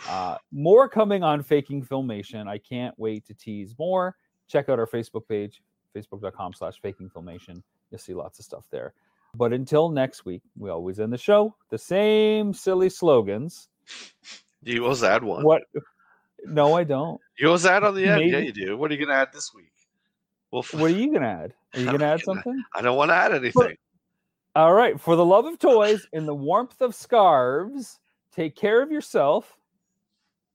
Uh, 0.09 0.39
more 0.51 0.89
coming 0.89 1.23
on 1.23 1.43
Faking 1.43 1.85
Filmation. 1.85 2.49
I 2.49 2.57
can't 2.57 2.99
wait 2.99 3.27
to 3.27 3.35
tease 3.35 3.75
more. 3.79 4.17
Check 4.49 4.71
out 4.71 4.79
our 4.79 4.87
Facebook 4.87 5.29
page, 5.29 5.63
facebook.com 5.95 6.53
slash 6.55 6.81
faking 6.81 7.11
filmation. 7.11 7.63
You'll 7.91 7.99
see 7.99 8.15
lots 8.15 8.39
of 8.39 8.45
stuff 8.45 8.67
there. 8.71 8.93
But 9.37 9.53
until 9.53 9.89
next 9.89 10.25
week, 10.25 10.43
we 10.57 10.71
always 10.71 11.01
end 11.01 11.13
the 11.13 11.19
show 11.19 11.55
the 11.71 11.79
same 11.79 12.53
silly 12.53 12.89
slogans. 12.89 13.69
You 14.67 14.83
always 14.85 15.03
add 15.05 15.23
one. 15.23 15.45
What? 15.45 15.65
No, 16.47 16.73
I 16.73 16.85
don't. 16.85 17.21
You 17.39 17.49
always 17.49 17.67
add 17.67 17.85
on 17.85 17.95
the 17.95 18.07
end. 18.07 18.31
Yeah, 18.31 18.39
you 18.39 18.51
do. 18.51 18.79
What 18.79 18.91
are 18.91 18.95
you 18.95 18.99
going 19.05 19.11
to 19.15 19.15
add 19.15 19.29
this 19.31 19.53
week? 19.55 19.71
Well, 20.51 20.63
f- 20.63 20.73
What 20.73 20.91
are 20.91 20.95
you 20.95 21.13
gonna 21.13 21.27
add? 21.27 21.53
Are 21.75 21.81
you 21.81 21.85
gonna 21.91 22.07
add 22.07 22.23
something? 22.23 22.63
I 22.75 22.81
don't 22.81 22.97
want 22.97 23.11
to 23.11 23.15
add 23.15 23.35
anything. 23.35 23.77
All 24.57 24.73
right. 24.73 24.99
For 24.99 25.17
the 25.17 25.25
love 25.25 25.45
of 25.45 25.59
toys, 25.59 26.07
in 26.15 26.25
the 26.25 26.35
warmth 26.35 26.81
of 26.81 26.95
scarves, 26.95 27.99
take 28.33 28.57
care 28.57 28.81
of 28.83 28.91
yourself. 28.91 29.55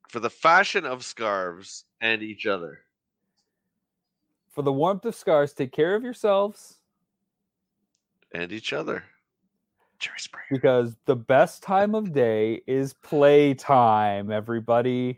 For 0.08 0.20
the 0.20 0.30
fashion 0.32 0.86
of 0.86 1.04
scarves 1.06 1.86
and 2.02 2.24
each 2.24 2.48
other. 2.48 2.80
For 4.50 4.62
the 4.62 4.74
warmth 4.74 5.06
of 5.06 5.16
scars, 5.16 5.54
take 5.54 5.72
care 5.72 5.96
of 5.96 6.04
yourselves 6.04 6.76
And 8.32 8.52
each 8.52 8.74
other. 8.74 9.04
Because 10.52 10.96
the 11.06 11.16
best 11.16 11.64
time 11.64 11.96
of 11.96 12.14
day 12.14 12.62
is 12.68 12.94
playtime, 12.94 14.32
everybody. 14.32 15.18